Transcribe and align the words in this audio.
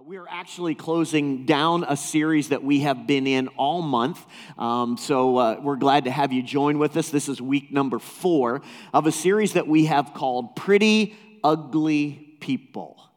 Uh, 0.00 0.02
we 0.06 0.16
are 0.16 0.28
actually 0.28 0.74
closing 0.74 1.44
down 1.44 1.84
a 1.88 1.96
series 1.96 2.50
that 2.50 2.62
we 2.62 2.80
have 2.80 3.06
been 3.06 3.26
in 3.26 3.48
all 3.48 3.82
month. 3.82 4.24
Um, 4.58 4.96
so 4.96 5.36
uh, 5.36 5.60
we're 5.62 5.76
glad 5.76 6.04
to 6.04 6.10
have 6.10 6.32
you 6.32 6.42
join 6.42 6.78
with 6.78 6.96
us. 6.96 7.10
This 7.10 7.28
is 7.28 7.40
week 7.40 7.72
number 7.72 7.98
four 7.98 8.62
of 8.92 9.06
a 9.06 9.12
series 9.12 9.54
that 9.54 9.66
we 9.66 9.86
have 9.86 10.14
called 10.14 10.56
Pretty 10.56 11.16
Ugly 11.42 12.36
People. 12.40 13.10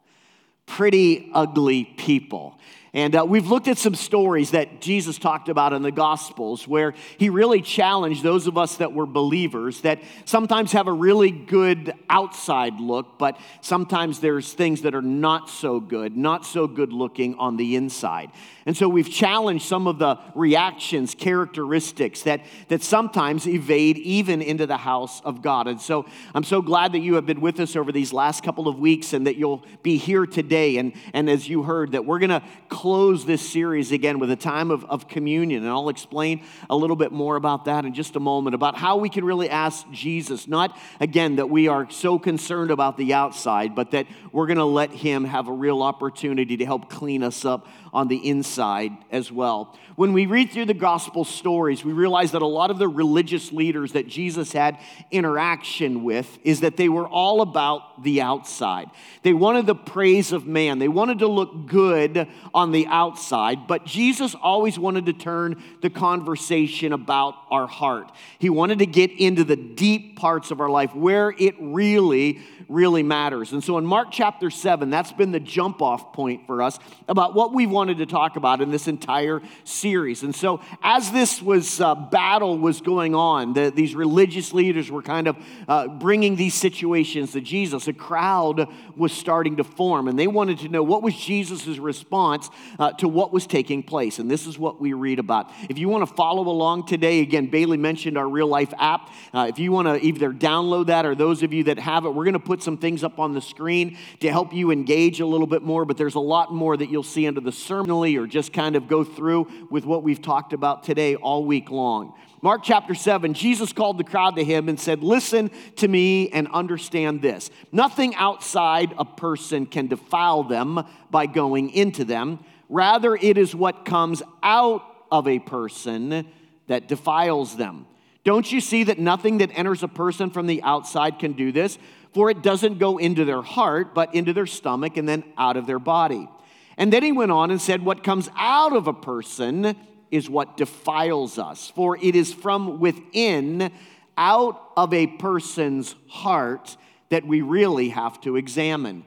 Pretty 0.66 1.30
Ugly 1.32 1.84
People. 1.96 2.58
And 2.94 3.16
uh, 3.16 3.26
we've 3.26 3.48
looked 3.48 3.66
at 3.66 3.76
some 3.76 3.96
stories 3.96 4.52
that 4.52 4.80
Jesus 4.80 5.18
talked 5.18 5.48
about 5.48 5.72
in 5.72 5.82
the 5.82 5.90
Gospels 5.90 6.68
where 6.68 6.94
he 7.18 7.28
really 7.28 7.60
challenged 7.60 8.22
those 8.22 8.46
of 8.46 8.56
us 8.56 8.76
that 8.76 8.92
were 8.92 9.04
believers 9.04 9.80
that 9.80 10.00
sometimes 10.24 10.70
have 10.72 10.86
a 10.86 10.92
really 10.92 11.32
good 11.32 11.92
outside 12.08 12.78
look, 12.78 13.18
but 13.18 13.36
sometimes 13.60 14.20
there's 14.20 14.52
things 14.52 14.82
that 14.82 14.94
are 14.94 15.02
not 15.02 15.50
so 15.50 15.80
good, 15.80 16.16
not 16.16 16.46
so 16.46 16.68
good 16.68 16.92
looking 16.92 17.34
on 17.34 17.56
the 17.56 17.74
inside. 17.74 18.30
And 18.64 18.76
so 18.76 18.88
we've 18.88 19.10
challenged 19.10 19.66
some 19.66 19.88
of 19.88 19.98
the 19.98 20.16
reactions, 20.36 21.16
characteristics 21.16 22.22
that, 22.22 22.42
that 22.68 22.84
sometimes 22.84 23.48
evade 23.48 23.98
even 23.98 24.40
into 24.40 24.66
the 24.66 24.76
house 24.76 25.20
of 25.22 25.42
God. 25.42 25.66
And 25.66 25.80
so 25.80 26.06
I'm 26.32 26.44
so 26.44 26.62
glad 26.62 26.92
that 26.92 27.00
you 27.00 27.16
have 27.16 27.26
been 27.26 27.40
with 27.40 27.58
us 27.58 27.74
over 27.74 27.90
these 27.90 28.12
last 28.12 28.44
couple 28.44 28.68
of 28.68 28.78
weeks 28.78 29.12
and 29.12 29.26
that 29.26 29.34
you'll 29.34 29.64
be 29.82 29.96
here 29.96 30.26
today. 30.26 30.76
And, 30.76 30.92
and 31.12 31.28
as 31.28 31.48
you 31.48 31.64
heard, 31.64 31.92
that 31.92 32.06
we're 32.06 32.20
going 32.20 32.30
to 32.30 32.42
close 32.84 33.24
this 33.24 33.40
series 33.40 33.92
again 33.92 34.18
with 34.18 34.30
a 34.30 34.36
time 34.36 34.70
of, 34.70 34.84
of 34.84 35.08
communion. 35.08 35.62
And 35.62 35.72
I'll 35.72 35.88
explain 35.88 36.42
a 36.68 36.76
little 36.76 36.96
bit 36.96 37.12
more 37.12 37.36
about 37.36 37.64
that 37.64 37.86
in 37.86 37.94
just 37.94 38.14
a 38.14 38.20
moment, 38.20 38.54
about 38.54 38.76
how 38.76 38.98
we 38.98 39.08
can 39.08 39.24
really 39.24 39.48
ask 39.48 39.90
Jesus, 39.90 40.46
not 40.46 40.78
again 41.00 41.36
that 41.36 41.48
we 41.48 41.66
are 41.66 41.88
so 41.88 42.18
concerned 42.18 42.70
about 42.70 42.98
the 42.98 43.14
outside, 43.14 43.74
but 43.74 43.92
that 43.92 44.06
we're 44.32 44.46
going 44.46 44.58
to 44.58 44.66
let 44.66 44.90
Him 44.90 45.24
have 45.24 45.48
a 45.48 45.52
real 45.52 45.82
opportunity 45.82 46.58
to 46.58 46.66
help 46.66 46.90
clean 46.90 47.22
us 47.22 47.46
up 47.46 47.68
on 47.94 48.08
the 48.08 48.28
inside 48.28 48.90
as 49.12 49.30
well. 49.30 49.74
When 49.94 50.12
we 50.12 50.26
read 50.26 50.50
through 50.50 50.64
the 50.66 50.74
gospel 50.74 51.24
stories, 51.24 51.84
we 51.84 51.92
realize 51.92 52.32
that 52.32 52.42
a 52.42 52.46
lot 52.46 52.72
of 52.72 52.78
the 52.78 52.88
religious 52.88 53.52
leaders 53.52 53.92
that 53.92 54.08
Jesus 54.08 54.52
had 54.52 54.78
interaction 55.12 56.02
with 56.02 56.38
is 56.42 56.60
that 56.60 56.76
they 56.76 56.88
were 56.88 57.06
all 57.06 57.40
about 57.40 58.02
the 58.02 58.20
outside. 58.20 58.90
They 59.22 59.32
wanted 59.32 59.66
the 59.66 59.76
praise 59.76 60.32
of 60.32 60.44
man, 60.44 60.80
they 60.80 60.88
wanted 60.88 61.20
to 61.20 61.28
look 61.28 61.66
good 61.66 62.28
on 62.52 62.72
the 62.72 62.88
outside, 62.88 63.68
but 63.68 63.86
Jesus 63.86 64.34
always 64.34 64.76
wanted 64.76 65.06
to 65.06 65.12
turn 65.12 65.62
the 65.80 65.90
conversation 65.90 66.92
about 66.92 67.36
our 67.52 67.68
heart. 67.68 68.10
He 68.40 68.50
wanted 68.50 68.80
to 68.80 68.86
get 68.86 69.12
into 69.12 69.44
the 69.44 69.56
deep 69.56 70.18
parts 70.18 70.50
of 70.50 70.60
our 70.60 70.68
life 70.68 70.92
where 70.94 71.32
it 71.38 71.54
really 71.60 72.40
really 72.68 73.02
matters. 73.02 73.52
And 73.52 73.62
so 73.62 73.78
in 73.78 73.84
Mark 73.84 74.08
chapter 74.10 74.50
7, 74.50 74.90
that's 74.90 75.12
been 75.12 75.32
the 75.32 75.40
jump 75.40 75.82
off 75.82 76.12
point 76.12 76.46
for 76.46 76.62
us 76.62 76.78
about 77.08 77.34
what 77.34 77.52
we 77.52 77.66
wanted 77.84 77.98
to 77.98 78.06
talk 78.06 78.36
about 78.36 78.62
in 78.62 78.70
this 78.70 78.88
entire 78.88 79.42
series. 79.64 80.22
And 80.22 80.34
so 80.34 80.62
as 80.82 81.12
this 81.12 81.42
was 81.42 81.82
uh, 81.82 81.94
battle 81.94 82.56
was 82.56 82.80
going 82.80 83.14
on, 83.14 83.52
the, 83.52 83.70
these 83.70 83.94
religious 83.94 84.54
leaders 84.54 84.90
were 84.90 85.02
kind 85.02 85.28
of 85.28 85.36
uh, 85.68 85.88
bringing 85.88 86.34
these 86.34 86.54
situations 86.54 87.32
to 87.32 87.42
Jesus. 87.42 87.86
A 87.86 87.92
crowd 87.92 88.68
was 88.96 89.12
starting 89.12 89.58
to 89.58 89.64
form, 89.64 90.08
and 90.08 90.18
they 90.18 90.26
wanted 90.26 90.60
to 90.60 90.70
know 90.70 90.82
what 90.82 91.02
was 91.02 91.14
Jesus' 91.14 91.76
response 91.76 92.48
uh, 92.78 92.92
to 92.92 93.06
what 93.06 93.34
was 93.34 93.46
taking 93.46 93.82
place. 93.82 94.18
And 94.18 94.30
this 94.30 94.46
is 94.46 94.58
what 94.58 94.80
we 94.80 94.94
read 94.94 95.18
about. 95.18 95.50
If 95.68 95.76
you 95.76 95.90
want 95.90 96.08
to 96.08 96.14
follow 96.14 96.48
along 96.48 96.86
today, 96.86 97.20
again, 97.20 97.48
Bailey 97.48 97.76
mentioned 97.76 98.16
our 98.16 98.26
real 98.26 98.48
life 98.48 98.72
app. 98.78 99.10
Uh, 99.34 99.48
if 99.50 99.58
you 99.58 99.72
want 99.72 99.88
to 99.88 100.02
either 100.02 100.32
download 100.32 100.86
that 100.86 101.04
or 101.04 101.14
those 101.14 101.42
of 101.42 101.52
you 101.52 101.64
that 101.64 101.78
have 101.78 102.06
it, 102.06 102.14
we're 102.14 102.24
going 102.24 102.32
to 102.32 102.38
put 102.38 102.62
some 102.62 102.78
things 102.78 103.04
up 103.04 103.18
on 103.18 103.34
the 103.34 103.42
screen 103.42 103.98
to 104.20 104.32
help 104.32 104.54
you 104.54 104.70
engage 104.70 105.20
a 105.20 105.26
little 105.26 105.46
bit 105.46 105.60
more, 105.60 105.84
but 105.84 105.98
there's 105.98 106.14
a 106.14 106.20
lot 106.20 106.50
more 106.50 106.78
that 106.78 106.88
you'll 106.88 107.02
see 107.02 107.28
under 107.28 107.42
the 107.42 107.52
sermonally 107.74 108.16
or 108.16 108.26
just 108.26 108.52
kind 108.52 108.76
of 108.76 108.86
go 108.86 109.02
through 109.02 109.48
with 109.68 109.84
what 109.84 110.04
we've 110.04 110.22
talked 110.22 110.52
about 110.52 110.84
today 110.84 111.16
all 111.16 111.44
week 111.44 111.72
long. 111.72 112.14
Mark 112.40 112.62
chapter 112.62 112.94
7, 112.94 113.34
Jesus 113.34 113.72
called 113.72 113.98
the 113.98 114.04
crowd 114.04 114.36
to 114.36 114.44
him 114.44 114.68
and 114.68 114.78
said, 114.78 115.02
Listen 115.02 115.50
to 115.76 115.88
me 115.88 116.28
and 116.30 116.46
understand 116.52 117.20
this. 117.20 117.50
Nothing 117.72 118.14
outside 118.14 118.94
a 118.96 119.04
person 119.04 119.66
can 119.66 119.88
defile 119.88 120.44
them 120.44 120.84
by 121.10 121.26
going 121.26 121.70
into 121.70 122.04
them. 122.04 122.38
Rather, 122.68 123.16
it 123.16 123.36
is 123.36 123.56
what 123.56 123.84
comes 123.84 124.22
out 124.40 124.84
of 125.10 125.26
a 125.26 125.40
person 125.40 126.28
that 126.68 126.86
defiles 126.86 127.56
them. 127.56 127.86
Don't 128.22 128.50
you 128.52 128.60
see 128.60 128.84
that 128.84 129.00
nothing 129.00 129.38
that 129.38 129.50
enters 129.58 129.82
a 129.82 129.88
person 129.88 130.30
from 130.30 130.46
the 130.46 130.62
outside 130.62 131.18
can 131.18 131.32
do 131.32 131.50
this? 131.50 131.76
for 132.14 132.30
it 132.30 132.42
doesn't 132.42 132.78
go 132.78 132.98
into 132.98 133.24
their 133.24 133.42
heart, 133.42 133.92
but 133.92 134.14
into 134.14 134.32
their 134.32 134.46
stomach 134.46 134.96
and 134.96 135.08
then 135.08 135.24
out 135.36 135.56
of 135.56 135.66
their 135.66 135.80
body. 135.80 136.28
And 136.76 136.92
then 136.92 137.02
he 137.02 137.12
went 137.12 137.32
on 137.32 137.50
and 137.50 137.60
said, 137.60 137.84
What 137.84 138.04
comes 138.04 138.28
out 138.36 138.74
of 138.74 138.86
a 138.86 138.92
person 138.92 139.76
is 140.10 140.30
what 140.30 140.56
defiles 140.56 141.38
us, 141.38 141.70
for 141.74 141.96
it 141.96 142.14
is 142.14 142.32
from 142.32 142.80
within, 142.80 143.72
out 144.16 144.60
of 144.76 144.94
a 144.94 145.06
person's 145.06 145.94
heart, 146.08 146.76
that 147.08 147.26
we 147.26 147.40
really 147.40 147.90
have 147.90 148.20
to 148.22 148.36
examine. 148.36 149.04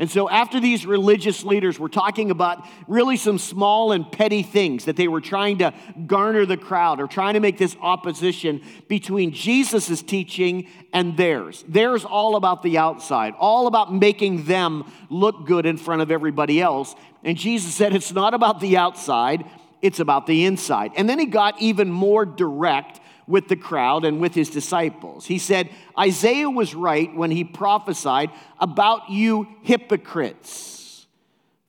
And 0.00 0.08
so, 0.08 0.30
after 0.30 0.60
these 0.60 0.86
religious 0.86 1.42
leaders 1.42 1.76
were 1.76 1.88
talking 1.88 2.30
about 2.30 2.64
really 2.86 3.16
some 3.16 3.36
small 3.36 3.90
and 3.90 4.10
petty 4.10 4.44
things 4.44 4.84
that 4.84 4.94
they 4.94 5.08
were 5.08 5.20
trying 5.20 5.58
to 5.58 5.74
garner 6.06 6.46
the 6.46 6.56
crowd 6.56 7.00
or 7.00 7.08
trying 7.08 7.34
to 7.34 7.40
make 7.40 7.58
this 7.58 7.76
opposition 7.80 8.62
between 8.86 9.32
Jesus' 9.32 10.00
teaching 10.02 10.68
and 10.92 11.16
theirs. 11.16 11.64
Theirs 11.66 12.04
all 12.04 12.36
about 12.36 12.62
the 12.62 12.78
outside, 12.78 13.34
all 13.40 13.66
about 13.66 13.92
making 13.92 14.44
them 14.44 14.88
look 15.10 15.46
good 15.46 15.66
in 15.66 15.76
front 15.76 16.00
of 16.00 16.12
everybody 16.12 16.60
else. 16.60 16.94
And 17.24 17.36
Jesus 17.36 17.74
said, 17.74 17.92
It's 17.92 18.12
not 18.12 18.34
about 18.34 18.60
the 18.60 18.76
outside, 18.76 19.44
it's 19.82 19.98
about 19.98 20.28
the 20.28 20.44
inside. 20.44 20.92
And 20.96 21.08
then 21.08 21.18
he 21.18 21.26
got 21.26 21.60
even 21.60 21.90
more 21.90 22.24
direct 22.24 22.97
with 23.28 23.46
the 23.46 23.56
crowd 23.56 24.04
and 24.04 24.20
with 24.20 24.34
his 24.34 24.48
disciples. 24.48 25.26
He 25.26 25.38
said, 25.38 25.68
Isaiah 25.96 26.50
was 26.50 26.74
right 26.74 27.14
when 27.14 27.30
he 27.30 27.44
prophesied 27.44 28.30
about 28.58 29.10
you 29.10 29.46
hypocrites. 29.62 31.06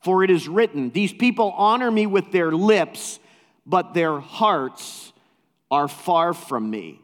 For 0.02 0.24
it 0.24 0.32
is 0.32 0.48
written, 0.48 0.90
These 0.90 1.14
people 1.14 1.52
honor 1.52 1.92
me 1.92 2.08
with 2.08 2.32
their 2.32 2.52
lips, 2.52 3.20
but 3.66 3.94
their 3.94 4.20
hearts 4.20 5.12
are 5.70 5.90
far 5.90 6.34
from 6.34 6.70
me. 6.72 7.02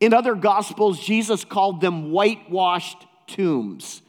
In 0.00 0.14
other 0.14 0.36
gospels, 0.36 1.00
Jesus 1.00 1.44
called 1.44 1.80
them 1.80 2.12
whitewashed 2.12 3.04
tombs, 3.26 4.00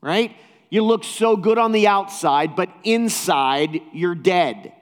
right? 0.00 0.36
You 0.70 0.82
look 0.82 1.04
so 1.04 1.36
good 1.36 1.58
on 1.58 1.70
the 1.70 1.86
outside, 1.86 2.56
but 2.56 2.68
inside 2.82 3.80
you're 3.92 4.16
dead. 4.16 4.72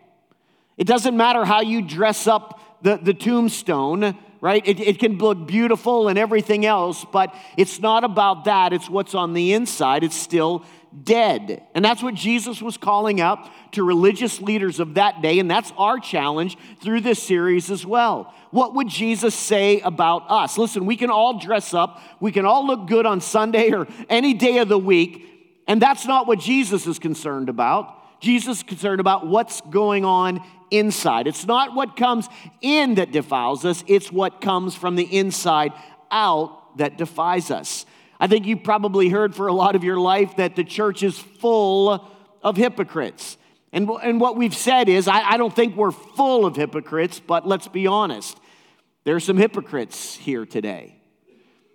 It 0.79 0.87
doesn't 0.87 1.17
matter 1.17 1.45
how 1.45 1.61
you 1.61 1.83
dress 1.83 2.27
up 2.27 2.83
the, 2.83 2.97
the 2.97 3.15
tombstone, 3.15 4.17
right? 4.45 4.69
It, 4.69 4.79
it 4.79 4.99
can 4.99 5.17
look 5.17 5.49
beautiful 5.49 6.09
and 6.09 6.19
everything 6.19 6.67
else, 6.67 7.07
but 7.11 7.35
it's 7.57 7.81
not 7.81 8.05
about 8.05 8.45
that. 8.45 8.75
It's 8.75 8.91
what's 8.91 9.15
on 9.15 9.33
the 9.33 9.55
inside. 9.55 10.05
It's 10.05 10.15
still 10.15 10.67
dead. 11.03 11.63
And 11.75 11.83
that's 11.83 12.03
what 12.03 12.13
Jesus 12.13 12.61
was 12.61 12.77
calling 12.77 13.23
out 13.23 13.49
to 13.73 13.83
religious 13.83 14.43
leaders 14.43 14.81
of 14.81 14.97
that 14.97 15.23
day, 15.23 15.39
and 15.39 15.51
that's 15.51 15.73
our 15.79 15.99
challenge 15.99 16.59
through 16.83 17.01
this 17.01 17.23
series 17.23 17.71
as 17.71 17.87
well. 17.87 18.35
What 18.51 18.75
would 18.75 18.87
Jesus 18.87 19.35
say 19.35 19.81
about 19.81 20.31
us? 20.31 20.59
Listen, 20.59 20.85
we 20.85 20.99
can 20.99 21.09
all 21.09 21.39
dress 21.39 21.73
up, 21.73 22.03
we 22.21 22.31
can 22.31 22.45
all 22.45 22.67
look 22.67 22.87
good 22.87 23.07
on 23.07 23.23
Sunday 23.23 23.73
or 23.73 23.89
any 24.11 24.35
day 24.35 24.59
of 24.59 24.69
the 24.69 24.79
week, 24.79 25.27
and 25.67 25.81
that's 25.81 26.05
not 26.05 26.27
what 26.27 26.39
Jesus 26.39 26.87
is 26.87 26.99
concerned 26.99 27.49
about. 27.49 28.04
Jesus 28.25 28.59
is 28.59 28.63
concerned 28.63 29.01
about 29.01 29.27
what's 29.27 29.61
going 29.61 30.07
on 30.07 30.43
inside. 30.71 31.27
It's 31.27 31.47
not 31.47 31.75
what 31.75 31.95
comes 31.95 32.27
in 32.63 32.95
that 32.95 33.13
defiles 33.13 33.67
us, 33.67 33.85
it's 33.87 34.11
what 34.11 34.41
comes 34.41 34.75
from 34.75 34.97
the 34.97 35.05
inside 35.05 35.73
out 36.11 36.79
that 36.79 36.97
defies 36.97 37.51
us. 37.51 37.85
I 38.19 38.27
think 38.27 38.47
you 38.47 38.57
probably 38.57 39.11
heard 39.11 39.35
for 39.35 39.47
a 39.49 39.53
lot 39.53 39.77
of 39.77 39.85
your 39.85 39.99
life 39.99 40.37
that 40.37 40.57
the 40.57 40.65
church 40.65 41.03
is 41.03 41.19
full 41.19 42.09
of 42.43 42.57
hypocrites. 42.57 43.37
And, 43.75 43.91
and 44.03 44.19
what 44.19 44.37
we've 44.37 44.57
said 44.57 44.89
is, 44.89 45.07
I, 45.07 45.33
I 45.33 45.37
don't 45.37 45.55
think 45.55 45.77
we're 45.77 45.91
full 45.91 46.47
of 46.47 46.57
hypocrites, 46.57 47.21
but 47.21 47.47
let's 47.47 47.69
be 47.69 47.87
honest. 47.87 48.39
There 49.05 49.17
are 49.17 49.21
some 49.21 49.37
hypocrites 49.37 50.15
here 50.15 50.47
today. 50.47 50.97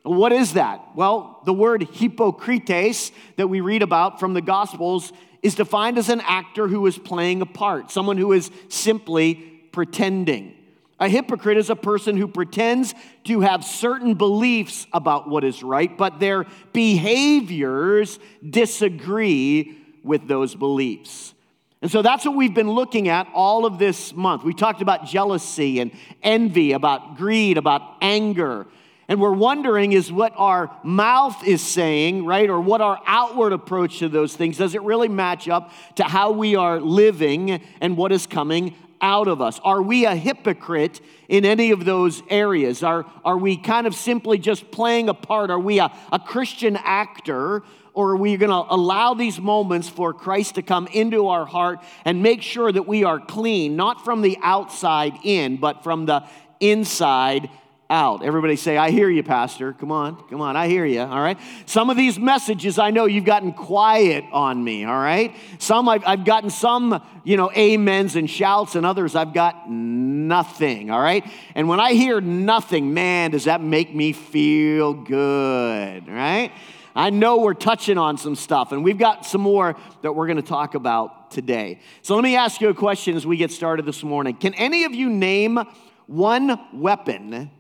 What 0.01 0.31
is 0.31 0.53
that? 0.53 0.95
Well, 0.95 1.41
the 1.45 1.53
word 1.53 1.83
hypocrites 1.83 3.11
that 3.35 3.47
we 3.47 3.61
read 3.61 3.83
about 3.83 4.19
from 4.19 4.33
the 4.33 4.41
Gospels 4.41 5.11
is 5.41 5.55
defined 5.55 5.97
as 5.97 6.09
an 6.09 6.21
actor 6.21 6.67
who 6.67 6.85
is 6.85 6.97
playing 6.97 7.41
a 7.41 7.45
part, 7.45 7.91
someone 7.91 8.17
who 8.17 8.31
is 8.33 8.51
simply 8.67 9.35
pretending. 9.71 10.55
A 10.99 11.07
hypocrite 11.07 11.57
is 11.57 11.69
a 11.69 11.75
person 11.75 12.17
who 12.17 12.27
pretends 12.27 12.93
to 13.23 13.39
have 13.39 13.63
certain 13.63 14.15
beliefs 14.15 14.85
about 14.91 15.29
what 15.29 15.45
is 15.45 15.63
right, 15.63 15.97
but 15.97 16.19
their 16.19 16.45
behaviors 16.73 18.19
disagree 18.47 19.77
with 20.03 20.27
those 20.27 20.55
beliefs. 20.55 21.33
And 21.81 21.89
so 21.89 22.01
that's 22.01 22.25
what 22.25 22.35
we've 22.35 22.53
been 22.53 22.71
looking 22.71 23.07
at 23.07 23.27
all 23.33 23.65
of 23.65 23.79
this 23.79 24.13
month. 24.13 24.43
We 24.43 24.53
talked 24.53 24.81
about 24.81 25.05
jealousy 25.05 25.79
and 25.79 25.91
envy, 26.21 26.73
about 26.73 27.15
greed, 27.15 27.57
about 27.57 27.95
anger. 28.01 28.67
And 29.09 29.19
we're 29.19 29.31
wondering 29.31 29.91
is 29.91 30.11
what 30.11 30.33
our 30.37 30.69
mouth 30.83 31.45
is 31.45 31.63
saying, 31.63 32.25
right? 32.25 32.47
Or 32.47 32.61
what 32.61 32.79
our 32.79 33.01
outward 33.07 33.53
approach 33.53 33.99
to 33.99 34.07
those 34.07 34.35
things, 34.35 34.57
does 34.57 34.75
it 34.75 34.83
really 34.83 35.07
match 35.07 35.49
up 35.49 35.71
to 35.95 36.03
how 36.03 36.31
we 36.31 36.55
are 36.55 36.79
living 36.79 37.59
and 37.81 37.97
what 37.97 38.11
is 38.11 38.27
coming 38.27 38.75
out 39.01 39.27
of 39.27 39.41
us? 39.41 39.59
Are 39.63 39.81
we 39.81 40.05
a 40.05 40.15
hypocrite 40.15 41.01
in 41.27 41.43
any 41.43 41.71
of 41.71 41.85
those 41.85 42.21
areas? 42.29 42.83
Are, 42.83 43.03
are 43.25 43.37
we 43.37 43.57
kind 43.57 43.87
of 43.87 43.95
simply 43.95 44.37
just 44.37 44.69
playing 44.69 45.09
a 45.09 45.15
part? 45.15 45.49
Are 45.49 45.59
we 45.59 45.79
a, 45.79 45.91
a 46.11 46.19
Christian 46.19 46.77
actor? 46.77 47.63
Or 47.95 48.11
are 48.11 48.17
we 48.17 48.37
going 48.37 48.51
to 48.51 48.73
allow 48.73 49.15
these 49.15 49.39
moments 49.39 49.89
for 49.89 50.13
Christ 50.13 50.55
to 50.55 50.61
come 50.61 50.85
into 50.85 51.29
our 51.29 51.47
heart 51.47 51.79
and 52.05 52.21
make 52.21 52.43
sure 52.43 52.71
that 52.71 52.83
we 52.87 53.03
are 53.03 53.19
clean, 53.19 53.75
not 53.75 54.05
from 54.05 54.21
the 54.21 54.37
outside 54.43 55.13
in, 55.23 55.57
but 55.57 55.83
from 55.83 56.05
the 56.05 56.23
inside 56.59 57.49
out. 57.89 58.23
Everybody 58.23 58.55
say, 58.55 58.77
I 58.77 58.91
hear 58.91 59.09
you, 59.09 59.23
Pastor. 59.23 59.73
Come 59.73 59.91
on, 59.91 60.15
come 60.29 60.41
on, 60.41 60.55
I 60.55 60.67
hear 60.67 60.85
you, 60.85 61.01
all 61.01 61.21
right? 61.21 61.39
Some 61.65 61.89
of 61.89 61.97
these 61.97 62.19
messages 62.19 62.77
I 62.77 62.91
know 62.91 63.05
you've 63.05 63.25
gotten 63.25 63.51
quiet 63.51 64.25
on 64.31 64.63
me, 64.63 64.85
all 64.85 64.99
right? 64.99 65.35
Some 65.57 65.89
I've, 65.89 66.03
I've 66.05 66.23
gotten 66.23 66.51
some, 66.51 67.01
you 67.23 67.35
know, 67.35 67.49
amens 67.49 68.15
and 68.15 68.29
shouts, 68.29 68.75
and 68.75 68.85
others 68.85 69.15
I've 69.15 69.33
got 69.33 69.69
nothing, 69.69 70.91
all 70.91 71.01
right? 71.01 71.25
And 71.55 71.67
when 71.67 71.79
I 71.79 71.93
hear 71.93 72.21
nothing, 72.21 72.93
man, 72.93 73.31
does 73.31 73.45
that 73.45 73.61
make 73.61 73.93
me 73.95 74.13
feel 74.13 74.93
good, 74.93 76.07
right? 76.07 76.51
I 76.95 77.09
know 77.09 77.39
we're 77.39 77.53
touching 77.55 77.97
on 77.97 78.17
some 78.17 78.35
stuff, 78.35 78.71
and 78.71 78.83
we've 78.83 78.99
got 78.99 79.25
some 79.25 79.41
more 79.41 79.75
that 80.03 80.13
we're 80.13 80.27
going 80.27 80.37
to 80.37 80.43
talk 80.43 80.75
about 80.75 81.31
today. 81.31 81.79
So 82.03 82.13
let 82.13 82.23
me 82.23 82.35
ask 82.35 82.61
you 82.61 82.69
a 82.69 82.73
question 82.75 83.15
as 83.15 83.25
we 83.25 83.37
get 83.37 83.51
started 83.51 83.85
this 83.85 84.03
morning. 84.03 84.35
Can 84.35 84.53
any 84.53 84.83
of 84.83 84.93
you 84.93 85.09
name 85.09 85.59
one 86.05 86.59
weapon 86.73 87.51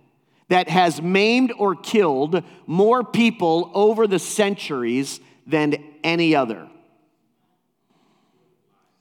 that 0.49 0.67
has 0.67 1.01
maimed 1.01 1.53
or 1.57 1.75
killed 1.75 2.43
more 2.67 3.03
people 3.03 3.71
over 3.73 4.05
the 4.05 4.19
centuries 4.19 5.19
than 5.47 5.75
any 6.03 6.35
other. 6.35 6.67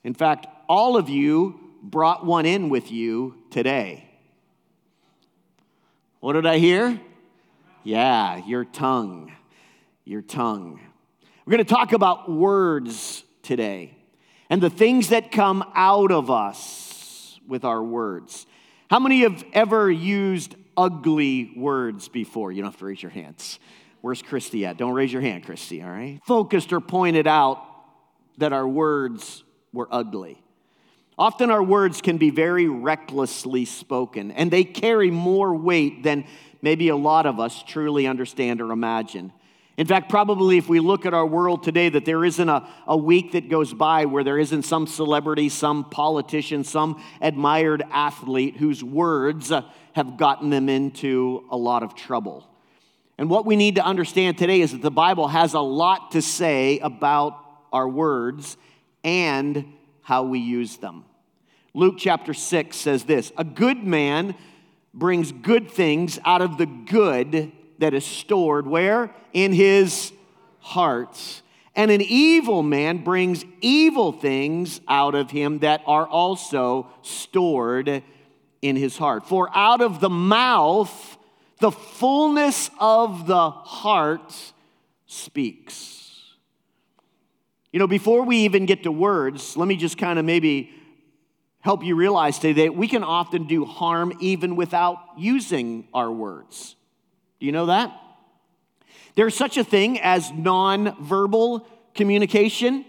In 0.04 0.14
fact, 0.14 0.46
all 0.68 0.96
of 0.96 1.08
you 1.08 1.58
brought 1.82 2.24
one 2.24 2.46
in 2.46 2.68
with 2.68 2.92
you 2.92 3.34
today. 3.50 4.04
What 6.20 6.34
did 6.34 6.46
I 6.46 6.58
hear? 6.58 7.00
Yeah, 7.84 8.44
your 8.46 8.64
tongue. 8.64 9.32
Your 10.04 10.22
tongue. 10.22 10.80
We're 11.44 11.52
going 11.52 11.64
to 11.64 11.74
talk 11.74 11.92
about 11.92 12.30
words 12.30 13.24
today 13.42 13.96
and 14.50 14.60
the 14.60 14.70
things 14.70 15.08
that 15.08 15.32
come 15.32 15.64
out 15.74 16.12
of 16.12 16.30
us 16.30 17.38
with 17.46 17.64
our 17.64 17.82
words. 17.82 18.46
How 18.90 18.98
many 18.98 19.24
of 19.24 19.32
you 19.32 19.38
have 19.38 19.46
ever 19.52 19.90
used 19.90 20.56
ugly 20.78 21.52
words 21.56 22.08
before? 22.08 22.52
You 22.52 22.62
don't 22.62 22.70
have 22.70 22.78
to 22.78 22.86
raise 22.86 23.02
your 23.02 23.10
hands. 23.10 23.58
Where's 24.00 24.22
Christy 24.22 24.64
at? 24.64 24.78
Don't 24.78 24.94
raise 24.94 25.12
your 25.12 25.22
hand, 25.22 25.44
Christy, 25.44 25.82
all 25.82 25.90
right? 25.90 26.20
Focused 26.24 26.72
or 26.72 26.80
pointed 26.80 27.26
out 27.26 27.64
that 28.38 28.52
our 28.52 28.66
words 28.66 29.42
were 29.72 29.88
ugly. 29.90 30.40
Often 31.18 31.50
our 31.50 31.62
words 31.62 32.00
can 32.00 32.16
be 32.16 32.30
very 32.30 32.68
recklessly 32.68 33.64
spoken, 33.64 34.30
and 34.30 34.52
they 34.52 34.62
carry 34.62 35.10
more 35.10 35.52
weight 35.52 36.04
than 36.04 36.24
maybe 36.62 36.88
a 36.90 36.96
lot 36.96 37.26
of 37.26 37.40
us 37.40 37.64
truly 37.64 38.06
understand 38.06 38.60
or 38.60 38.70
imagine. 38.70 39.32
In 39.78 39.86
fact, 39.86 40.10
probably 40.10 40.58
if 40.58 40.68
we 40.68 40.80
look 40.80 41.06
at 41.06 41.14
our 41.14 41.24
world 41.24 41.62
today, 41.62 41.88
that 41.88 42.04
there 42.04 42.24
isn't 42.24 42.48
a, 42.48 42.68
a 42.88 42.96
week 42.96 43.30
that 43.32 43.48
goes 43.48 43.72
by 43.72 44.06
where 44.06 44.24
there 44.24 44.36
isn't 44.36 44.64
some 44.64 44.88
celebrity, 44.88 45.48
some 45.48 45.88
politician, 45.88 46.64
some 46.64 47.00
admired 47.20 47.84
athlete 47.92 48.56
whose 48.56 48.82
words 48.82 49.52
uh, 49.52 49.62
have 49.92 50.16
gotten 50.16 50.50
them 50.50 50.68
into 50.68 51.46
a 51.52 51.56
lot 51.56 51.84
of 51.84 51.94
trouble. 51.94 52.44
And 53.18 53.30
what 53.30 53.46
we 53.46 53.54
need 53.54 53.76
to 53.76 53.84
understand 53.84 54.36
today 54.36 54.62
is 54.62 54.72
that 54.72 54.82
the 54.82 54.90
Bible 54.90 55.28
has 55.28 55.54
a 55.54 55.60
lot 55.60 56.10
to 56.10 56.22
say 56.22 56.80
about 56.80 57.38
our 57.72 57.88
words 57.88 58.56
and 59.04 59.64
how 60.02 60.24
we 60.24 60.40
use 60.40 60.78
them. 60.78 61.04
Luke 61.72 61.94
chapter 61.98 62.34
6 62.34 62.76
says 62.76 63.04
this 63.04 63.30
A 63.38 63.44
good 63.44 63.84
man 63.84 64.34
brings 64.92 65.30
good 65.30 65.70
things 65.70 66.18
out 66.24 66.42
of 66.42 66.58
the 66.58 66.66
good 66.66 67.52
that 67.78 67.94
is 67.94 68.04
stored 68.04 68.66
where? 68.66 69.10
In 69.32 69.52
his 69.52 70.12
hearts. 70.58 71.42
And 71.74 71.90
an 71.90 72.02
evil 72.02 72.62
man 72.62 73.04
brings 73.04 73.44
evil 73.60 74.12
things 74.12 74.80
out 74.88 75.14
of 75.14 75.30
him 75.30 75.60
that 75.60 75.82
are 75.86 76.06
also 76.06 76.88
stored 77.02 78.02
in 78.62 78.76
his 78.76 78.98
heart. 78.98 79.26
For 79.28 79.48
out 79.56 79.80
of 79.80 80.00
the 80.00 80.10
mouth, 80.10 81.16
the 81.60 81.70
fullness 81.70 82.70
of 82.80 83.26
the 83.26 83.50
heart 83.50 84.34
speaks. 85.06 85.98
You 87.72 87.78
know, 87.78 87.86
before 87.86 88.24
we 88.24 88.38
even 88.38 88.66
get 88.66 88.82
to 88.84 88.92
words, 88.92 89.56
let 89.56 89.68
me 89.68 89.76
just 89.76 89.98
kind 89.98 90.18
of 90.18 90.24
maybe 90.24 90.72
help 91.60 91.84
you 91.84 91.94
realize 91.94 92.38
today 92.38 92.64
that 92.64 92.74
we 92.74 92.88
can 92.88 93.04
often 93.04 93.46
do 93.46 93.64
harm 93.64 94.12
even 94.20 94.56
without 94.56 94.98
using 95.16 95.86
our 95.92 96.10
words. 96.10 96.76
Do 97.40 97.46
you 97.46 97.52
know 97.52 97.66
that? 97.66 97.92
There's 99.14 99.36
such 99.36 99.56
a 99.56 99.64
thing 99.64 100.00
as 100.00 100.30
nonverbal 100.30 101.66
communication. 101.94 102.84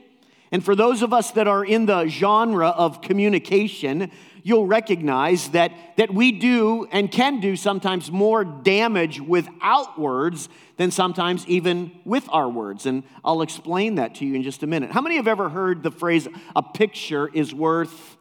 And 0.52 0.64
for 0.64 0.76
those 0.76 1.02
of 1.02 1.14
us 1.14 1.32
that 1.32 1.48
are 1.48 1.64
in 1.64 1.86
the 1.86 2.08
genre 2.08 2.70
of 2.70 3.02
communication, 3.02 4.12
you'll 4.44 4.66
recognize 4.66 5.50
that, 5.50 5.72
that 5.98 6.14
we 6.14 6.32
do 6.32 6.88
and 6.92 7.12
can 7.12 7.40
do 7.40 7.56
sometimes 7.56 8.12
more 8.12 8.44
damage 8.44 9.20
without 9.20 10.00
words 10.00 10.50
than 10.78 10.92
sometimes 10.92 11.46
even 11.48 11.92
with 12.06 12.28
our 12.30 12.50
words. 12.50 12.86
And 12.86 13.04
I'll 13.24 13.42
explain 13.42 13.96
that 13.96 14.16
to 14.16 14.26
you 14.26 14.36
in 14.36 14.44
just 14.44 14.64
a 14.64 14.68
minute. 14.68 14.92
How 14.92 15.02
many 15.02 15.18
have 15.18 15.28
ever 15.28 15.50
heard 15.50 15.84
the 15.84 15.92
phrase, 15.92 16.28
a 16.56 16.64
picture 16.64 17.28
is 17.28 17.54
worth 17.54 18.18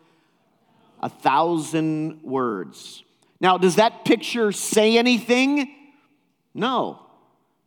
a 1.00 1.08
thousand 1.08 2.22
words? 2.22 3.04
Now, 3.40 3.56
does 3.56 3.76
that 3.76 4.04
picture 4.04 4.50
say 4.50 4.98
anything? 4.98 5.74
No. 6.54 7.00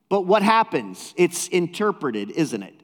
But 0.09 0.21
what 0.21 0.43
happens? 0.43 1.13
It's 1.15 1.47
interpreted, 1.47 2.31
isn't 2.31 2.63
it? 2.63 2.75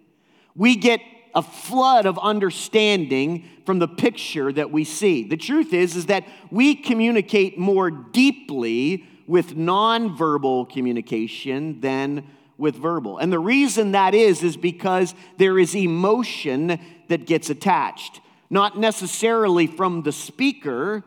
We 0.55 0.75
get 0.75 1.01
a 1.35 1.41
flood 1.41 2.05
of 2.05 2.17
understanding 2.17 3.47
from 3.65 3.79
the 3.79 3.87
picture 3.87 4.51
that 4.51 4.71
we 4.71 4.83
see. 4.83 5.23
The 5.23 5.37
truth 5.37 5.73
is 5.73 5.95
is 5.95 6.07
that 6.07 6.25
we 6.49 6.73
communicate 6.73 7.59
more 7.59 7.91
deeply 7.91 9.05
with 9.27 9.55
nonverbal 9.55 10.69
communication 10.69 11.81
than 11.81 12.25
with 12.57 12.75
verbal. 12.75 13.17
And 13.17 13.31
the 13.31 13.39
reason 13.39 13.91
that 13.91 14.15
is 14.15 14.41
is 14.41 14.57
because 14.57 15.13
there 15.37 15.59
is 15.59 15.75
emotion 15.75 16.79
that 17.09 17.27
gets 17.27 17.49
attached, 17.49 18.21
not 18.49 18.79
necessarily 18.79 19.67
from 19.67 20.01
the 20.01 20.11
speaker 20.11 21.03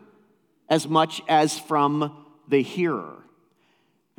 as 0.68 0.86
much 0.86 1.22
as 1.28 1.58
from 1.58 2.24
the 2.46 2.62
hearer. 2.62 3.24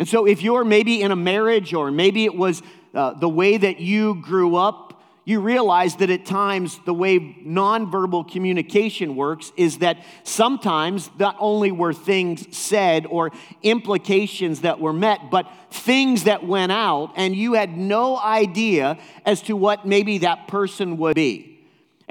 And 0.02 0.10
so, 0.10 0.26
if 0.26 0.42
you're 0.42 0.66
maybe 0.66 1.04
in 1.04 1.12
a 1.12 1.16
marriage 1.16 1.76
or 1.76 1.92
maybe 1.92 2.26
it 2.26 2.34
was 2.34 2.64
uh, 2.96 3.14
the 3.14 3.30
way 3.30 3.56
that 3.56 3.80
you 3.80 4.16
grew 4.16 4.56
up, 4.56 5.00
you 5.26 5.40
realize 5.42 5.98
that 5.98 6.10
at 6.10 6.26
times 6.26 6.80
the 6.88 6.94
way 6.96 7.20
nonverbal 7.20 8.28
communication 8.28 9.16
works 9.16 9.52
is 9.58 9.78
that 9.78 10.04
sometimes 10.24 11.12
not 11.20 11.36
only 11.38 11.72
were 11.72 11.94
things 11.94 12.48
said 12.58 13.06
or 13.06 13.30
implications 13.62 14.62
that 14.62 14.80
were 14.80 14.92
met, 14.92 15.30
but 15.30 15.48
things 15.70 16.24
that 16.24 16.48
went 16.48 16.72
out, 16.72 17.14
and 17.16 17.36
you 17.36 17.54
had 17.54 17.78
no 17.78 18.18
idea 18.18 18.98
as 19.24 19.44
to 19.44 19.56
what 19.56 19.86
maybe 19.86 20.18
that 20.18 20.48
person 20.48 20.98
would 20.98 21.14
be. 21.14 21.51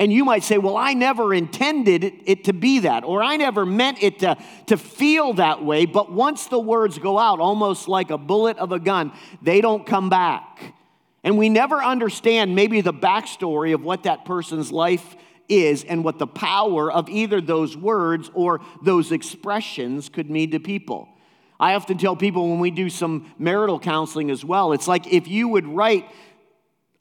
And 0.00 0.10
you 0.10 0.24
might 0.24 0.42
say, 0.42 0.56
Well, 0.56 0.78
I 0.78 0.94
never 0.94 1.34
intended 1.34 2.22
it, 2.24 2.44
to 2.44 2.54
be 2.54 2.80
that, 2.80 3.04
or 3.04 3.22
I 3.22 3.36
never 3.36 3.66
meant 3.66 4.02
it 4.02 4.20
to, 4.20 4.38
to 4.66 4.78
feel 4.78 5.34
that 5.34 5.62
way. 5.62 5.84
But 5.84 6.10
once 6.10 6.46
the 6.46 6.58
words 6.58 6.98
go 6.98 7.18
out, 7.18 7.38
almost 7.38 7.86
like 7.86 8.10
a 8.10 8.16
bullet 8.16 8.56
of 8.56 8.72
a 8.72 8.80
gun, 8.80 9.12
they 9.42 9.60
don't 9.60 9.86
come 9.86 10.08
back. 10.08 10.74
And 11.22 11.36
we 11.36 11.50
never 11.50 11.76
understand 11.76 12.54
maybe 12.54 12.80
the 12.80 12.94
backstory 12.94 13.74
of 13.74 13.84
what 13.84 14.04
that 14.04 14.24
person's 14.24 14.72
life 14.72 15.16
is 15.50 15.84
and 15.84 16.02
what 16.02 16.18
the 16.18 16.26
power 16.26 16.90
of 16.90 17.10
either 17.10 17.42
those 17.42 17.76
words 17.76 18.30
or 18.32 18.62
those 18.82 19.12
expressions 19.12 20.08
could 20.08 20.30
mean 20.30 20.52
to 20.52 20.60
people. 20.60 21.10
I 21.58 21.74
often 21.74 21.98
tell 21.98 22.16
people 22.16 22.48
when 22.48 22.58
we 22.58 22.70
do 22.70 22.88
some 22.88 23.34
marital 23.38 23.78
counseling 23.78 24.30
as 24.30 24.42
well, 24.46 24.72
it's 24.72 24.88
like 24.88 25.12
if 25.12 25.28
you 25.28 25.46
would 25.48 25.66
write 25.66 26.06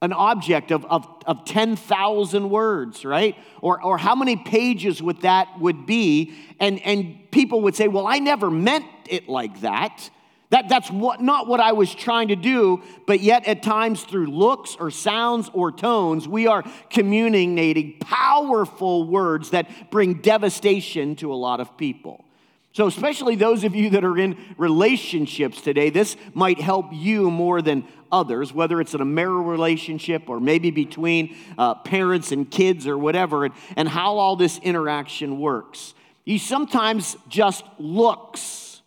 an 0.02 0.14
object 0.14 0.72
of, 0.72 0.86
of, 0.86 1.06
of 1.26 1.44
10,000 1.46 2.50
words, 2.50 3.04
right? 3.04 3.36
Or, 3.62 3.84
or 3.84 3.98
how 3.98 4.16
many 4.16 4.38
pages 4.38 5.02
would 5.02 5.22
that 5.22 5.60
would 5.60 5.86
be? 5.86 6.34
And, 6.60 6.82
and 6.86 7.30
people 7.32 7.62
would 7.64 7.76
say, 7.76 7.88
well, 7.88 8.08
I 8.08 8.20
never 8.20 8.50
meant 8.50 8.86
it 9.10 9.28
like 9.28 9.62
that. 9.62 10.10
That, 10.52 10.68
that's 10.68 10.90
what, 10.90 11.22
not 11.22 11.48
what 11.48 11.60
I 11.60 11.74
was 11.74 11.94
trying 11.94 12.30
to 12.30 12.36
do, 12.36 12.82
but 13.06 13.20
yet 13.20 13.46
at 13.46 13.62
times 13.62 14.04
through 14.04 14.28
looks 14.28 14.76
or 14.80 14.90
sounds 14.90 15.50
or 15.54 15.72
tones, 15.72 16.28
we 16.28 16.48
are 16.48 16.64
communicating 16.90 18.00
powerful 18.00 19.06
words 19.06 19.52
that 19.52 19.92
bring 19.92 20.22
devastation 20.22 21.16
to 21.18 21.32
a 21.32 21.36
lot 21.36 21.60
of 21.60 21.78
people. 21.78 22.26
So, 22.72 22.88
especially 22.88 23.36
those 23.36 23.64
of 23.64 23.76
you 23.76 23.92
that 23.92 24.04
are 24.04 24.18
in 24.18 24.38
relationships 24.58 25.62
today, 25.62 25.90
this 25.90 26.16
might 26.34 26.60
help 26.60 26.88
you 26.92 27.30
more 27.30 27.62
than 27.62 27.84
others, 28.12 28.54
whether 28.54 28.80
it's 28.82 28.94
in 28.94 29.02
a 29.02 29.06
marital 29.06 29.44
relationship 29.44 30.30
or 30.30 30.40
maybe 30.40 30.72
between 30.72 31.36
uh, 31.58 31.76
parents 31.76 32.32
and 32.32 32.50
kids 32.50 32.88
or 32.88 32.98
whatever, 32.98 33.46
and, 33.46 33.54
and 33.76 33.88
how 33.88 34.18
all 34.18 34.36
this 34.36 34.60
interaction 34.60 35.40
works. 35.40 35.94
You 36.26 36.40
sometimes 36.40 37.18
just 37.28 37.64
looks 37.78 38.82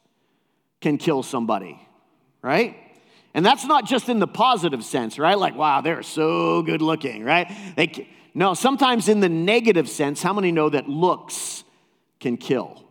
can 0.80 0.98
kill 0.98 1.22
somebody, 1.22 1.80
right? 2.42 2.76
And 3.34 3.46
that's 3.46 3.64
not 3.64 3.86
just 3.86 4.08
in 4.08 4.18
the 4.18 4.26
positive 4.26 4.84
sense, 4.84 5.18
right? 5.18 5.38
Like, 5.38 5.56
wow, 5.56 5.80
they're 5.80 6.02
so 6.02 6.62
good 6.62 6.82
looking, 6.82 7.24
right? 7.24 7.50
They, 7.76 8.08
no, 8.34 8.54
sometimes 8.54 9.08
in 9.08 9.20
the 9.20 9.28
negative 9.28 9.88
sense, 9.88 10.22
how 10.22 10.32
many 10.32 10.52
know 10.52 10.68
that 10.68 10.88
looks 10.88 11.64
can 12.20 12.36
kill? 12.36 12.82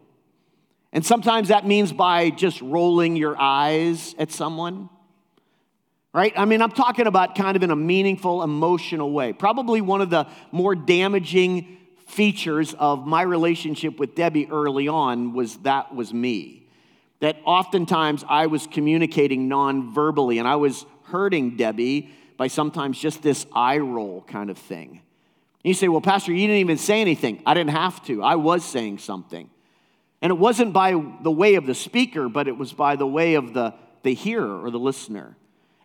And 0.93 1.05
sometimes 1.05 1.49
that 1.49 1.65
means 1.65 1.93
by 1.93 2.31
just 2.31 2.61
rolling 2.61 3.15
your 3.15 3.39
eyes 3.39 4.15
at 4.17 4.31
someone, 4.31 4.89
right? 6.13 6.33
I 6.35 6.45
mean, 6.45 6.61
I'm 6.61 6.71
talking 6.71 7.07
about 7.07 7.35
kind 7.35 7.55
of 7.55 7.63
in 7.63 7.71
a 7.71 7.75
meaningful, 7.75 8.43
emotional 8.43 9.11
way. 9.11 9.33
Probably 9.33 9.81
one 9.81 10.01
of 10.01 10.09
the 10.09 10.27
more 10.51 10.75
damaging 10.75 11.77
features 12.07 12.73
of 12.73 13.07
my 13.07 13.21
relationship 13.21 13.97
with 13.97 14.15
Debbie 14.15 14.47
early 14.51 14.87
on 14.87 15.33
was 15.33 15.57
that 15.57 15.95
was 15.95 16.13
me. 16.13 16.67
That 17.21 17.37
oftentimes 17.45 18.25
I 18.27 18.47
was 18.47 18.67
communicating 18.67 19.47
non 19.47 19.93
verbally 19.93 20.39
and 20.39 20.47
I 20.47 20.55
was 20.55 20.85
hurting 21.03 21.55
Debbie 21.55 22.09
by 22.35 22.47
sometimes 22.47 22.99
just 22.99 23.21
this 23.21 23.45
eye 23.53 23.77
roll 23.77 24.23
kind 24.27 24.49
of 24.49 24.57
thing. 24.57 24.89
And 24.89 25.69
you 25.69 25.73
say, 25.73 25.87
well, 25.87 26.01
Pastor, 26.01 26.31
you 26.31 26.47
didn't 26.47 26.57
even 26.57 26.77
say 26.77 26.99
anything. 26.99 27.41
I 27.45 27.53
didn't 27.53 27.71
have 27.71 28.03
to, 28.05 28.23
I 28.23 28.35
was 28.35 28.65
saying 28.65 28.97
something. 28.97 29.49
And 30.21 30.31
it 30.31 30.37
wasn't 30.37 30.73
by 30.73 30.91
the 31.21 31.31
way 31.31 31.55
of 31.55 31.65
the 31.65 31.75
speaker, 31.75 32.29
but 32.29 32.47
it 32.47 32.57
was 32.57 32.73
by 32.73 32.95
the 32.95 33.07
way 33.07 33.35
of 33.35 33.53
the, 33.53 33.73
the 34.03 34.13
hearer 34.13 34.63
or 34.63 34.71
the 34.71 34.79
listener. 34.79 35.35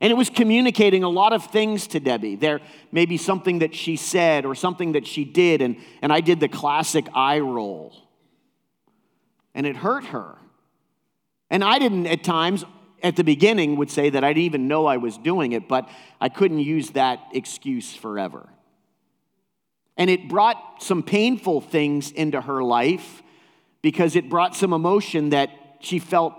And 0.00 0.10
it 0.10 0.14
was 0.14 0.28
communicating 0.28 1.02
a 1.02 1.08
lot 1.08 1.32
of 1.32 1.46
things 1.46 1.86
to 1.88 2.00
Debbie. 2.00 2.36
There 2.36 2.60
may 2.92 3.06
be 3.06 3.16
something 3.16 3.60
that 3.60 3.74
she 3.74 3.96
said 3.96 4.44
or 4.44 4.54
something 4.54 4.92
that 4.92 5.06
she 5.06 5.24
did, 5.24 5.62
and, 5.62 5.76
and 6.02 6.12
I 6.12 6.20
did 6.20 6.38
the 6.38 6.48
classic 6.48 7.06
eye 7.14 7.40
roll. 7.40 7.94
And 9.54 9.66
it 9.66 9.76
hurt 9.76 10.04
her. 10.06 10.36
And 11.48 11.64
I 11.64 11.78
didn't, 11.78 12.06
at 12.06 12.22
times, 12.22 12.64
at 13.02 13.16
the 13.16 13.24
beginning, 13.24 13.76
would 13.76 13.90
say 13.90 14.10
that 14.10 14.22
I 14.22 14.34
didn't 14.34 14.44
even 14.44 14.68
know 14.68 14.84
I 14.84 14.98
was 14.98 15.16
doing 15.16 15.52
it, 15.52 15.66
but 15.66 15.88
I 16.20 16.28
couldn't 16.28 16.58
use 16.58 16.90
that 16.90 17.20
excuse 17.32 17.94
forever. 17.94 18.48
And 19.96 20.10
it 20.10 20.28
brought 20.28 20.82
some 20.82 21.02
painful 21.02 21.62
things 21.62 22.10
into 22.10 22.40
her 22.40 22.62
life 22.62 23.22
because 23.80 24.14
it 24.14 24.28
brought 24.28 24.54
some 24.54 24.72
emotion 24.72 25.30
that 25.30 25.50
she 25.80 25.98
felt 25.98 26.34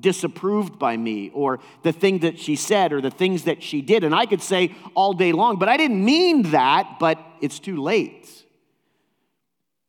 disapproved 0.00 0.78
by 0.78 0.96
me 0.96 1.30
or 1.34 1.60
the 1.82 1.92
thing 1.92 2.20
that 2.20 2.38
she 2.38 2.56
said 2.56 2.92
or 2.92 3.00
the 3.00 3.10
things 3.10 3.44
that 3.44 3.62
she 3.62 3.82
did. 3.82 4.02
And 4.04 4.14
I 4.14 4.26
could 4.26 4.42
say 4.42 4.74
all 4.94 5.12
day 5.12 5.32
long, 5.32 5.56
but 5.56 5.68
I 5.68 5.76
didn't 5.76 6.04
mean 6.04 6.50
that, 6.50 6.96
but 6.98 7.18
it's 7.40 7.58
too 7.58 7.80
late. 7.80 8.28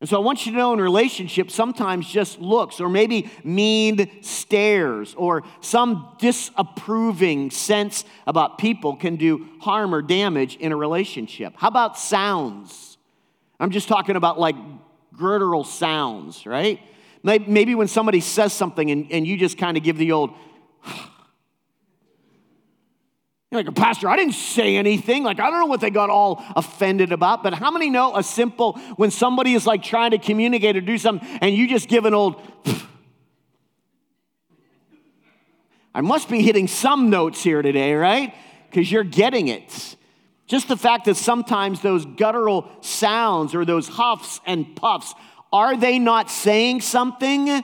And 0.02 0.08
so 0.08 0.16
I 0.16 0.20
want 0.20 0.44
you 0.44 0.50
to 0.50 0.58
know 0.58 0.72
in 0.72 0.80
relationships, 0.80 1.54
sometimes 1.54 2.08
just 2.08 2.40
looks 2.40 2.80
or 2.80 2.88
maybe 2.88 3.30
mean 3.44 4.10
stares 4.20 5.14
or 5.14 5.44
some 5.60 6.16
disapproving 6.18 7.52
sense 7.52 8.04
about 8.26 8.58
people 8.58 8.96
can 8.96 9.14
do 9.14 9.46
harm 9.60 9.94
or 9.94 10.02
damage 10.02 10.56
in 10.56 10.72
a 10.72 10.76
relationship. 10.76 11.54
How 11.56 11.68
about 11.68 11.96
sounds? 11.96 12.98
I'm 13.60 13.70
just 13.70 13.86
talking 13.86 14.16
about 14.16 14.40
like 14.40 14.56
guttural 15.16 15.62
sounds, 15.62 16.46
right? 16.46 16.80
Maybe 17.22 17.74
when 17.74 17.88
somebody 17.88 18.20
says 18.20 18.52
something 18.52 18.90
and, 18.90 19.10
and 19.12 19.26
you 19.26 19.36
just 19.36 19.56
kind 19.56 19.76
of 19.76 19.82
give 19.82 19.96
the 19.96 20.12
old, 20.12 20.30
You're 23.50 23.60
like, 23.60 23.68
a 23.68 23.72
Pastor, 23.72 24.08
I 24.08 24.16
didn't 24.16 24.32
say 24.32 24.76
anything. 24.76 25.22
Like, 25.24 25.38
I 25.38 25.50
don't 25.50 25.60
know 25.60 25.66
what 25.66 25.82
they 25.82 25.90
got 25.90 26.08
all 26.10 26.42
offended 26.56 27.12
about, 27.12 27.42
but 27.42 27.52
how 27.52 27.70
many 27.70 27.90
know 27.90 28.16
a 28.16 28.22
simple, 28.22 28.78
when 28.96 29.10
somebody 29.10 29.52
is 29.52 29.66
like 29.66 29.82
trying 29.82 30.12
to 30.12 30.18
communicate 30.18 30.76
or 30.76 30.80
do 30.80 30.96
something 30.96 31.28
and 31.40 31.54
you 31.54 31.68
just 31.68 31.88
give 31.88 32.06
an 32.06 32.14
old, 32.14 32.40
I 35.94 36.00
must 36.00 36.30
be 36.30 36.42
hitting 36.42 36.66
some 36.66 37.10
notes 37.10 37.42
here 37.42 37.60
today, 37.60 37.92
right? 37.92 38.34
Because 38.70 38.90
you're 38.90 39.04
getting 39.04 39.48
it. 39.48 39.96
Just 40.46 40.68
the 40.68 40.76
fact 40.76 41.04
that 41.04 41.16
sometimes 41.16 41.82
those 41.82 42.04
guttural 42.04 42.68
sounds 42.80 43.54
or 43.54 43.64
those 43.64 43.86
huffs 43.86 44.40
and 44.46 44.74
puffs 44.74 45.14
are 45.52 45.76
they 45.76 45.98
not 45.98 46.30
saying 46.30 46.80
something? 46.80 47.62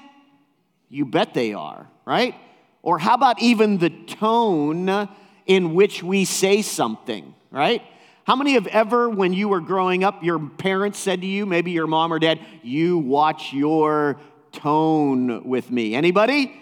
You 0.88 1.04
bet 1.07 1.35
they 1.35 1.54
are, 1.54 1.88
right? 2.04 2.35
Or 2.83 2.99
how 2.99 3.14
about 3.14 3.40
even 3.40 3.78
the 3.78 3.90
tone 3.90 5.09
in 5.47 5.75
which 5.75 6.02
we 6.02 6.25
say 6.25 6.62
something, 6.62 7.35
right? 7.50 7.83
How 8.25 8.37
many 8.37 8.52
have 8.54 8.66
ever, 8.66 9.09
when 9.09 9.33
you 9.33 9.49
were 9.49 9.61
growing 9.61 10.04
up, 10.04 10.23
your 10.23 10.38
parents 10.38 10.99
said 10.99 11.23
to 11.23 11.26
you, 11.26 11.47
maybe 11.47 11.71
your 11.71 11.87
mom 11.87 12.12
or 12.12 12.18
dad, 12.18 12.38
you 12.62 12.99
watch 12.99 13.52
your 13.54 14.21
tone 14.52 15.45
with 15.49 15.71
me? 15.71 15.95
Anybody? 15.95 16.54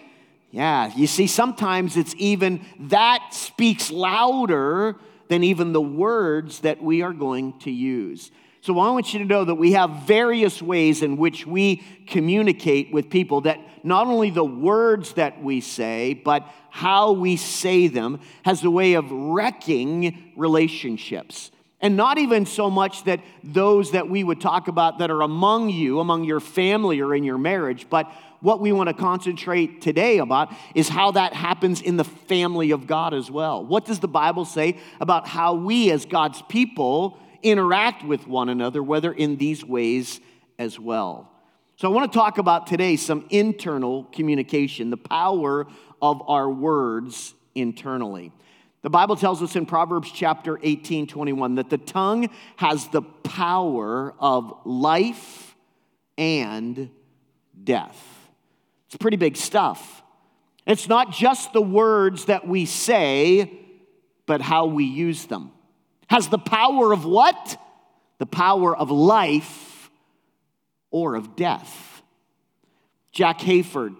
Yeah, 0.51 0.91
you 0.95 1.07
see, 1.07 1.27
sometimes 1.27 1.97
it's 1.97 2.15
even 2.17 2.65
that 2.79 3.29
speaks 3.31 3.91
louder 3.91 4.95
than 5.27 5.43
even 5.43 5.73
the 5.73 5.81
words 5.81 6.61
that 6.61 6.81
we 6.81 7.01
are 7.01 7.11
going 7.11 7.59
to 7.59 7.71
use. 7.71 8.31
So 8.67 8.77
I 8.79 8.89
want 8.89 9.13
you 9.13 9.19
to 9.19 9.25
know 9.25 9.45
that 9.45 9.55
we 9.55 9.71
have 9.71 10.03
various 10.05 10.61
ways 10.61 11.01
in 11.01 11.15
which 11.15 11.47
we 11.47 11.83
communicate 12.05 12.91
with 12.91 13.09
people 13.09 13.39
that 13.41 13.61
not 13.81 14.07
only 14.07 14.29
the 14.29 14.43
words 14.43 15.13
that 15.13 15.41
we 15.41 15.61
say, 15.61 16.13
but 16.15 16.45
how 16.69 17.13
we 17.13 17.37
say 17.37 17.87
them 17.87 18.19
has 18.43 18.61
a 18.65 18.69
way 18.69 18.95
of 18.95 19.09
wrecking 19.09 20.33
relationships. 20.35 21.49
And 21.79 21.95
not 21.95 22.17
even 22.17 22.45
so 22.45 22.69
much 22.69 23.05
that 23.05 23.21
those 23.41 23.91
that 23.91 24.09
we 24.09 24.21
would 24.21 24.41
talk 24.41 24.67
about 24.67 24.97
that 24.97 25.11
are 25.11 25.21
among 25.21 25.69
you, 25.69 26.01
among 26.01 26.25
your 26.25 26.41
family 26.41 26.99
or 26.99 27.15
in 27.15 27.23
your 27.23 27.37
marriage, 27.37 27.87
but 27.89 28.11
what 28.41 28.59
we 28.59 28.73
want 28.73 28.89
to 28.89 28.93
concentrate 28.93 29.81
today 29.81 30.17
about 30.17 30.53
is 30.75 30.89
how 30.89 31.11
that 31.11 31.31
happens 31.31 31.81
in 31.81 31.95
the 31.95 32.03
family 32.03 32.71
of 32.71 32.85
God 32.85 33.13
as 33.13 33.31
well. 33.31 33.65
What 33.65 33.85
does 33.85 34.01
the 34.01 34.09
Bible 34.09 34.43
say 34.43 34.77
about 34.99 35.25
how 35.25 35.53
we, 35.53 35.89
as 35.89 36.05
God's 36.05 36.41
people, 36.49 37.17
interact 37.43 38.03
with 38.03 38.27
one 38.27 38.49
another, 38.49 38.81
whether 38.81 39.11
in 39.11 39.37
these 39.37 39.63
ways 39.63 40.19
as 40.59 40.79
well. 40.79 41.31
So, 41.75 41.89
I 41.89 41.93
want 41.93 42.11
to 42.11 42.17
talk 42.17 42.37
about 42.37 42.67
today 42.67 42.95
some 42.95 43.27
internal 43.29 44.05
communication, 44.05 44.89
the 44.89 44.97
power 44.97 45.67
of 46.01 46.27
our 46.27 46.49
words 46.49 47.33
internally. 47.53 48.31
The 48.81 48.89
Bible 48.89 49.15
tells 49.15 49.43
us 49.43 49.55
in 49.55 49.65
Proverbs 49.65 50.11
chapter 50.11 50.59
18, 50.61 51.07
21, 51.07 51.55
that 51.55 51.69
the 51.69 51.77
tongue 51.77 52.29
has 52.55 52.87
the 52.87 53.01
power 53.01 54.13
of 54.19 54.53
life 54.65 55.55
and 56.17 56.89
death. 57.63 58.01
It's 58.87 58.97
pretty 58.97 59.17
big 59.17 59.35
stuff. 59.35 60.03
It's 60.65 60.87
not 60.87 61.11
just 61.11 61.53
the 61.53 61.61
words 61.61 62.25
that 62.25 62.47
we 62.47 62.65
say, 62.65 63.59
but 64.25 64.41
how 64.41 64.65
we 64.65 64.85
use 64.85 65.25
them 65.25 65.51
has 66.07 66.29
the 66.29 66.37
power 66.37 66.93
of 66.93 67.05
what? 67.05 67.61
The 68.17 68.25
power 68.25 68.75
of 68.75 68.89
life 68.89 69.89
or 70.89 71.15
of 71.15 71.35
death. 71.35 72.01
Jack 73.11 73.39
Hayford, 73.39 73.95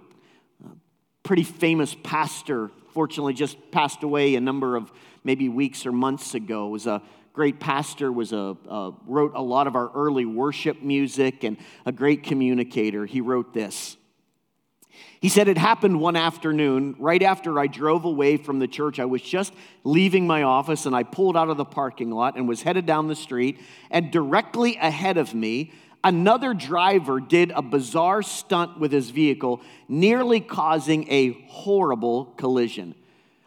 pretty 1.23 1.43
famous 1.43 1.95
pastor, 2.03 2.71
fortunately 2.93 3.33
just 3.33 3.57
passed 3.71 4.03
away 4.03 4.35
a 4.35 4.41
number 4.41 4.75
of 4.75 4.91
maybe 5.23 5.49
weeks 5.49 5.85
or 5.85 5.91
months 5.91 6.33
ago, 6.33 6.67
was 6.67 6.87
a 6.87 7.01
great 7.33 7.59
pastor, 7.59 8.11
was 8.11 8.33
a, 8.33 8.55
wrote 9.05 9.33
a 9.35 9.41
lot 9.41 9.67
of 9.67 9.75
our 9.75 9.91
early 9.93 10.25
worship 10.25 10.81
music 10.81 11.43
and 11.43 11.57
a 11.85 11.91
great 11.91 12.23
communicator. 12.23 13.05
He 13.05 13.21
wrote 13.21 13.53
this. 13.53 13.97
He 15.19 15.29
said 15.29 15.47
it 15.47 15.57
happened 15.57 15.99
one 15.99 16.15
afternoon, 16.15 16.95
right 16.99 17.23
after 17.23 17.59
I 17.59 17.67
drove 17.67 18.05
away 18.05 18.37
from 18.37 18.59
the 18.59 18.67
church. 18.67 18.99
I 18.99 19.05
was 19.05 19.21
just 19.21 19.51
leaving 19.83 20.27
my 20.27 20.43
office 20.43 20.85
and 20.85 20.95
I 20.95 21.03
pulled 21.03 21.35
out 21.35 21.49
of 21.49 21.57
the 21.57 21.65
parking 21.65 22.11
lot 22.11 22.35
and 22.35 22.47
was 22.47 22.61
headed 22.61 22.85
down 22.85 23.07
the 23.07 23.15
street. 23.15 23.59
And 23.89 24.11
directly 24.11 24.77
ahead 24.77 25.17
of 25.17 25.33
me, 25.33 25.71
another 26.03 26.53
driver 26.53 27.19
did 27.19 27.51
a 27.51 27.63
bizarre 27.63 28.21
stunt 28.21 28.79
with 28.79 28.91
his 28.91 29.09
vehicle, 29.09 29.61
nearly 29.87 30.39
causing 30.39 31.11
a 31.11 31.31
horrible 31.47 32.25
collision. 32.37 32.93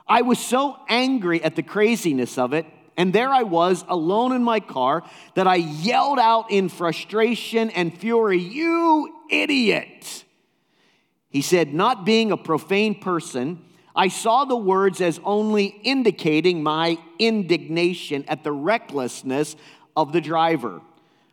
I 0.08 0.22
was 0.22 0.40
so 0.40 0.76
angry 0.88 1.40
at 1.44 1.54
the 1.54 1.62
craziness 1.62 2.36
of 2.36 2.52
it, 2.52 2.66
and 2.96 3.12
there 3.12 3.30
I 3.30 3.44
was 3.44 3.84
alone 3.88 4.32
in 4.32 4.42
my 4.42 4.58
car, 4.58 5.04
that 5.34 5.46
I 5.46 5.54
yelled 5.54 6.18
out 6.18 6.50
in 6.50 6.68
frustration 6.68 7.70
and 7.70 7.96
fury, 7.96 8.40
You 8.40 9.20
idiot! 9.30 10.24
He 11.30 11.42
said, 11.42 11.72
Not 11.72 12.04
being 12.04 12.32
a 12.32 12.36
profane 12.36 13.00
person, 13.00 13.64
I 13.94 14.08
saw 14.08 14.44
the 14.44 14.56
words 14.56 15.00
as 15.00 15.20
only 15.24 15.66
indicating 15.82 16.62
my 16.62 16.98
indignation 17.18 18.24
at 18.28 18.44
the 18.44 18.52
recklessness 18.52 19.56
of 19.96 20.12
the 20.12 20.20
driver. 20.20 20.82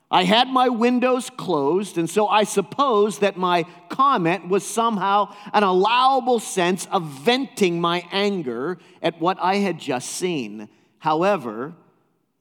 I 0.10 0.24
had 0.24 0.48
my 0.48 0.70
windows 0.70 1.30
closed, 1.30 1.98
and 1.98 2.10
so 2.10 2.28
I 2.28 2.46
suppose 2.46 3.20
that 3.20 3.36
my 3.36 3.66
comment 3.90 4.48
was 4.48 4.66
somehow 4.66 5.36
an 5.54 5.64
allowable 5.64 6.40
sense 6.40 6.88
of 6.92 7.04
venting 7.04 7.82
my 7.82 8.08
anger 8.12 8.78
at 9.02 9.20
what 9.20 9.38
I 9.42 9.56
had 9.56 9.80
just 9.80 10.10
seen. 10.10 10.70
However, 11.00 11.74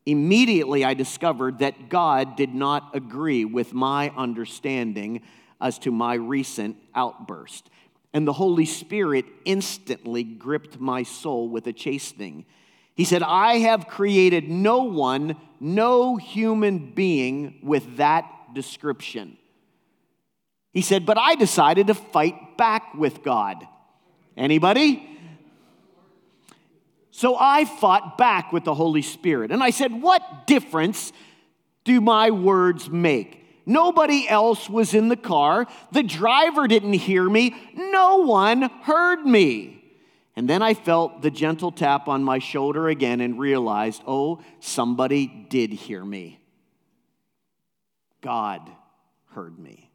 immediately 0.04 0.84
I 0.84 0.94
discovered 0.94 1.58
that 1.58 1.88
God 1.88 2.36
did 2.36 2.54
not 2.54 2.94
agree 2.94 3.44
with 3.44 3.74
my 3.74 4.10
understanding 4.16 5.22
as 5.60 5.78
to 5.80 5.90
my 5.90 6.14
recent 6.14 6.76
outburst. 6.94 7.70
And 8.12 8.26
the 8.26 8.32
Holy 8.32 8.64
Spirit 8.64 9.26
instantly 9.44 10.24
gripped 10.24 10.80
my 10.80 11.02
soul 11.02 11.48
with 11.48 11.66
a 11.66 11.72
chastening. 11.72 12.46
He 12.94 13.04
said, 13.04 13.22
I 13.22 13.58
have 13.58 13.88
created 13.88 14.48
no 14.48 14.84
one, 14.84 15.36
no 15.60 16.16
human 16.16 16.92
being 16.92 17.58
with 17.62 17.98
that 17.98 18.24
description. 18.54 19.36
He 20.72 20.82
said, 20.82 21.04
but 21.04 21.18
I 21.18 21.34
decided 21.34 21.88
to 21.88 21.94
fight 21.94 22.56
back 22.56 22.94
with 22.94 23.22
God. 23.22 23.66
Anybody? 24.36 25.16
So 27.16 27.34
I 27.38 27.64
fought 27.64 28.18
back 28.18 28.52
with 28.52 28.64
the 28.64 28.74
Holy 28.74 29.00
Spirit. 29.00 29.50
And 29.50 29.62
I 29.62 29.70
said, 29.70 30.02
What 30.02 30.46
difference 30.46 31.14
do 31.84 32.02
my 32.02 32.30
words 32.30 32.90
make? 32.90 33.45
Nobody 33.66 34.28
else 34.28 34.70
was 34.70 34.94
in 34.94 35.08
the 35.08 35.16
car. 35.16 35.66
The 35.90 36.04
driver 36.04 36.68
didn't 36.68 36.92
hear 36.92 37.28
me. 37.28 37.54
No 37.74 38.18
one 38.18 38.62
heard 38.62 39.26
me. 39.26 39.82
And 40.36 40.48
then 40.48 40.62
I 40.62 40.74
felt 40.74 41.22
the 41.22 41.30
gentle 41.30 41.72
tap 41.72 42.08
on 42.08 42.22
my 42.22 42.38
shoulder 42.38 42.88
again 42.88 43.20
and 43.20 43.38
realized, 43.38 44.02
oh, 44.06 44.40
somebody 44.60 45.26
did 45.26 45.72
hear 45.72 46.04
me. 46.04 46.38
God 48.20 48.70
heard 49.30 49.58
me. 49.58 49.90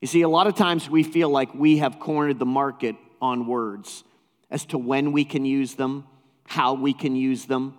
You 0.00 0.08
see, 0.08 0.22
a 0.22 0.28
lot 0.28 0.46
of 0.46 0.54
times 0.54 0.90
we 0.90 1.02
feel 1.02 1.28
like 1.30 1.54
we 1.54 1.78
have 1.78 1.98
cornered 1.98 2.38
the 2.38 2.46
market 2.46 2.96
on 3.20 3.46
words 3.46 4.04
as 4.50 4.64
to 4.66 4.78
when 4.78 5.12
we 5.12 5.24
can 5.24 5.44
use 5.44 5.74
them, 5.74 6.04
how 6.44 6.74
we 6.74 6.92
can 6.92 7.16
use 7.16 7.46
them, 7.46 7.74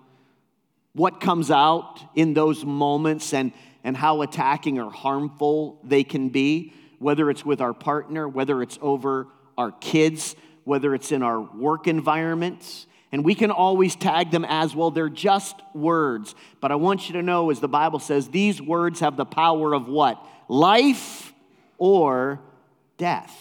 what 0.93 1.21
comes 1.21 1.49
out 1.51 1.99
in 2.15 2.33
those 2.33 2.65
moments, 2.65 3.33
and, 3.33 3.53
and 3.89 3.97
how 3.97 4.21
attacking 4.21 4.79
or 4.79 4.89
harmful 4.89 5.81
they 5.83 6.05
can 6.05 6.29
be, 6.29 6.71
whether 6.99 7.29
it's 7.29 7.43
with 7.43 7.59
our 7.59 7.73
partner, 7.73 8.29
whether 8.29 8.61
it's 8.61 8.79
over 8.81 9.27
our 9.57 9.71
kids 9.73 10.35
whether 10.69 10.93
it's 10.93 11.11
in 11.11 11.23
our 11.23 11.41
work 11.41 11.87
environments. 11.87 12.85
And 13.11 13.25
we 13.25 13.33
can 13.33 13.49
always 13.49 13.95
tag 13.95 14.29
them 14.29 14.45
as 14.47 14.75
well, 14.75 14.91
they're 14.91 15.09
just 15.09 15.55
words. 15.73 16.35
But 16.61 16.71
I 16.71 16.75
want 16.75 17.09
you 17.09 17.13
to 17.13 17.23
know, 17.23 17.49
as 17.49 17.59
the 17.59 17.67
Bible 17.67 17.97
says, 17.97 18.27
these 18.27 18.61
words 18.61 18.99
have 18.99 19.17
the 19.17 19.25
power 19.25 19.73
of 19.73 19.87
what? 19.87 20.23
Life 20.47 21.33
or 21.79 22.39
death. 22.99 23.35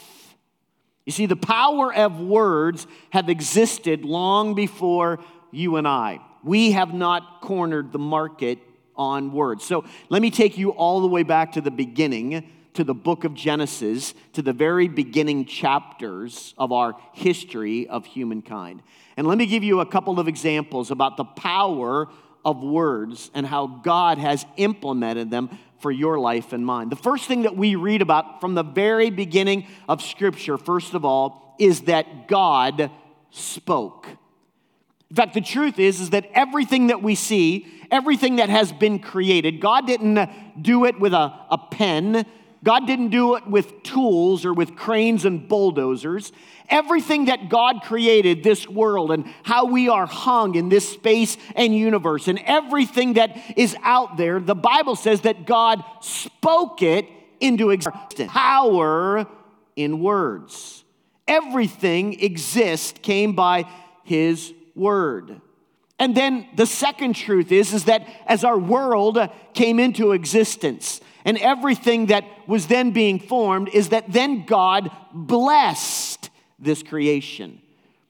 You 1.04 1.12
see, 1.12 1.26
the 1.26 1.36
power 1.36 1.94
of 1.94 2.18
words 2.18 2.86
have 3.10 3.28
existed 3.28 4.06
long 4.06 4.54
before 4.54 5.20
you 5.50 5.76
and 5.76 5.86
I. 5.86 6.20
We 6.42 6.72
have 6.72 6.94
not 6.94 7.42
cornered 7.42 7.92
the 7.92 7.98
market 7.98 8.58
on 8.98 9.32
words. 9.32 9.64
So 9.64 9.84
let 10.10 10.20
me 10.20 10.30
take 10.30 10.58
you 10.58 10.70
all 10.70 11.00
the 11.00 11.06
way 11.06 11.22
back 11.22 11.52
to 11.52 11.60
the 11.60 11.70
beginning 11.70 12.50
to 12.78 12.84
the 12.84 12.94
book 12.94 13.24
of 13.24 13.34
Genesis, 13.34 14.14
to 14.34 14.40
the 14.40 14.52
very 14.52 14.86
beginning 14.86 15.46
chapters 15.46 16.54
of 16.56 16.70
our 16.70 16.94
history 17.12 17.88
of 17.88 18.06
humankind. 18.06 18.82
And 19.16 19.26
let 19.26 19.36
me 19.36 19.46
give 19.46 19.64
you 19.64 19.80
a 19.80 19.86
couple 19.86 20.20
of 20.20 20.28
examples 20.28 20.92
about 20.92 21.16
the 21.16 21.24
power 21.24 22.06
of 22.44 22.62
words 22.62 23.32
and 23.34 23.44
how 23.44 23.66
God 23.66 24.18
has 24.18 24.46
implemented 24.56 25.28
them 25.28 25.58
for 25.80 25.90
your 25.90 26.20
life 26.20 26.52
and 26.52 26.64
mine. 26.64 26.88
The 26.88 26.94
first 26.94 27.26
thing 27.26 27.42
that 27.42 27.56
we 27.56 27.74
read 27.74 28.00
about 28.00 28.40
from 28.40 28.54
the 28.54 28.62
very 28.62 29.10
beginning 29.10 29.66
of 29.88 30.00
Scripture, 30.00 30.56
first 30.56 30.94
of 30.94 31.04
all, 31.04 31.56
is 31.58 31.80
that 31.82 32.28
God 32.28 32.92
spoke. 33.30 34.06
In 35.10 35.16
fact, 35.16 35.34
the 35.34 35.40
truth 35.40 35.80
is, 35.80 36.00
is 36.00 36.10
that 36.10 36.30
everything 36.32 36.88
that 36.88 37.02
we 37.02 37.16
see, 37.16 37.66
everything 37.90 38.36
that 38.36 38.48
has 38.48 38.72
been 38.72 38.98
created, 38.98 39.60
God 39.60 39.86
didn't 39.86 40.62
do 40.62 40.84
it 40.84 40.98
with 40.98 41.12
a, 41.12 41.34
a 41.50 41.58
pen. 41.70 42.26
God 42.64 42.86
didn't 42.86 43.10
do 43.10 43.36
it 43.36 43.46
with 43.46 43.82
tools 43.82 44.44
or 44.44 44.52
with 44.52 44.74
cranes 44.76 45.24
and 45.24 45.48
bulldozers. 45.48 46.32
Everything 46.68 47.26
that 47.26 47.48
God 47.48 47.82
created, 47.82 48.42
this 48.42 48.68
world, 48.68 49.10
and 49.10 49.24
how 49.42 49.66
we 49.66 49.88
are 49.88 50.06
hung 50.06 50.54
in 50.54 50.68
this 50.68 50.88
space 50.88 51.36
and 51.54 51.74
universe, 51.74 52.28
and 52.28 52.38
everything 52.44 53.14
that 53.14 53.36
is 53.56 53.76
out 53.82 54.16
there, 54.16 54.40
the 54.40 54.54
Bible 54.54 54.96
says 54.96 55.22
that 55.22 55.46
God 55.46 55.82
spoke 56.00 56.82
it 56.82 57.06
into 57.40 57.70
existence. 57.70 58.30
Power 58.30 59.26
in 59.76 60.00
words. 60.00 60.84
Everything 61.26 62.20
exists 62.20 62.98
came 63.00 63.34
by 63.34 63.64
His 64.04 64.52
word. 64.74 65.40
And 65.98 66.16
then 66.16 66.46
the 66.54 66.66
second 66.66 67.14
truth 67.14 67.50
is, 67.50 67.74
is 67.74 67.84
that 67.84 68.06
as 68.26 68.44
our 68.44 68.58
world 68.58 69.18
came 69.54 69.80
into 69.80 70.12
existence, 70.12 71.00
and 71.24 71.36
everything 71.38 72.06
that 72.06 72.24
was 72.46 72.68
then 72.68 72.92
being 72.92 73.18
formed 73.18 73.68
is 73.68 73.90
that 73.90 74.10
then 74.10 74.46
God 74.46 74.90
blessed 75.12 76.30
this 76.58 76.82
creation. 76.82 77.60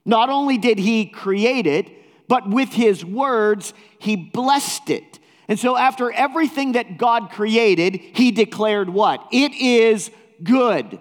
Not 0.05 0.31
only 0.31 0.57
did 0.59 0.79
He 0.79 1.07
create 1.07 1.67
it, 1.67 1.91
but 2.29 2.49
with 2.49 2.69
His 2.71 3.05
words, 3.05 3.75
He 3.99 4.15
blessed 4.15 4.91
it. 4.91 5.19
And 5.49 5.59
so, 5.59 5.77
after 5.77 6.13
everything 6.13 6.73
that 6.73 6.99
God 6.99 7.31
created, 7.31 7.97
He 7.97 8.31
declared 8.31 8.91
what? 8.91 9.27
It 9.33 9.53
is 9.53 10.11
good. 10.43 11.01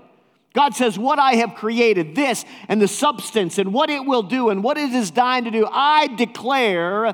God 0.57 0.75
says, 0.75 0.97
What 0.97 1.19
I 1.19 1.33
have 1.35 1.53
created, 1.53 2.15
this 2.15 2.43
and 2.67 2.81
the 2.81 2.87
substance, 2.87 3.59
and 3.59 3.71
what 3.71 3.91
it 3.91 4.03
will 4.03 4.23
do, 4.23 4.49
and 4.49 4.63
what 4.63 4.75
it 4.75 4.91
is 4.91 5.11
dying 5.11 5.43
to 5.43 5.51
do, 5.51 5.67
I 5.71 6.07
declare 6.07 7.13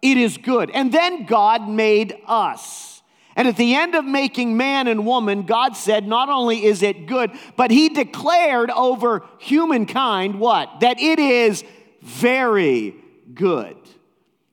it 0.00 0.16
is 0.16 0.38
good. 0.38 0.70
And 0.70 0.92
then 0.92 1.26
God 1.26 1.68
made 1.68 2.16
us. 2.28 3.02
And 3.34 3.48
at 3.48 3.56
the 3.56 3.74
end 3.74 3.96
of 3.96 4.04
making 4.04 4.56
man 4.56 4.86
and 4.86 5.04
woman, 5.04 5.42
God 5.42 5.76
said, 5.76 6.06
not 6.06 6.28
only 6.28 6.64
is 6.64 6.84
it 6.84 7.06
good, 7.06 7.32
but 7.56 7.72
He 7.72 7.88
declared 7.88 8.70
over 8.70 9.24
humankind 9.40 10.38
what? 10.38 10.78
That 10.78 11.00
it 11.00 11.18
is 11.18 11.64
very 12.00 12.94
good. 13.34 13.76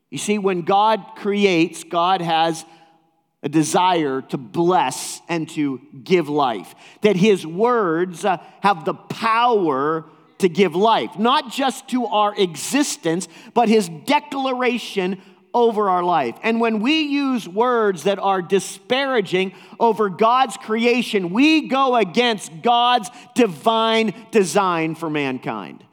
You 0.10 0.18
see, 0.18 0.40
when 0.40 0.64
God 0.64 1.06
creates, 1.16 1.84
God 1.84 2.24
has 2.24 2.66
a 3.44 3.50
desire 3.50 4.22
to 4.22 4.38
bless 4.38 5.22
and 5.28 5.50
to 5.50 5.82
give 6.04 6.30
life. 6.30 6.76
That 7.02 7.16
His 7.16 7.46
words 7.46 8.24
uh, 8.24 8.38
have 8.62 8.86
the 8.86 8.94
power 8.94 10.06
to 10.40 10.50
give 10.50 10.76
life, 10.76 11.18
not 11.18 11.52
just 11.52 11.88
to 11.90 12.06
our 12.06 12.38
existence, 12.40 13.28
but 13.54 13.70
His 13.70 13.90
declaration 14.06 15.22
over 15.54 15.90
our 15.90 16.04
life. 16.04 16.36
And 16.44 16.62
when 16.62 16.80
we 16.80 17.02
use 17.02 17.48
words 17.48 18.04
that 18.04 18.20
are 18.20 18.42
disparaging 18.42 19.54
over 19.80 20.10
God's 20.10 20.58
creation, 20.58 21.32
we 21.32 21.68
go 21.68 21.96
against 21.96 22.62
God's 22.62 23.10
divine 23.36 24.14
design 24.32 24.96
for 24.96 25.10
mankind. 25.10 25.84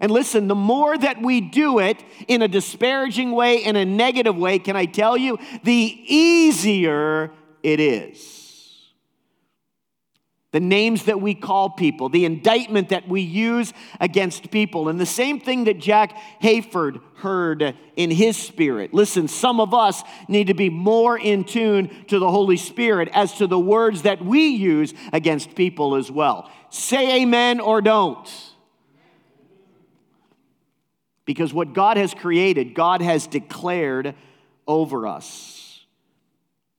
And 0.00 0.10
listen, 0.10 0.48
the 0.48 0.54
more 0.54 0.96
that 0.96 1.20
we 1.20 1.40
do 1.40 1.78
it 1.80 2.02
in 2.28 2.42
a 2.42 2.48
disparaging 2.48 3.32
way, 3.32 3.64
in 3.64 3.76
a 3.76 3.84
negative 3.84 4.36
way, 4.36 4.58
can 4.58 4.76
I 4.76 4.84
tell 4.84 5.16
you, 5.16 5.38
the 5.64 5.72
easier 6.06 7.32
it 7.62 7.80
is 7.80 8.38
the 10.50 10.60
names 10.60 11.04
that 11.04 11.20
we 11.20 11.34
call 11.34 11.70
people, 11.70 12.08
the 12.08 12.24
indictment 12.24 12.88
that 12.88 13.06
we 13.06 13.20
use 13.20 13.74
against 14.00 14.50
people, 14.50 14.88
and 14.88 14.98
the 14.98 15.06
same 15.06 15.40
thing 15.40 15.64
that 15.64 15.78
Jack 15.78 16.16
Hayford 16.42 17.00
heard 17.16 17.76
in 17.96 18.10
his 18.10 18.36
spirit. 18.36 18.94
Listen, 18.94 19.28
some 19.28 19.60
of 19.60 19.74
us 19.74 20.02
need 20.26 20.46
to 20.46 20.54
be 20.54 20.70
more 20.70 21.18
in 21.18 21.44
tune 21.44 22.04
to 22.06 22.18
the 22.18 22.30
Holy 22.30 22.56
Spirit 22.56 23.10
as 23.12 23.34
to 23.34 23.46
the 23.46 23.58
words 23.58 24.02
that 24.02 24.24
we 24.24 24.48
use 24.48 24.94
against 25.12 25.54
people 25.54 25.96
as 25.96 26.10
well. 26.10 26.50
Say 26.70 27.22
amen 27.22 27.60
or 27.60 27.82
don't. 27.82 28.28
Because 31.28 31.52
what 31.52 31.74
God 31.74 31.98
has 31.98 32.14
created, 32.14 32.74
God 32.74 33.02
has 33.02 33.26
declared 33.26 34.14
over 34.66 35.06
us. 35.06 35.84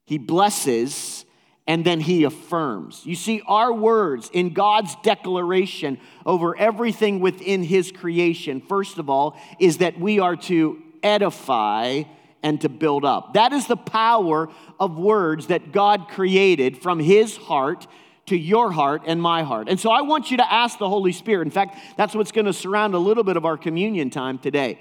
He 0.08 0.18
blesses 0.18 1.24
and 1.68 1.86
then 1.86 2.00
he 2.00 2.24
affirms. 2.24 3.06
You 3.06 3.14
see, 3.14 3.44
our 3.46 3.72
words 3.72 4.28
in 4.34 4.56
God's 4.56 4.96
declaration 5.04 6.00
over 6.26 6.58
everything 6.58 7.20
within 7.20 7.62
his 7.62 7.92
creation, 7.92 8.60
first 8.60 8.98
of 8.98 9.08
all, 9.08 9.38
is 9.60 9.78
that 9.78 10.00
we 10.00 10.18
are 10.18 10.36
to 10.36 10.82
edify 11.04 12.02
and 12.42 12.60
to 12.62 12.70
build 12.70 13.06
up. 13.06 13.36
That 13.36 13.54
is 13.54 13.68
the 13.68 13.78
power 13.78 14.50
of 14.80 14.98
words 14.98 15.46
that 15.48 15.72
God 15.72 16.08
created 16.08 16.82
from 16.82 16.98
his 16.98 17.38
heart 17.38 17.86
to 18.30 18.38
your 18.38 18.72
heart 18.72 19.04
and 19.06 19.22
my 19.22 19.44
heart. 19.44 19.70
And 19.70 19.80
so 19.80 19.92
I 19.92 20.02
want 20.02 20.32
you 20.32 20.38
to 20.38 20.54
ask 20.54 20.80
the 20.80 20.90
Holy 20.90 21.12
Spirit. 21.12 21.44
In 21.44 21.52
fact, 21.52 21.78
that's 21.98 22.16
what's 22.16 22.32
going 22.32 22.46
to 22.46 22.54
surround 22.54 22.94
a 22.94 23.00
little 23.00 23.24
bit 23.24 23.38
of 23.38 23.46
our 23.46 23.58
communion 23.58 24.10
time 24.10 24.40
today. 24.40 24.80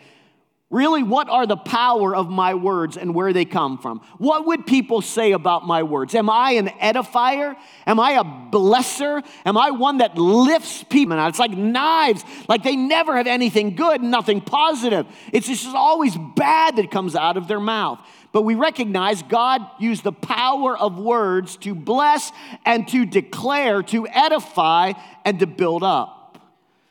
Really, 0.70 1.02
what 1.02 1.30
are 1.30 1.46
the 1.46 1.56
power 1.56 2.14
of 2.14 2.28
my 2.28 2.52
words 2.52 2.98
and 2.98 3.14
where 3.14 3.32
they 3.32 3.46
come 3.46 3.78
from? 3.78 4.02
What 4.18 4.46
would 4.48 4.66
people 4.66 5.00
say 5.00 5.32
about 5.32 5.66
my 5.66 5.82
words? 5.82 6.14
Am 6.14 6.28
I 6.28 6.52
an 6.52 6.68
edifier? 6.68 7.56
Am 7.86 7.98
I 7.98 8.12
a 8.12 8.24
blesser? 8.24 9.24
Am 9.46 9.56
I 9.56 9.70
one 9.70 9.98
that 9.98 10.18
lifts 10.18 10.84
people? 10.84 11.18
It's 11.26 11.38
like 11.38 11.52
knives, 11.52 12.22
like 12.50 12.64
they 12.64 12.76
never 12.76 13.16
have 13.16 13.26
anything 13.26 13.76
good, 13.76 14.02
nothing 14.02 14.42
positive. 14.42 15.06
It's 15.32 15.46
just 15.46 15.66
always 15.74 16.14
bad 16.36 16.76
that 16.76 16.90
comes 16.90 17.16
out 17.16 17.38
of 17.38 17.48
their 17.48 17.60
mouth. 17.60 18.00
But 18.32 18.42
we 18.42 18.54
recognize 18.54 19.22
God 19.22 19.62
used 19.78 20.04
the 20.04 20.12
power 20.12 20.76
of 20.76 20.98
words 20.98 21.56
to 21.58 21.74
bless 21.74 22.30
and 22.64 22.86
to 22.88 23.06
declare, 23.06 23.82
to 23.84 24.06
edify, 24.06 24.92
and 25.24 25.38
to 25.40 25.46
build 25.46 25.82
up. 25.82 26.18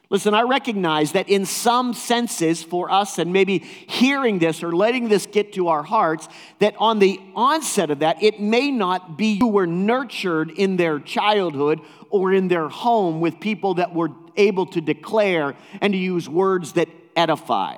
Listen, 0.10 0.34
I 0.34 0.44
recognize 0.44 1.12
that 1.12 1.28
in 1.28 1.46
some 1.46 1.94
senses 1.94 2.64
for 2.64 2.90
us, 2.90 3.20
and 3.20 3.34
maybe 3.34 3.60
hearing 3.60 4.40
this 4.40 4.64
or 4.64 4.72
letting 4.72 5.10
this 5.10 5.26
get 5.26 5.54
to 5.54 5.68
our 5.68 5.84
hearts, 5.84 6.30
that 6.60 6.76
on 6.80 7.00
the 7.00 7.20
onset 7.36 7.92
of 7.92 8.00
that, 8.00 8.24
it 8.24 8.40
may 8.40 8.72
not 8.72 9.18
be 9.18 9.38
who 9.38 9.50
were 9.50 9.68
nurtured 9.68 10.50
in 10.52 10.78
their 10.78 11.00
childhood 11.00 11.82
or 12.10 12.34
in 12.34 12.48
their 12.48 12.70
home 12.70 13.20
with 13.20 13.42
people 13.42 13.74
that 13.76 13.94
were 13.94 14.12
able 14.38 14.66
to 14.68 14.80
declare 14.80 15.56
and 15.82 15.92
to 15.92 16.00
use 16.00 16.30
words 16.30 16.74
that 16.74 16.88
edify. 17.18 17.78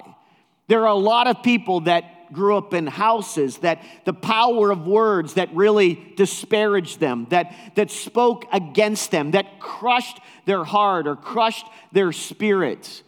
There 0.67 0.81
are 0.83 0.87
a 0.87 0.93
lot 0.93 1.25
of 1.25 1.41
people 1.41 1.81
that 1.81 2.18
grew 2.33 2.57
up 2.57 2.73
in 2.73 2.87
houses, 2.87 3.57
that 3.57 3.83
the 4.05 4.13
power 4.13 4.71
of 4.71 4.85
words 4.85 5.35
that 5.35 5.53
really 5.53 6.13
disparaged 6.15 6.99
them, 6.99 7.27
that, 7.29 7.55
that 7.75 7.91
spoke 7.91 8.45
against 8.51 9.11
them, 9.11 9.31
that 9.31 9.59
crushed 9.59 10.19
their 10.45 10.63
heart 10.63 11.07
or 11.07 11.15
crushed 11.15 11.65
their 11.91 12.11
spirit. 12.11 13.03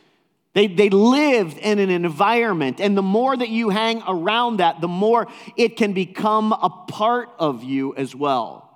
They, 0.54 0.68
they 0.68 0.90
lived 0.90 1.58
in 1.58 1.80
an 1.80 1.90
environment, 1.90 2.82
and 2.82 2.98
the 2.98 3.02
more 3.02 3.36
that 3.36 3.50
you 3.50 3.70
hang 3.70 4.04
around 4.08 4.58
that, 4.58 4.82
the 4.82 4.88
more 4.88 5.28
it 5.56 5.78
can 5.78 5.94
become 5.94 6.52
a 6.52 6.70
part 6.70 7.30
of 7.40 7.64
you 7.64 7.96
as 7.96 8.16
well. 8.16 8.71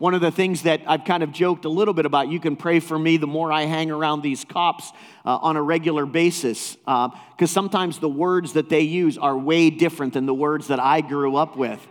One 0.00 0.14
of 0.14 0.22
the 0.22 0.30
things 0.30 0.62
that 0.62 0.80
I've 0.86 1.04
kind 1.04 1.22
of 1.22 1.30
joked 1.30 1.66
a 1.66 1.68
little 1.68 1.92
bit 1.92 2.06
about, 2.06 2.28
you 2.28 2.40
can 2.40 2.56
pray 2.56 2.80
for 2.80 2.98
me 2.98 3.18
the 3.18 3.26
more 3.26 3.52
I 3.52 3.64
hang 3.66 3.90
around 3.90 4.22
these 4.22 4.46
cops 4.46 4.92
uh, 5.26 5.36
on 5.36 5.56
a 5.56 5.62
regular 5.62 6.06
basis, 6.06 6.76
because 6.76 7.12
uh, 7.38 7.46
sometimes 7.46 7.98
the 7.98 8.08
words 8.08 8.54
that 8.54 8.70
they 8.70 8.80
use 8.80 9.18
are 9.18 9.36
way 9.36 9.68
different 9.68 10.14
than 10.14 10.24
the 10.24 10.32
words 10.32 10.68
that 10.68 10.80
I 10.80 11.02
grew 11.02 11.36
up 11.36 11.54
with. 11.54 11.86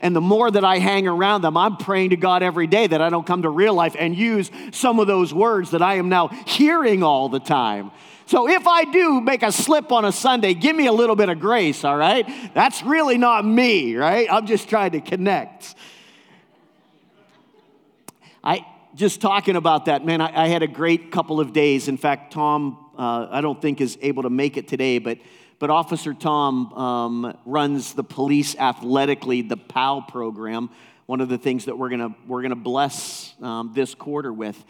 And 0.00 0.14
the 0.14 0.20
more 0.20 0.48
that 0.48 0.64
I 0.64 0.78
hang 0.78 1.08
around 1.08 1.42
them, 1.42 1.56
I'm 1.56 1.76
praying 1.78 2.10
to 2.10 2.16
God 2.16 2.44
every 2.44 2.68
day 2.68 2.86
that 2.86 3.00
I 3.00 3.08
don't 3.08 3.26
come 3.26 3.42
to 3.42 3.50
real 3.50 3.74
life 3.74 3.96
and 3.98 4.16
use 4.16 4.52
some 4.70 5.00
of 5.00 5.08
those 5.08 5.34
words 5.34 5.72
that 5.72 5.82
I 5.82 5.94
am 5.96 6.08
now 6.08 6.28
hearing 6.28 7.02
all 7.02 7.28
the 7.28 7.40
time. 7.40 7.90
So 8.26 8.48
if 8.48 8.68
I 8.68 8.84
do 8.84 9.20
make 9.20 9.42
a 9.42 9.50
slip 9.50 9.90
on 9.90 10.04
a 10.04 10.12
Sunday, 10.12 10.54
give 10.54 10.76
me 10.76 10.86
a 10.86 10.92
little 10.92 11.16
bit 11.16 11.28
of 11.28 11.40
grace, 11.40 11.82
all 11.82 11.96
right? 11.96 12.24
That's 12.54 12.84
really 12.84 13.18
not 13.18 13.44
me, 13.44 13.96
right? 13.96 14.28
I'm 14.30 14.46
just 14.46 14.68
trying 14.68 14.92
to 14.92 15.00
connect. 15.00 15.74
I 18.48 18.64
just 18.94 19.20
talking 19.20 19.56
about 19.56 19.84
that, 19.84 20.06
man, 20.06 20.22
I, 20.22 20.44
I 20.44 20.48
had 20.48 20.62
a 20.62 20.66
great 20.66 21.12
couple 21.12 21.38
of 21.38 21.52
days. 21.52 21.86
In 21.86 21.98
fact, 21.98 22.32
Tom, 22.32 22.92
uh, 22.96 23.28
I 23.30 23.42
don't 23.42 23.60
think 23.60 23.82
is 23.82 23.98
able 24.00 24.22
to 24.22 24.30
make 24.30 24.56
it 24.56 24.66
today, 24.66 24.98
but 24.98 25.18
but 25.58 25.68
Officer 25.68 26.14
Tom 26.14 26.72
um, 26.72 27.38
runs 27.44 27.92
the 27.92 28.02
police 28.02 28.56
Athletic 28.56 29.26
League, 29.26 29.50
the 29.50 29.58
POW 29.58 30.00
program, 30.08 30.70
one 31.04 31.20
of 31.20 31.28
the 31.28 31.36
things 31.36 31.66
that 31.66 31.76
we're 31.76 31.90
gonna 31.90 32.16
we're 32.26 32.40
gonna 32.40 32.56
bless 32.56 33.34
um, 33.42 33.72
this 33.74 33.94
quarter 33.94 34.32
with. 34.32 34.64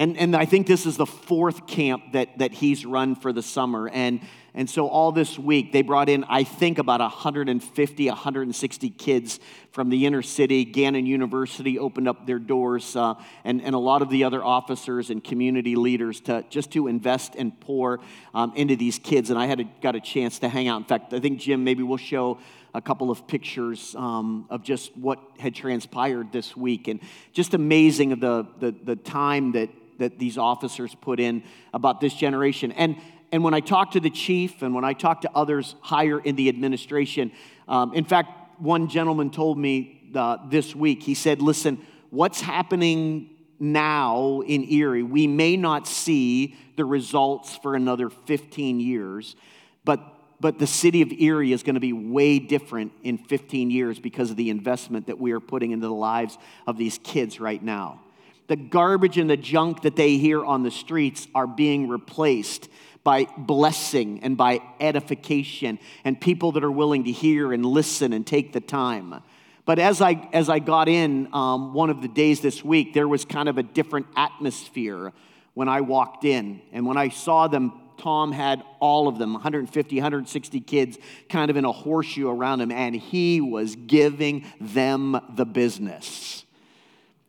And, 0.00 0.16
and 0.16 0.36
I 0.36 0.44
think 0.44 0.68
this 0.68 0.86
is 0.86 0.96
the 0.96 1.06
fourth 1.06 1.66
camp 1.66 2.12
that, 2.12 2.38
that 2.38 2.52
he's 2.52 2.86
run 2.86 3.16
for 3.16 3.32
the 3.32 3.42
summer. 3.42 3.88
And, 3.88 4.20
and 4.54 4.70
so 4.70 4.86
all 4.86 5.10
this 5.10 5.36
week, 5.36 5.72
they 5.72 5.82
brought 5.82 6.08
in, 6.08 6.22
I 6.24 6.44
think, 6.44 6.78
about 6.78 7.00
150, 7.00 8.06
160 8.06 8.90
kids 8.90 9.40
from 9.72 9.90
the 9.90 10.06
inner 10.06 10.22
city. 10.22 10.64
Gannon 10.64 11.04
University 11.04 11.80
opened 11.80 12.06
up 12.06 12.28
their 12.28 12.38
doors, 12.38 12.94
uh, 12.94 13.14
and, 13.42 13.60
and 13.60 13.74
a 13.74 13.78
lot 13.78 14.00
of 14.00 14.08
the 14.08 14.22
other 14.22 14.44
officers 14.44 15.10
and 15.10 15.22
community 15.22 15.74
leaders 15.74 16.20
to 16.22 16.44
just 16.48 16.70
to 16.72 16.86
invest 16.86 17.34
and 17.34 17.58
pour 17.60 17.98
um, 18.34 18.52
into 18.54 18.76
these 18.76 19.00
kids. 19.00 19.30
And 19.30 19.38
I 19.38 19.46
had 19.46 19.58
a, 19.58 19.64
got 19.82 19.96
a 19.96 20.00
chance 20.00 20.38
to 20.40 20.48
hang 20.48 20.68
out. 20.68 20.80
In 20.80 20.86
fact, 20.86 21.12
I 21.12 21.18
think, 21.18 21.40
Jim, 21.40 21.64
maybe 21.64 21.82
we'll 21.82 21.98
show 21.98 22.38
a 22.72 22.80
couple 22.80 23.10
of 23.10 23.26
pictures 23.26 23.96
um, 23.96 24.46
of 24.48 24.62
just 24.62 24.96
what 24.96 25.18
had 25.40 25.56
transpired 25.56 26.30
this 26.30 26.56
week. 26.56 26.86
And 26.86 27.00
just 27.32 27.54
amazing 27.54 28.12
of 28.12 28.20
the, 28.20 28.46
the, 28.60 28.70
the 28.70 28.96
time 28.96 29.52
that 29.52 29.70
that 29.98 30.18
these 30.18 30.38
officers 30.38 30.94
put 30.94 31.20
in 31.20 31.42
about 31.74 32.00
this 32.00 32.14
generation. 32.14 32.72
And, 32.72 32.96
and 33.30 33.44
when 33.44 33.54
I 33.54 33.60
talk 33.60 33.92
to 33.92 34.00
the 34.00 34.10
chief 34.10 34.62
and 34.62 34.74
when 34.74 34.84
I 34.84 34.92
talk 34.92 35.22
to 35.22 35.30
others 35.34 35.74
higher 35.80 36.18
in 36.18 36.36
the 36.36 36.48
administration, 36.48 37.32
um, 37.68 37.92
in 37.94 38.04
fact, 38.04 38.60
one 38.60 38.88
gentleman 38.88 39.30
told 39.30 39.58
me 39.58 40.10
uh, 40.14 40.38
this 40.48 40.74
week, 40.74 41.02
he 41.02 41.14
said, 41.14 41.42
Listen, 41.42 41.84
what's 42.10 42.40
happening 42.40 43.30
now 43.60 44.42
in 44.46 44.64
Erie, 44.70 45.02
we 45.02 45.26
may 45.26 45.56
not 45.56 45.86
see 45.86 46.56
the 46.76 46.84
results 46.84 47.56
for 47.56 47.74
another 47.74 48.08
15 48.08 48.80
years, 48.80 49.36
but 49.84 50.14
but 50.40 50.60
the 50.60 50.68
city 50.68 51.02
of 51.02 51.10
Erie 51.10 51.52
is 51.52 51.64
going 51.64 51.74
to 51.74 51.80
be 51.80 51.92
way 51.92 52.38
different 52.38 52.92
in 53.02 53.18
15 53.18 53.72
years 53.72 53.98
because 53.98 54.30
of 54.30 54.36
the 54.36 54.50
investment 54.50 55.08
that 55.08 55.18
we 55.18 55.32
are 55.32 55.40
putting 55.40 55.72
into 55.72 55.88
the 55.88 55.92
lives 55.92 56.38
of 56.64 56.78
these 56.78 57.00
kids 57.02 57.40
right 57.40 57.60
now 57.60 58.00
the 58.48 58.56
garbage 58.56 59.18
and 59.18 59.30
the 59.30 59.36
junk 59.36 59.82
that 59.82 59.94
they 59.94 60.16
hear 60.16 60.44
on 60.44 60.62
the 60.62 60.70
streets 60.70 61.28
are 61.34 61.46
being 61.46 61.88
replaced 61.88 62.68
by 63.04 63.26
blessing 63.36 64.20
and 64.22 64.36
by 64.36 64.60
edification 64.80 65.78
and 66.04 66.20
people 66.20 66.52
that 66.52 66.64
are 66.64 66.70
willing 66.70 67.04
to 67.04 67.12
hear 67.12 67.52
and 67.52 67.64
listen 67.64 68.12
and 68.12 68.26
take 68.26 68.52
the 68.52 68.60
time. 68.60 69.22
But 69.64 69.78
as 69.78 70.00
I, 70.00 70.28
as 70.32 70.48
I 70.48 70.58
got 70.58 70.88
in 70.88 71.32
um, 71.34 71.74
one 71.74 71.90
of 71.90 72.00
the 72.00 72.08
days 72.08 72.40
this 72.40 72.64
week, 72.64 72.94
there 72.94 73.06
was 73.06 73.24
kind 73.24 73.48
of 73.48 73.58
a 73.58 73.62
different 73.62 74.06
atmosphere 74.16 75.12
when 75.52 75.68
I 75.68 75.82
walked 75.82 76.24
in. 76.24 76.62
And 76.72 76.86
when 76.86 76.96
I 76.96 77.10
saw 77.10 77.48
them, 77.48 77.72
Tom 77.98 78.32
had 78.32 78.62
all 78.80 79.08
of 79.08 79.18
them 79.18 79.34
150, 79.34 79.96
160 79.96 80.60
kids 80.60 80.98
kind 81.28 81.50
of 81.50 81.56
in 81.56 81.64
a 81.64 81.72
horseshoe 81.72 82.28
around 82.28 82.60
him, 82.60 82.70
and 82.70 82.94
he 82.94 83.40
was 83.40 83.76
giving 83.76 84.46
them 84.60 85.20
the 85.34 85.44
business. 85.44 86.44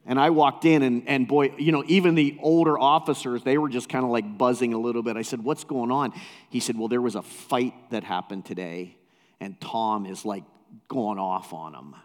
And 0.09 0.19
I 0.19 0.31
walked 0.31 0.65
in, 0.65 0.81
and, 0.81 1.07
and 1.07 1.27
boy, 1.27 1.53
you 1.59 1.71
know, 1.71 1.83
even 1.85 2.15
the 2.15 2.35
older 2.41 2.79
officers, 2.79 3.43
they 3.43 3.59
were 3.59 3.69
just 3.69 3.89
kind 3.89 4.03
of 4.03 4.09
like 4.09 4.39
buzzing 4.39 4.73
a 4.73 4.77
little 4.79 5.03
bit. 5.03 5.15
I 5.17 5.21
said, 5.21 5.43
What's 5.43 5.63
going 5.63 5.91
on? 5.91 6.13
He 6.49 6.59
said, 6.59 6.79
Well, 6.79 6.87
there 6.87 6.99
was 6.99 7.13
a 7.13 7.21
fight 7.21 7.75
that 7.91 8.03
happened 8.03 8.43
today, 8.43 8.97
and 9.39 9.61
Tom 9.61 10.07
is 10.07 10.25
like 10.25 10.43
going 10.87 11.19
off 11.19 11.53
on 11.53 11.75
him, 11.75 11.95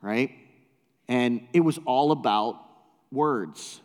right? 0.00 0.30
And 1.08 1.48
it 1.52 1.60
was 1.60 1.80
all 1.84 2.12
about 2.12 2.64
words. 3.10 3.80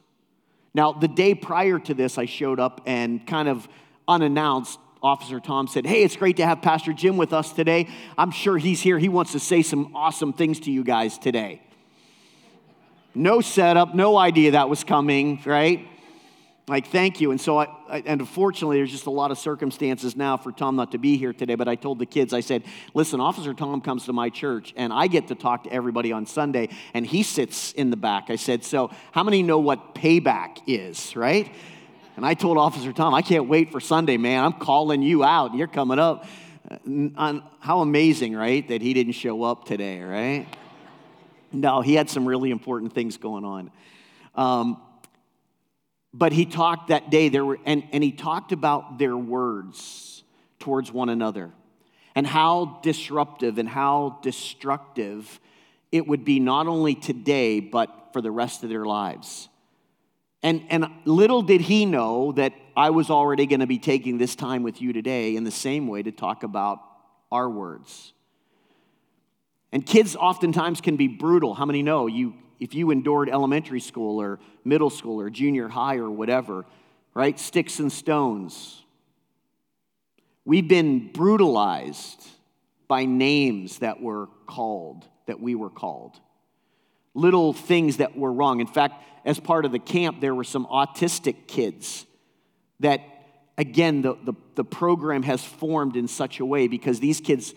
Now, 0.76 0.92
the 0.92 1.08
day 1.08 1.34
prior 1.34 1.80
to 1.80 1.96
this, 1.96 2.20
I 2.20 2.26
showed 2.26 2.60
up 2.60 2.82
and 2.86 3.26
kind 3.26 3.50
of 3.50 3.68
unannounced, 4.08 4.78
Officer 5.02 5.40
Tom 5.40 5.68
said, 5.68 5.88
Hey, 5.88 6.04
it's 6.04 6.16
great 6.16 6.38
to 6.38 6.46
have 6.46 6.62
Pastor 6.62 6.94
Jim 6.94 7.18
with 7.18 7.34
us 7.34 7.52
today. 7.54 7.90
I'm 8.20 8.30
sure 8.30 8.60
he's 8.60 8.82
here. 8.82 9.00
He 9.00 9.10
wants 9.10 9.32
to 9.32 9.40
say 9.40 9.64
some 9.64 9.96
awesome 9.96 10.32
things 10.32 10.60
to 10.62 10.72
you 10.72 10.84
guys 10.84 11.18
today. 11.18 11.64
No 13.16 13.42
setup, 13.42 13.96
no 13.96 14.18
idea 14.18 14.52
that 14.52 14.70
was 14.70 14.84
coming, 14.84 15.42
right? 15.46 15.88
Like, 16.68 16.88
thank 16.88 17.22
you. 17.22 17.30
And 17.30 17.40
so, 17.40 17.60
I, 17.60 17.68
I, 17.88 18.04
and 18.08 18.20
unfortunately, 18.20 18.78
there's 18.78 18.92
just 18.92 19.06
a 19.06 19.12
lot 19.12 19.30
of 19.30 19.38
circumstances 19.38 20.16
now 20.16 20.36
for 20.36 20.52
Tom 20.52 20.76
not 20.76 20.94
to 20.94 20.98
be 20.98 21.16
here 21.16 21.32
today. 21.32 21.54
But 21.54 21.68
I 21.68 21.76
told 21.76 22.00
the 22.00 22.08
kids, 22.08 22.34
I 22.34 22.40
said, 22.40 22.64
listen, 22.96 23.22
Officer 23.22 23.54
Tom 23.54 23.82
comes 23.82 24.06
to 24.06 24.14
my 24.14 24.30
church, 24.30 24.74
and 24.76 24.92
I 24.92 25.06
get 25.06 25.28
to 25.28 25.36
talk 25.36 25.66
to 25.66 25.72
everybody 25.72 26.12
on 26.12 26.26
Sunday, 26.26 26.70
and 26.96 27.06
he 27.06 27.22
sits 27.22 27.72
in 27.74 27.92
the 27.92 27.98
back. 27.98 28.30
I 28.30 28.36
said, 28.36 28.64
so 28.64 28.90
how 29.12 29.24
many 29.24 29.44
know 29.44 29.60
what 29.60 29.94
payback 29.94 30.58
is, 30.66 31.16
right? 31.16 31.54
And 32.16 32.26
I 32.26 32.34
told 32.34 32.58
Officer 32.58 32.92
Tom, 32.92 33.14
I 33.14 33.22
can't 33.22 33.48
wait 33.48 33.72
for 33.72 33.80
Sunday, 33.80 34.18
man. 34.18 34.44
I'm 34.44 34.54
calling 34.54 35.04
you 35.04 35.24
out. 35.24 35.54
You're 35.54 35.68
coming 35.68 36.00
up. 36.00 36.26
Uh, 37.16 37.42
how 37.60 37.82
amazing, 37.82 38.36
right, 38.36 38.68
that 38.70 38.82
he 38.82 38.96
didn't 38.96 39.14
show 39.14 39.44
up 39.44 39.66
today, 39.66 40.02
right? 40.02 40.48
No, 41.56 41.82
he 41.82 41.96
had 41.96 42.10
some 42.10 42.28
really 42.28 42.52
important 42.52 42.94
things 42.94 43.18
going 43.18 43.46
on. 43.46 43.72
Um, 44.36 44.82
but 46.14 46.32
he 46.32 46.46
talked 46.46 46.88
that 46.88 47.10
day, 47.10 47.30
there 47.30 47.44
were, 47.44 47.60
and, 47.66 47.84
and 47.92 48.04
he 48.04 48.12
talked 48.12 48.52
about 48.52 48.98
their 48.98 49.18
words 49.18 50.24
towards 50.60 50.92
one 50.92 51.10
another 51.10 51.52
and 52.16 52.26
how 52.26 52.80
disruptive 52.82 53.58
and 53.58 53.68
how 53.68 54.20
destructive 54.22 55.40
it 55.92 56.08
would 56.08 56.24
be 56.24 56.40
not 56.40 56.68
only 56.68 56.96
today, 56.96 57.60
but 57.60 58.10
for 58.14 58.22
the 58.22 58.32
rest 58.32 58.64
of 58.64 58.70
their 58.70 58.86
lives. 58.86 59.50
And, 60.42 60.64
and 60.70 60.86
little 61.06 61.42
did 61.42 61.62
he 61.62 61.86
know 61.86 62.32
that 62.34 62.54
I 62.78 62.92
was 62.92 63.10
already 63.10 63.46
going 63.46 63.62
to 63.62 63.68
be 63.68 63.80
taking 63.80 64.18
this 64.18 64.36
time 64.36 64.64
with 64.64 64.82
you 64.82 64.94
today 64.94 65.36
in 65.36 65.44
the 65.44 65.52
same 65.52 65.88
way 65.88 66.04
to 66.04 66.12
talk 66.12 66.44
about 66.44 66.80
our 67.32 67.50
words. 67.50 68.14
And 69.72 69.86
kids 69.86 70.16
oftentimes 70.16 70.82
can 70.82 70.96
be 70.96 71.08
brutal. 71.08 71.54
How 71.54 71.66
many 71.66 71.84
know 71.84 72.08
you 72.08 72.34
if 72.60 72.74
you 72.74 72.92
endured 72.92 73.30
elementary 73.30 73.82
school 73.82 74.22
or 74.22 74.40
middle 74.64 74.90
school 74.90 75.20
or 75.20 75.30
junior 75.30 75.68
high 75.68 75.98
or 75.98 76.10
whatever, 76.10 76.66
right? 77.14 77.38
Sticks 77.40 77.80
and 77.80 77.92
stones. 77.92 78.82
We've 80.46 80.68
been 80.68 81.12
brutalized 81.12 82.26
by 82.88 83.06
names 83.06 83.80
that 83.80 84.02
were 84.02 84.28
called, 84.46 85.06
that 85.26 85.40
we 85.40 85.56
were 85.56 85.70
called. 85.70 86.20
Little 87.14 87.52
things 87.54 87.98
that 87.98 88.16
were 88.16 88.32
wrong. 88.32 88.60
In 88.60 88.68
fact, 88.68 89.04
as 89.26 89.40
part 89.40 89.66
of 89.66 89.72
the 89.72 89.80
camp, 89.80 90.22
there 90.22 90.36
were 90.36 90.44
some 90.44 90.68
autistic 90.68 91.48
kids 91.48 92.06
that, 92.80 93.02
again, 93.58 94.02
the, 94.02 94.16
the, 94.24 94.34
the 94.54 94.64
program 94.64 95.24
has 95.24 95.44
formed 95.44 95.96
in 95.96 96.08
such 96.08 96.40
a 96.40 96.46
way 96.46 96.68
because 96.68 97.00
these 97.00 97.20
kids 97.20 97.56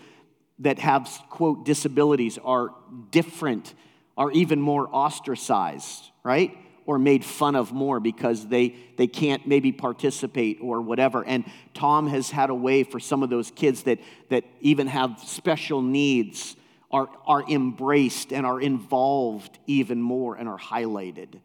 that 0.61 0.79
have, 0.79 1.09
quote, 1.31 1.64
disabilities 1.64 2.38
are 2.44 2.75
different, 3.11 3.75
are 4.16 4.31
even 4.33 4.61
more 4.61 4.88
ostracized, 4.92 6.11
right? 6.25 6.57
Or 6.85 6.99
made 6.99 7.25
fun 7.25 7.55
of 7.55 7.73
more 7.73 8.01
because 8.01 8.47
they, 8.47 8.75
they 8.97 9.07
can't 9.07 9.47
maybe 9.47 9.73
participate 9.73 10.59
or 10.61 10.81
whatever. 10.81 11.25
And 11.25 11.44
Tom 11.75 12.09
has 12.09 12.31
had 12.31 12.51
a 12.51 12.55
way 12.55 12.83
for 12.83 12.99
some 12.99 13.23
of 13.23 13.31
those 13.31 13.51
kids 13.51 13.85
that, 13.85 14.01
that 14.31 14.44
even 14.61 14.87
have 14.87 15.21
special 15.21 15.83
needs 15.83 16.57
are, 16.90 17.09
are 17.27 17.49
embraced 17.49 18.33
and 18.33 18.47
are 18.47 18.61
involved 18.61 19.59
even 19.66 20.01
more 20.01 20.35
and 20.37 20.49
are 20.49 20.59
highlighted. 20.59 21.40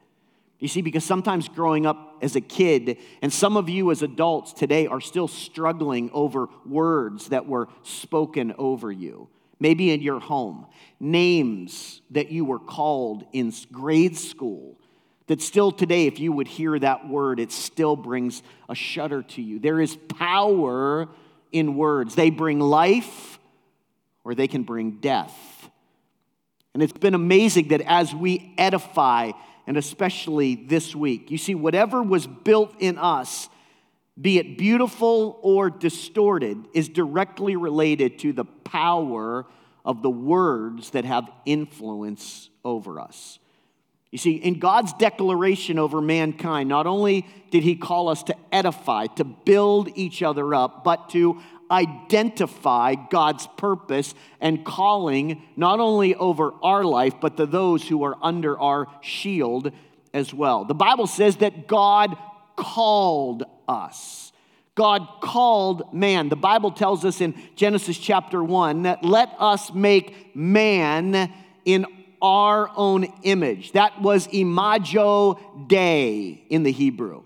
You 0.64 0.70
see, 0.70 0.82
because 0.82 1.04
sometimes 1.04 1.50
growing 1.50 1.86
up 1.86 2.20
as 2.22 2.38
a 2.38 2.42
kid, 2.42 2.98
and 3.22 3.34
some 3.34 3.58
of 3.58 3.68
you 3.68 3.92
as 3.92 4.02
adults 4.02 4.54
today 4.54 4.88
are 4.88 5.02
still 5.02 5.28
struggling 5.28 6.10
over 6.14 6.48
words 6.66 7.28
that 7.28 7.46
were 7.46 7.68
spoken 7.82 8.54
over 8.58 8.90
you, 8.90 9.28
maybe 9.60 9.92
in 9.92 10.02
your 10.02 10.22
home, 10.22 10.68
names 11.02 12.02
that 12.12 12.32
you 12.32 12.46
were 12.46 12.60
called 12.60 13.26
in 13.34 13.52
grade 13.74 14.16
school. 14.16 14.80
That 15.28 15.42
still 15.42 15.70
today, 15.70 16.08
if 16.08 16.18
you 16.18 16.32
would 16.32 16.48
hear 16.48 16.80
that 16.80 17.10
word, 17.10 17.42
it 17.42 17.52
still 17.52 17.98
brings 17.98 18.42
a 18.70 18.76
shudder 18.76 19.22
to 19.22 19.42
you. 19.42 19.60
There 19.60 19.82
is 19.82 19.98
power 20.18 21.10
in 21.52 21.76
words. 21.76 22.16
They 22.16 22.30
bring 22.30 22.62
life 22.62 23.38
or 24.24 24.34
they 24.34 24.48
can 24.48 24.64
bring 24.64 25.02
death. 25.02 25.70
And 26.74 26.82
it's 26.82 26.94
been 26.94 27.16
amazing 27.16 27.68
that 27.68 27.82
as 27.82 28.16
we 28.16 28.54
edify 28.58 29.34
and 29.68 29.78
especially 29.78 30.56
this 30.56 30.96
week. 30.96 31.32
You 31.32 31.38
see, 31.38 31.56
whatever 31.56 32.02
was 32.04 32.28
built 32.28 32.76
in 32.80 32.98
us, 32.98 33.50
be 34.20 34.38
it 34.38 34.58
beautiful 34.58 35.40
or 35.42 35.70
distorted, 35.70 36.58
is 36.74 36.90
directly 36.90 37.56
related 37.56 38.20
to 38.20 38.34
the 38.34 38.46
power 38.46 39.46
of 39.86 40.02
the 40.02 40.10
words 40.10 40.92
that 40.92 41.06
have 41.06 41.30
influence 41.46 42.50
over 42.64 43.00
us. 43.00 43.40
You 44.12 44.20
see, 44.20 44.34
in 44.34 44.60
God's 44.60 44.94
declaration 44.94 45.80
over 45.80 46.00
mankind, 46.00 46.70
not 46.70 46.86
only 46.86 47.26
did 47.50 47.64
He 47.64 47.76
call 47.76 48.10
us 48.10 48.22
to 48.24 48.36
edify, 48.52 49.08
to 49.16 49.24
build 49.24 49.90
each 49.96 50.22
other 50.22 50.54
up, 50.54 50.84
but 50.84 51.10
to 51.10 51.42
identify 51.70 52.96
God's 52.96 53.48
purpose 53.58 54.14
and 54.40 54.66
calling 54.66 55.42
not 55.56 55.80
only 55.80 56.16
over 56.16 56.54
our 56.62 56.84
life, 56.84 57.16
but 57.22 57.38
to 57.38 57.46
those 57.46 57.88
who 57.88 58.04
are 58.04 58.16
under 58.22 58.60
our 58.60 58.88
shield 59.02 59.72
as 60.14 60.34
well. 60.34 60.66
The 60.66 60.76
Bible 60.76 61.08
says 61.08 61.38
that 61.38 61.68
God 61.68 62.16
called 62.56 63.44
us. 63.68 64.32
God 64.76 65.08
called 65.22 65.94
man. 65.94 66.30
The 66.30 66.36
Bible 66.36 66.72
tells 66.72 67.06
us 67.06 67.22
in 67.22 67.36
Genesis 67.56 67.98
chapter 67.98 68.44
1 68.44 68.84
that 68.84 69.04
let 69.04 69.30
us 69.40 69.72
make 69.74 70.36
man 70.36 71.32
in 71.66 71.86
our 72.22 72.72
own 72.76 73.06
image. 73.24 73.74
That 73.74 74.02
was 74.02 74.28
imago 74.28 75.66
Dei 75.68 76.46
in 76.50 76.64
the 76.64 76.72
Hebrew. 76.72 77.24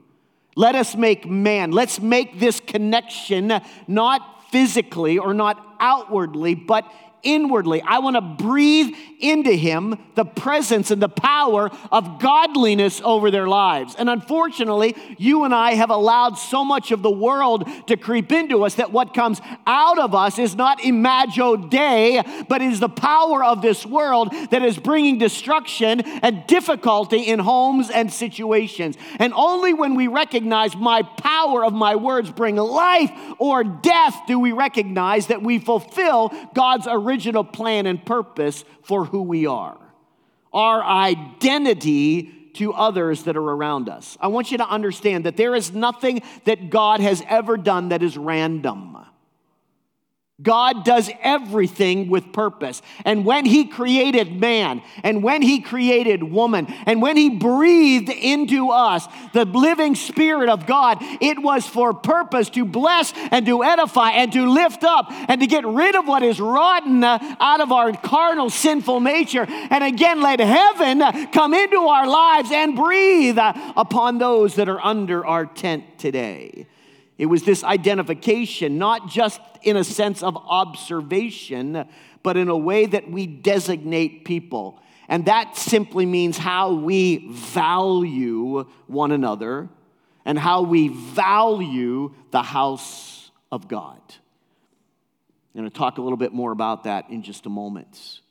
Let 0.58 0.74
us 0.74 0.96
make 0.96 1.30
man. 1.30 1.70
Let's 1.72 2.00
make 2.00 2.40
this 2.40 2.60
connection 2.60 3.54
not 3.88 4.44
physically 4.50 5.20
or 5.20 5.36
not 5.36 5.64
outwardly, 5.80 6.56
but 6.56 6.92
inwardly. 7.24 7.82
I 7.82 8.00
want 8.00 8.16
to 8.16 8.22
breathe 8.22 8.96
into 9.20 9.52
him 9.52 9.98
the 10.16 10.26
presence 10.26 10.92
and 10.92 11.02
the 11.02 11.10
power 11.10 11.72
of 11.92 12.20
godliness 12.20 13.02
over 13.04 13.32
their 13.32 13.48
lives. 13.48 13.96
And 13.98 14.10
unfortunately, 14.10 14.96
you 15.18 15.44
and 15.44 15.54
I 15.54 15.74
have 15.74 15.90
allowed 15.90 16.36
so 16.36 16.64
much 16.64 16.92
of 16.92 17.02
the 17.02 17.12
world 17.12 17.68
to 17.88 17.98
creep 17.98 18.32
into 18.32 18.64
us 18.64 18.76
that 18.76 18.92
what 18.92 19.14
comes 19.14 19.42
out 19.66 20.00
of 20.00 20.14
us 20.14 20.38
is 20.38 20.56
not 20.56 20.84
imago 20.84 21.56
Dei, 21.56 22.22
but 22.48 22.62
is 22.62 22.80
the 22.80 22.90
power 22.90 23.44
of 23.44 23.62
this 23.62 23.86
world 23.86 24.32
that 24.52 24.62
is 24.62 24.78
bringing 24.78 25.18
destruction 25.18 26.02
and 26.02 26.46
difficulty 26.48 27.22
in 27.22 27.40
homes 27.40 27.90
and 27.90 28.12
situations. 28.12 28.96
And 29.20 29.34
only 29.34 29.74
when 29.74 29.96
we 29.96 30.08
recognize 30.08 30.76
my 30.76 31.02
power 31.02 31.66
of 31.66 31.74
my 31.74 31.96
words 31.96 32.30
bring 32.32 32.56
life 32.56 33.12
or 33.40 33.64
death 33.64 34.16
do 34.28 34.40
we 34.40 34.52
recognize 34.52 35.28
that 35.28 35.42
we 35.42 35.60
fulfill 35.60 36.32
God's 36.54 36.88
original 36.90 37.07
original 37.08 37.44
plan 37.44 37.86
and 37.86 38.06
purpose 38.06 38.66
for 38.84 39.06
who 39.06 39.22
we 39.22 39.46
are, 39.46 39.78
our 40.54 40.84
identity 40.84 42.34
to 42.56 42.74
others 42.74 43.24
that 43.24 43.38
are 43.38 43.42
around 43.42 43.88
us. 43.88 44.18
I 44.20 44.28
want 44.28 44.52
you 44.52 44.58
to 44.58 44.68
understand 44.68 45.26
that 45.26 45.38
there 45.38 45.56
is 45.56 45.72
nothing 45.72 46.24
that 46.46 46.70
God 46.70 47.00
has 47.00 47.24
ever 47.28 47.56
done 47.56 47.90
that 47.90 48.02
is 48.02 48.18
random. 48.18 48.98
God 50.40 50.86
does 50.86 51.10
everything 51.24 52.10
with 52.10 52.32
purpose. 52.32 52.84
And 53.06 53.26
when 53.26 53.44
He 53.44 53.66
created 53.66 54.40
man, 54.40 54.84
and 55.02 55.24
when 55.24 55.42
He 55.42 55.62
created 55.62 56.22
woman, 56.22 56.68
and 56.86 57.02
when 57.02 57.18
He 57.18 57.32
breathed 57.32 58.10
into 58.10 58.70
us 58.70 59.08
the 59.34 59.46
living 59.46 59.96
Spirit 59.96 60.50
of 60.50 60.68
God, 60.68 61.00
it 61.02 61.42
was 61.42 61.66
for 61.66 61.92
purpose 61.92 62.52
to 62.52 62.66
bless 62.66 63.14
and 63.32 63.48
to 63.48 63.64
edify 63.64 64.12
and 64.12 64.32
to 64.34 64.48
lift 64.48 64.84
up 64.84 65.08
and 65.10 65.42
to 65.42 65.48
get 65.48 65.66
rid 65.66 65.96
of 65.96 66.08
what 66.08 66.22
is 66.22 66.40
rotten 66.40 67.04
out 67.04 67.60
of 67.60 67.72
our 67.72 67.92
carnal, 67.94 68.52
sinful 68.52 69.00
nature. 69.00 69.48
And 69.48 69.84
again, 69.84 70.22
let 70.22 70.40
heaven 70.40 71.02
come 71.32 71.56
into 71.56 71.78
our 71.78 72.08
lives 72.08 72.52
and 72.52 72.76
breathe 72.76 73.40
upon 73.40 74.20
those 74.20 74.54
that 74.56 74.70
are 74.70 74.80
under 74.80 75.26
our 75.26 75.48
tent 75.48 75.98
today. 75.98 76.68
It 77.18 77.26
was 77.26 77.44
this 77.44 77.64
identification, 77.64 78.78
not 78.78 79.10
just 79.10 79.42
in 79.64 79.76
a 79.76 79.84
sense 79.84 80.22
of 80.22 80.38
observation, 80.38 81.88
but 82.24 82.38
in 82.38 82.48
a 82.48 82.58
way 82.58 82.86
that 82.86 83.10
we 83.10 83.26
designate 83.26 84.24
people. 84.26 84.80
And 85.10 85.26
that 85.26 85.58
simply 85.58 86.06
means 86.06 86.38
how 86.38 86.74
we 86.74 87.30
value 87.32 88.66
one 88.88 89.12
another 89.12 89.70
and 90.26 90.38
how 90.38 90.64
we 90.64 90.90
value 90.90 92.14
the 92.32 92.44
house 92.44 93.32
of 93.52 93.68
God. 93.68 94.02
I'm 95.56 95.62
going 95.62 95.72
to 95.72 95.76
talk 95.78 95.98
a 95.98 96.02
little 96.02 96.18
bit 96.18 96.34
more 96.34 96.52
about 96.52 96.84
that 96.84 97.10
in 97.10 97.24
just 97.24 97.46
a 97.46 97.50
moment. 97.50 98.22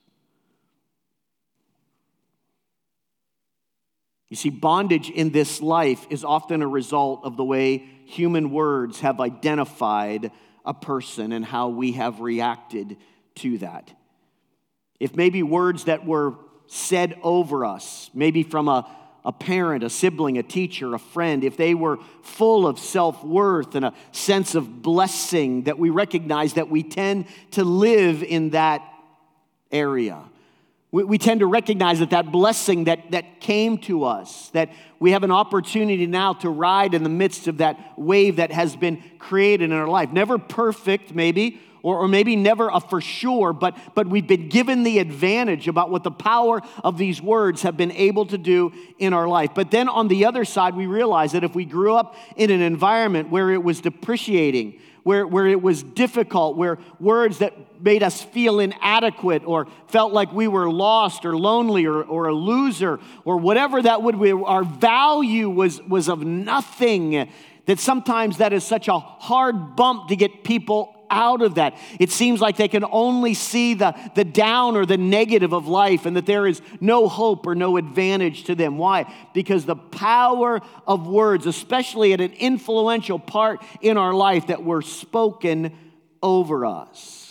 You 4.28 4.36
see, 4.36 4.50
bondage 4.50 5.08
in 5.08 5.30
this 5.30 5.62
life 5.62 6.06
is 6.10 6.24
often 6.24 6.62
a 6.62 6.66
result 6.66 7.20
of 7.24 7.36
the 7.36 7.44
way 7.44 7.84
human 8.06 8.50
words 8.50 9.00
have 9.00 9.20
identified 9.20 10.30
a 10.64 10.74
person 10.74 11.32
and 11.32 11.44
how 11.44 11.68
we 11.68 11.92
have 11.92 12.20
reacted 12.20 12.96
to 13.36 13.58
that. 13.58 13.92
If 14.98 15.14
maybe 15.14 15.42
words 15.42 15.84
that 15.84 16.04
were 16.04 16.34
said 16.66 17.16
over 17.22 17.64
us, 17.64 18.10
maybe 18.14 18.42
from 18.42 18.66
a, 18.66 18.88
a 19.24 19.32
parent, 19.32 19.84
a 19.84 19.90
sibling, 19.90 20.38
a 20.38 20.42
teacher, 20.42 20.94
a 20.94 20.98
friend, 20.98 21.44
if 21.44 21.56
they 21.56 21.74
were 21.74 21.98
full 22.22 22.66
of 22.66 22.80
self 22.80 23.22
worth 23.22 23.76
and 23.76 23.84
a 23.84 23.94
sense 24.10 24.56
of 24.56 24.82
blessing, 24.82 25.64
that 25.64 25.78
we 25.78 25.90
recognize 25.90 26.54
that 26.54 26.68
we 26.68 26.82
tend 26.82 27.26
to 27.52 27.62
live 27.62 28.24
in 28.24 28.50
that 28.50 28.82
area. 29.70 30.24
We, 30.96 31.04
we 31.04 31.18
tend 31.18 31.40
to 31.40 31.46
recognize 31.46 31.98
that 31.98 32.08
that 32.08 32.32
blessing 32.32 32.84
that, 32.84 33.10
that 33.10 33.38
came 33.38 33.76
to 33.80 34.04
us, 34.04 34.48
that 34.54 34.72
we 34.98 35.10
have 35.10 35.24
an 35.24 35.30
opportunity 35.30 36.06
now 36.06 36.32
to 36.32 36.48
ride 36.48 36.94
in 36.94 37.02
the 37.02 37.10
midst 37.10 37.48
of 37.48 37.58
that 37.58 37.98
wave 37.98 38.36
that 38.36 38.50
has 38.50 38.74
been 38.76 39.02
created 39.18 39.66
in 39.66 39.72
our 39.72 39.88
life. 39.88 40.10
Never 40.10 40.38
perfect, 40.38 41.14
maybe, 41.14 41.60
or, 41.82 41.98
or 41.98 42.08
maybe 42.08 42.34
never 42.34 42.70
a 42.70 42.80
for 42.80 43.02
sure, 43.02 43.52
but, 43.52 43.76
but 43.94 44.06
we've 44.06 44.26
been 44.26 44.48
given 44.48 44.84
the 44.84 44.98
advantage 44.98 45.68
about 45.68 45.90
what 45.90 46.02
the 46.02 46.10
power 46.10 46.62
of 46.82 46.96
these 46.96 47.20
words 47.20 47.60
have 47.60 47.76
been 47.76 47.92
able 47.92 48.24
to 48.24 48.38
do 48.38 48.72
in 48.98 49.12
our 49.12 49.28
life. 49.28 49.50
But 49.54 49.70
then 49.70 49.90
on 49.90 50.08
the 50.08 50.24
other 50.24 50.46
side, 50.46 50.74
we 50.74 50.86
realize 50.86 51.32
that 51.32 51.44
if 51.44 51.54
we 51.54 51.66
grew 51.66 51.94
up 51.94 52.16
in 52.36 52.50
an 52.50 52.62
environment 52.62 53.28
where 53.28 53.50
it 53.50 53.62
was 53.62 53.82
depreciating, 53.82 54.80
where, 55.06 55.24
where 55.24 55.46
it 55.46 55.62
was 55.62 55.84
difficult, 55.84 56.56
where 56.56 56.78
words 56.98 57.38
that 57.38 57.52
made 57.80 58.02
us 58.02 58.20
feel 58.20 58.58
inadequate 58.58 59.44
or 59.46 59.68
felt 59.86 60.12
like 60.12 60.32
we 60.32 60.48
were 60.48 60.68
lost 60.68 61.24
or 61.24 61.36
lonely 61.36 61.86
or, 61.86 62.02
or 62.02 62.26
a 62.26 62.34
loser 62.34 62.98
or 63.24 63.36
whatever 63.36 63.80
that 63.80 64.02
would 64.02 64.20
be, 64.20 64.32
our 64.32 64.64
value 64.64 65.48
was, 65.48 65.80
was 65.82 66.08
of 66.08 66.24
nothing. 66.24 67.30
That 67.66 67.78
sometimes 67.78 68.38
that 68.38 68.52
is 68.52 68.64
such 68.64 68.88
a 68.88 68.98
hard 68.98 69.76
bump 69.76 70.08
to 70.08 70.16
get 70.16 70.42
people 70.42 70.95
out 71.10 71.42
of 71.42 71.56
that. 71.56 71.76
It 71.98 72.10
seems 72.10 72.40
like 72.40 72.56
they 72.56 72.68
can 72.68 72.84
only 72.90 73.34
see 73.34 73.74
the, 73.74 73.94
the 74.14 74.24
down 74.24 74.76
or 74.76 74.86
the 74.86 74.96
negative 74.96 75.52
of 75.52 75.66
life 75.66 76.06
and 76.06 76.16
that 76.16 76.26
there 76.26 76.46
is 76.46 76.62
no 76.80 77.08
hope 77.08 77.46
or 77.46 77.54
no 77.54 77.76
advantage 77.76 78.44
to 78.44 78.54
them. 78.54 78.78
Why? 78.78 79.12
Because 79.34 79.64
the 79.64 79.76
power 79.76 80.60
of 80.86 81.06
words, 81.06 81.46
especially 81.46 82.12
at 82.12 82.20
an 82.20 82.32
influential 82.32 83.18
part 83.18 83.62
in 83.80 83.96
our 83.96 84.14
life 84.14 84.48
that 84.48 84.64
were 84.64 84.82
spoken 84.82 85.72
over 86.22 86.64
us. 86.66 87.25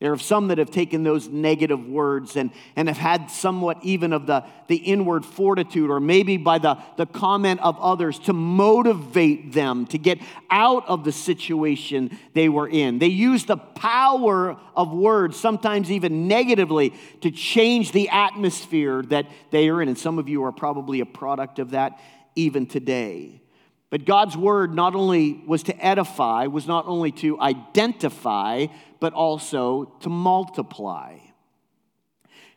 There 0.00 0.12
are 0.12 0.18
some 0.18 0.48
that 0.48 0.58
have 0.58 0.72
taken 0.72 1.04
those 1.04 1.28
negative 1.28 1.86
words 1.86 2.36
and, 2.36 2.50
and 2.74 2.88
have 2.88 2.98
had 2.98 3.30
somewhat 3.30 3.78
even 3.82 4.12
of 4.12 4.26
the, 4.26 4.44
the 4.66 4.76
inward 4.76 5.24
fortitude, 5.24 5.88
or 5.88 6.00
maybe 6.00 6.36
by 6.36 6.58
the, 6.58 6.78
the 6.96 7.06
comment 7.06 7.60
of 7.62 7.78
others, 7.78 8.18
to 8.20 8.32
motivate 8.32 9.52
them 9.52 9.86
to 9.86 9.98
get 9.98 10.18
out 10.50 10.86
of 10.88 11.04
the 11.04 11.12
situation 11.12 12.18
they 12.34 12.48
were 12.48 12.68
in. 12.68 12.98
They 12.98 13.06
use 13.06 13.44
the 13.44 13.56
power 13.56 14.58
of 14.76 14.92
words, 14.92 15.38
sometimes 15.38 15.90
even 15.90 16.26
negatively, 16.26 16.92
to 17.20 17.30
change 17.30 17.92
the 17.92 18.08
atmosphere 18.08 19.00
that 19.04 19.26
they 19.52 19.68
are 19.68 19.80
in. 19.80 19.88
And 19.88 19.96
some 19.98 20.18
of 20.18 20.28
you 20.28 20.44
are 20.44 20.52
probably 20.52 21.00
a 21.00 21.06
product 21.06 21.60
of 21.60 21.70
that 21.70 22.00
even 22.34 22.66
today. 22.66 23.40
But 23.90 24.06
God's 24.06 24.36
word 24.36 24.74
not 24.74 24.96
only 24.96 25.40
was 25.46 25.62
to 25.64 25.84
edify, 25.86 26.48
was 26.48 26.66
not 26.66 26.86
only 26.88 27.12
to 27.12 27.38
identify, 27.38 28.66
but 29.04 29.12
also 29.12 29.84
to 30.00 30.08
multiply. 30.08 31.18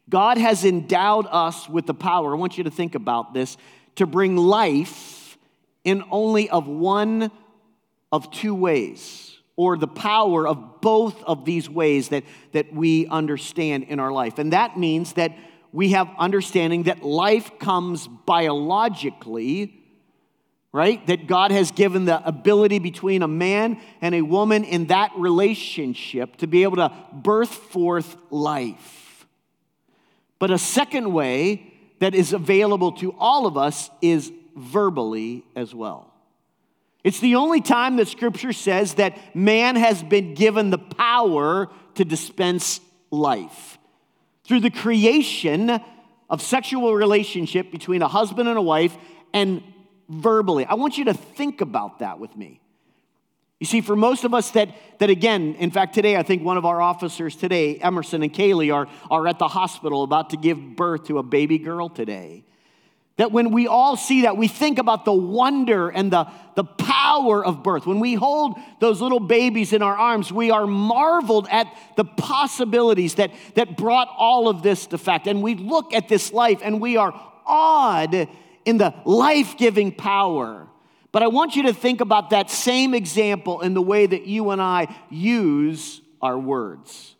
God 0.09 0.37
has 0.37 0.63
endowed 0.63 1.27
us 1.29 1.67
with 1.67 1.87
the 1.87 1.93
power, 1.93 2.33
I 2.33 2.39
want 2.39 2.57
you 2.57 2.63
to 2.63 2.71
think 2.71 2.95
about 2.95 3.33
this, 3.33 3.57
to 3.95 4.07
bring 4.07 4.37
life 4.37 5.37
in 5.83 6.05
only 6.09 6.49
of 6.49 6.65
one 6.65 7.31
of 8.13 8.31
two 8.31 8.55
ways, 8.55 9.37
or 9.57 9.77
the 9.77 9.89
power 9.89 10.47
of 10.47 10.79
both 10.79 11.21
of 11.23 11.43
these 11.43 11.69
ways 11.69 12.07
that, 12.07 12.23
that 12.53 12.71
we 12.71 13.07
understand 13.07 13.83
in 13.83 13.99
our 13.99 14.13
life. 14.13 14.39
And 14.39 14.53
that 14.53 14.79
means 14.79 15.11
that 15.15 15.37
we 15.73 15.89
have 15.89 16.07
understanding 16.17 16.83
that 16.83 17.03
life 17.03 17.59
comes 17.59 18.07
biologically 18.07 19.83
right? 20.77 21.05
That 21.07 21.25
God 21.25 21.49
has 21.49 21.71
given 21.71 22.05
the 22.05 22.23
ability 22.23 22.77
between 22.77 23.23
a 23.23 23.27
man 23.27 23.81
and 23.99 24.13
a 24.13 24.21
woman 24.21 24.63
in 24.63 24.85
that 24.87 25.11
relationship 25.17 26.35
to 26.37 26.45
be 26.45 26.61
able 26.61 26.75
to 26.75 26.93
birth 27.11 27.49
forth 27.49 28.15
life. 28.29 29.25
But 30.37 30.51
a 30.51 30.59
second 30.59 31.11
way 31.11 31.73
that 31.97 32.13
is 32.13 32.31
available 32.31 32.91
to 32.91 33.11
all 33.17 33.47
of 33.47 33.57
us 33.57 33.89
is 34.03 34.31
verbally 34.55 35.43
as 35.55 35.73
well. 35.73 36.13
It's 37.03 37.21
the 37.21 37.37
only 37.37 37.61
time 37.61 37.95
that 37.95 38.07
scripture 38.07 38.53
says 38.53 38.93
that 38.95 39.35
man 39.35 39.77
has 39.77 40.03
been 40.03 40.35
given 40.35 40.69
the 40.69 40.77
power 40.77 41.69
to 41.95 42.05
dispense 42.05 42.81
life. 43.09 43.79
Through 44.43 44.59
the 44.59 44.69
creation 44.69 45.79
of 46.29 46.39
sexual 46.43 46.93
relationship 46.93 47.71
between 47.71 48.03
a 48.03 48.07
husband 48.07 48.47
and 48.47 48.59
a 48.59 48.61
wife 48.61 48.95
and 49.33 49.63
verbally. 50.09 50.65
I 50.65 50.75
want 50.75 50.97
you 50.97 51.05
to 51.05 51.13
think 51.13 51.61
about 51.61 51.99
that 51.99 52.19
with 52.19 52.35
me. 52.35 52.61
You 53.59 53.65
see, 53.65 53.81
for 53.81 53.95
most 53.95 54.23
of 54.23 54.33
us 54.33 54.51
that, 54.51 54.69
that 54.99 55.09
again, 55.09 55.55
in 55.55 55.71
fact, 55.71 55.95
today, 55.95 56.15
I 56.15 56.23
think 56.23 56.43
one 56.43 56.57
of 56.57 56.65
our 56.65 56.79
officers 56.79 57.35
today, 57.35 57.77
Emerson 57.77 58.21
and 58.21 58.31
Kaylee, 58.31 58.73
are, 58.73 58.87
are 59.09 59.27
at 59.27 59.39
the 59.39 59.47
hospital 59.47 60.03
about 60.03 60.29
to 60.29 60.37
give 60.37 60.75
birth 60.75 61.05
to 61.05 61.17
a 61.17 61.23
baby 61.23 61.57
girl 61.57 61.89
today. 61.89 62.43
That 63.15 63.31
when 63.31 63.51
we 63.51 63.65
all 63.65 63.97
see 63.97 64.21
that, 64.21 64.37
we 64.37 64.47
think 64.47 64.77
about 64.77 65.03
the 65.03 65.13
wonder 65.13 65.89
and 65.89 66.13
the, 66.13 66.27
the 66.55 66.63
power 66.63 67.43
of 67.43 67.63
birth. 67.63 67.87
When 67.87 67.99
we 67.99 68.13
hold 68.13 68.59
those 68.79 69.01
little 69.01 69.19
babies 69.19 69.73
in 69.73 69.81
our 69.81 69.97
arms, 69.97 70.31
we 70.31 70.51
are 70.51 70.67
marveled 70.67 71.47
at 71.49 71.65
the 71.95 72.05
possibilities 72.05 73.15
that, 73.15 73.31
that 73.55 73.75
brought 73.75 74.07
all 74.15 74.47
of 74.47 74.61
this 74.61 74.85
to 74.87 74.99
fact. 74.99 75.25
And 75.25 75.41
we 75.41 75.55
look 75.55 75.95
at 75.95 76.07
this 76.07 76.31
life 76.31 76.59
and 76.61 76.79
we 76.79 76.97
are 76.97 77.19
awed 77.43 78.29
in 78.67 78.77
the 78.77 78.93
life 79.05 79.57
giving 79.57 79.93
power. 79.93 80.67
But 81.13 81.23
I 81.23 81.27
want 81.27 81.55
you 81.55 81.63
to 81.63 81.73
think 81.73 82.01
about 82.01 82.31
that 82.31 82.51
same 82.51 82.93
example 82.93 83.61
in 83.61 83.73
the 83.73 83.81
way 83.81 84.05
that 84.05 84.27
you 84.27 84.49
and 84.49 84.61
I 84.61 84.93
use 85.09 86.01
our 86.21 86.37
words. 86.37 87.15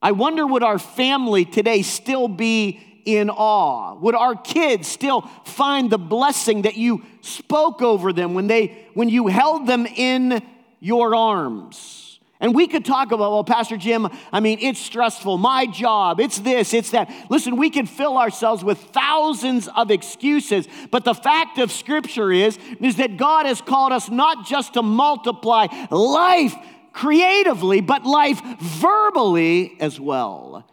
I 0.00 0.12
wonder 0.12 0.46
would 0.46 0.62
our 0.62 0.78
family 0.78 1.44
today 1.44 1.82
still 1.82 2.28
be 2.28 2.80
in 3.04 3.28
awe? 3.28 3.94
Would 3.96 4.14
our 4.14 4.34
kids 4.34 4.88
still 4.88 5.20
find 5.44 5.90
the 5.90 5.98
blessing 5.98 6.62
that 6.62 6.76
you 6.76 7.04
spoke 7.20 7.82
over 7.82 8.10
them 8.12 8.32
when 8.32 8.46
they 8.46 8.88
when 8.94 9.10
you 9.10 9.26
held 9.26 9.66
them 9.66 9.84
in 9.84 10.42
your 10.80 11.14
arms? 11.14 12.05
And 12.38 12.54
we 12.54 12.66
could 12.66 12.84
talk 12.84 13.12
about, 13.12 13.32
well, 13.32 13.44
Pastor 13.44 13.76
Jim, 13.76 14.08
I 14.30 14.40
mean, 14.40 14.58
it's 14.60 14.78
stressful, 14.78 15.38
my 15.38 15.66
job, 15.66 16.20
it's 16.20 16.38
this, 16.38 16.74
it's 16.74 16.90
that. 16.90 17.10
Listen, 17.30 17.56
we 17.56 17.70
could 17.70 17.88
fill 17.88 18.18
ourselves 18.18 18.62
with 18.62 18.78
thousands 18.78 19.68
of 19.68 19.90
excuses, 19.90 20.68
but 20.90 21.04
the 21.04 21.14
fact 21.14 21.58
of 21.58 21.72
Scripture 21.72 22.30
is, 22.30 22.58
is 22.80 22.96
that 22.96 23.16
God 23.16 23.46
has 23.46 23.62
called 23.62 23.92
us 23.92 24.10
not 24.10 24.46
just 24.46 24.74
to 24.74 24.82
multiply 24.82 25.66
life 25.90 26.54
creatively, 26.92 27.80
but 27.80 28.04
life 28.04 28.40
verbally 28.60 29.76
as 29.80 29.98
well. 29.98 30.66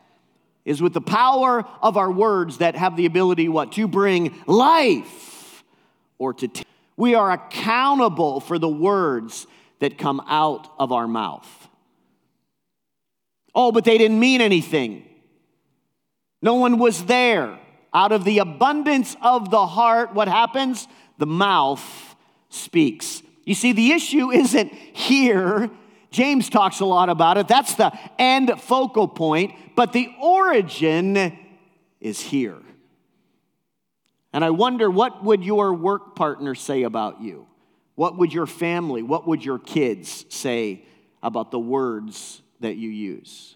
Is 0.66 0.82
with 0.82 0.94
the 0.94 1.02
power 1.02 1.66
of 1.82 1.98
our 1.98 2.10
words 2.10 2.60
that 2.60 2.76
have 2.76 2.96
the 2.96 3.06
ability, 3.06 3.50
what? 3.50 3.74
To 3.74 3.88
bring 3.88 4.34
life 4.48 5.64
or 6.18 6.34
to. 6.36 6.48
T- 6.48 6.64
we 6.96 7.16
are 7.16 7.32
accountable 7.32 8.40
for 8.40 8.58
the 8.58 8.70
words 8.70 9.48
that 9.80 9.98
come 9.98 10.22
out 10.28 10.70
of 10.80 10.92
our 10.92 11.08
mouth. 11.08 11.48
Oh, 13.56 13.72
but 13.72 13.84
they 13.86 13.98
didn't 13.98 14.20
mean 14.20 14.42
anything. 14.42 15.06
No 16.42 16.56
one 16.56 16.78
was 16.78 17.06
there. 17.06 17.60
Out 17.94 18.12
of 18.12 18.24
the 18.24 18.40
abundance 18.40 19.16
of 19.22 19.52
the 19.52 19.68
heart, 19.68 20.14
what 20.14 20.28
happens? 20.28 20.88
The 21.20 21.28
mouth 21.28 22.16
speaks. 22.50 23.22
You 23.46 23.54
see, 23.54 23.72
the 23.72 23.92
issue 23.92 24.32
isn't 24.32 24.74
here. 24.74 25.70
James 26.12 26.50
talks 26.50 26.80
a 26.80 26.86
lot 26.86 27.10
about 27.10 27.38
it. 27.38 27.48
That's 27.48 27.76
the 27.76 27.92
end 28.20 28.52
focal 28.62 29.08
point, 29.08 29.54
but 29.76 29.94
the 29.94 30.10
origin 30.22 31.38
is 32.00 32.20
here. 32.20 32.58
And 34.32 34.44
I 34.44 34.50
wonder 34.50 34.90
what 34.90 35.24
would 35.24 35.44
your 35.44 35.74
work 35.74 36.16
partner 36.16 36.56
say 36.56 36.84
about 36.84 37.22
you? 37.22 37.48
What 37.96 38.18
would 38.18 38.34
your 38.34 38.48
family, 38.48 39.04
what 39.04 39.28
would 39.28 39.46
your 39.46 39.60
kids 39.60 40.26
say 40.30 40.86
about 41.22 41.52
the 41.52 41.60
words 41.60 42.42
that 42.60 42.76
you 42.76 42.90
use? 42.90 43.56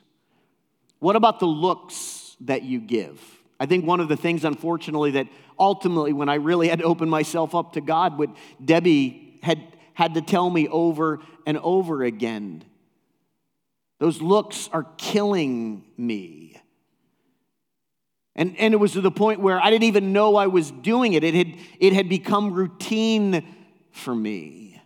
What 1.00 1.16
about 1.16 1.40
the 1.40 1.48
looks 1.48 2.36
that 2.42 2.64
you 2.64 2.80
give? 2.80 3.20
I 3.60 3.66
think 3.66 3.86
one 3.86 4.00
of 4.00 4.08
the 4.08 4.18
things, 4.18 4.46
unfortunately, 4.46 5.12
that 5.12 5.28
ultimately, 5.58 6.14
when 6.14 6.30
I 6.30 6.36
really 6.36 6.68
had 6.68 6.80
to 6.80 6.86
open 6.86 7.10
myself 7.10 7.56
up 7.56 7.74
to 7.74 7.82
God, 7.82 8.18
what 8.18 8.30
Debbie 8.64 9.40
had, 9.42 9.62
had 9.94 10.14
to 10.14 10.22
tell 10.22 10.50
me 10.50 10.68
over 10.68 11.20
and 11.46 11.58
over 11.58 12.04
again 12.04 12.64
those 14.00 14.22
looks 14.22 14.70
are 14.72 14.86
killing 14.98 15.84
me. 15.98 16.56
And, 18.36 18.56
and 18.60 18.74
it 18.74 18.78
was 18.78 18.92
to 18.92 19.02
the 19.02 19.10
point 19.10 19.40
where 19.40 19.60
I 19.60 19.72
didn't 19.72 19.86
even 19.86 20.14
know 20.14 20.36
I 20.36 20.48
was 20.48 20.70
doing 20.70 21.14
it. 21.14 21.24
It 21.24 21.34
had, 21.34 21.56
it 21.80 21.94
had 21.94 22.08
become 22.08 22.54
routine 22.54 23.44
for 23.98 24.16
me. 24.16 24.82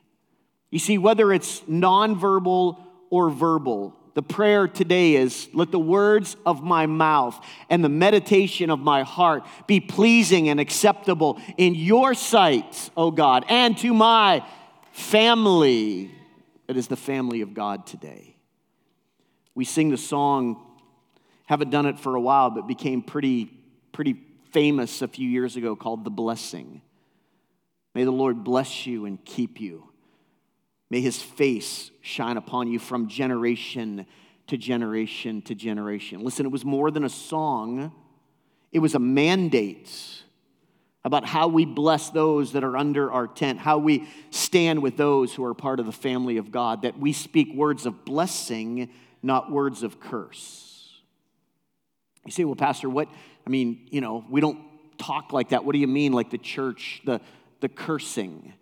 You 0.70 0.80
see, 0.80 0.98
whether 0.98 1.32
it's 1.34 1.60
nonverbal 1.62 2.78
or 3.10 3.30
verbal, 3.30 3.96
the 4.14 4.24
prayer 4.24 4.68
today 4.68 5.16
is 5.16 5.50
let 5.54 5.72
the 5.72 5.80
words 5.80 6.36
of 6.46 6.64
my 6.64 6.86
mouth 6.86 7.40
and 7.70 7.84
the 7.84 7.90
meditation 7.90 8.70
of 8.70 8.80
my 8.80 9.04
heart 9.04 9.44
be 9.68 9.80
pleasing 9.80 10.50
and 10.50 10.60
acceptable 10.60 11.40
in 11.58 11.76
your 11.76 12.14
sight, 12.14 12.90
O 12.98 13.12
God, 13.12 13.46
and 13.48 13.78
to 13.80 13.94
my 13.94 14.46
family 14.92 16.12
that 16.68 16.78
is 16.78 16.88
the 16.88 16.96
family 16.96 17.42
of 17.42 17.54
God 17.54 17.86
today. 17.86 18.38
We 19.56 19.66
sing 19.66 19.90
the 19.90 19.98
song, 19.98 20.66
haven't 21.46 21.70
done 21.70 21.86
it 21.86 22.00
for 22.00 22.16
a 22.16 22.22
while, 22.22 22.50
but 22.50 22.66
became 22.66 23.02
pretty, 23.02 23.52
pretty 23.92 24.16
famous 24.52 25.02
a 25.02 25.10
few 25.10 25.28
years 25.28 25.58
ago 25.58 25.76
called 25.76 26.06
The 26.06 26.10
Blessing. 26.10 26.82
May 27.94 28.04
the 28.04 28.12
Lord 28.12 28.44
bless 28.44 28.86
you 28.86 29.06
and 29.06 29.24
keep 29.24 29.60
you. 29.60 29.90
May 30.90 31.02
his 31.02 31.22
face 31.22 31.92
shine 32.02 32.38
upon 32.38 32.68
you 32.68 32.80
from 32.80 33.08
generation 33.08 34.06
to 34.48 34.58
generation 34.58 35.42
to 35.44 35.56
generation. 35.56 36.24
Listen, 36.24 36.46
it 36.46 36.52
was 36.52 36.66
more 36.66 36.92
than 36.92 37.06
a 37.06 37.10
song, 37.10 37.94
it 38.72 38.80
was 38.80 38.96
a 38.96 39.00
mandate 39.00 40.24
about 41.04 41.26
how 41.26 41.48
we 41.48 41.66
bless 41.66 42.10
those 42.10 42.52
that 42.52 42.64
are 42.64 42.78
under 42.78 43.12
our 43.12 43.28
tent, 43.28 43.60
how 43.60 43.78
we 43.78 44.08
stand 44.30 44.82
with 44.82 44.98
those 44.98 45.34
who 45.34 45.44
are 45.44 45.54
part 45.54 45.80
of 45.80 45.86
the 45.86 45.92
family 45.92 46.38
of 46.38 46.52
God, 46.52 46.84
that 46.84 47.00
we 47.00 47.12
speak 47.12 47.54
words 47.56 47.86
of 47.86 48.06
blessing, 48.06 48.90
not 49.24 49.52
words 49.52 49.82
of 49.84 50.00
curse. 50.00 51.02
You 52.26 52.32
say, 52.32 52.44
well, 52.44 52.56
Pastor, 52.56 52.90
what? 52.90 53.08
I 53.48 53.50
mean, 53.50 53.88
you 53.90 54.00
know, 54.00 54.24
we 54.30 54.42
don't 54.42 54.60
talk 55.00 55.34
like 55.34 55.50
that. 55.50 55.66
What 55.66 55.74
do 55.74 55.80
you 55.80 55.88
mean, 55.88 56.14
like 56.14 56.30
the 56.30 56.38
church, 56.38 57.02
the 57.04 57.20
the 57.62 57.70
cursing. 57.70 58.54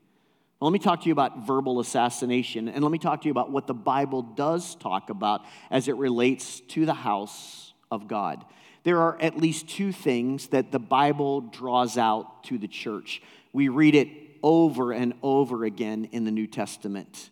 Well, 0.59 0.69
let 0.69 0.73
me 0.73 0.79
talk 0.79 1.01
to 1.01 1.07
you 1.07 1.13
about 1.13 1.47
verbal 1.47 1.79
assassination, 1.79 2.67
and 2.67 2.83
let 2.83 2.91
me 2.91 2.99
talk 2.99 3.21
to 3.21 3.27
you 3.27 3.31
about 3.31 3.49
what 3.49 3.65
the 3.65 3.73
Bible 3.73 4.21
does 4.21 4.75
talk 4.75 5.09
about 5.09 5.41
as 5.71 5.87
it 5.87 5.95
relates 5.95 6.59
to 6.59 6.85
the 6.85 6.93
house 6.93 7.73
of 7.89 8.07
God. 8.07 8.45
There 8.83 8.99
are 8.99 9.17
at 9.21 9.37
least 9.37 9.69
two 9.69 9.91
things 9.91 10.47
that 10.47 10.71
the 10.71 10.79
Bible 10.79 11.41
draws 11.41 11.97
out 11.97 12.43
to 12.45 12.57
the 12.57 12.67
church. 12.67 13.21
We 13.53 13.69
read 13.69 13.95
it 13.95 14.09
over 14.43 14.91
and 14.91 15.13
over 15.23 15.63
again 15.63 16.09
in 16.11 16.25
the 16.25 16.31
New 16.31 16.47
Testament, 16.47 17.29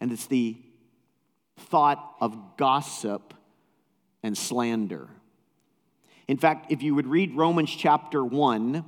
and 0.00 0.12
it's 0.12 0.26
the 0.26 0.56
thought 1.56 2.16
of 2.20 2.56
gossip 2.56 3.34
and 4.22 4.36
slander. 4.36 5.08
In 6.26 6.38
fact, 6.38 6.72
if 6.72 6.82
you 6.82 6.94
would 6.94 7.06
read 7.06 7.36
Romans 7.36 7.70
chapter 7.70 8.24
1, 8.24 8.84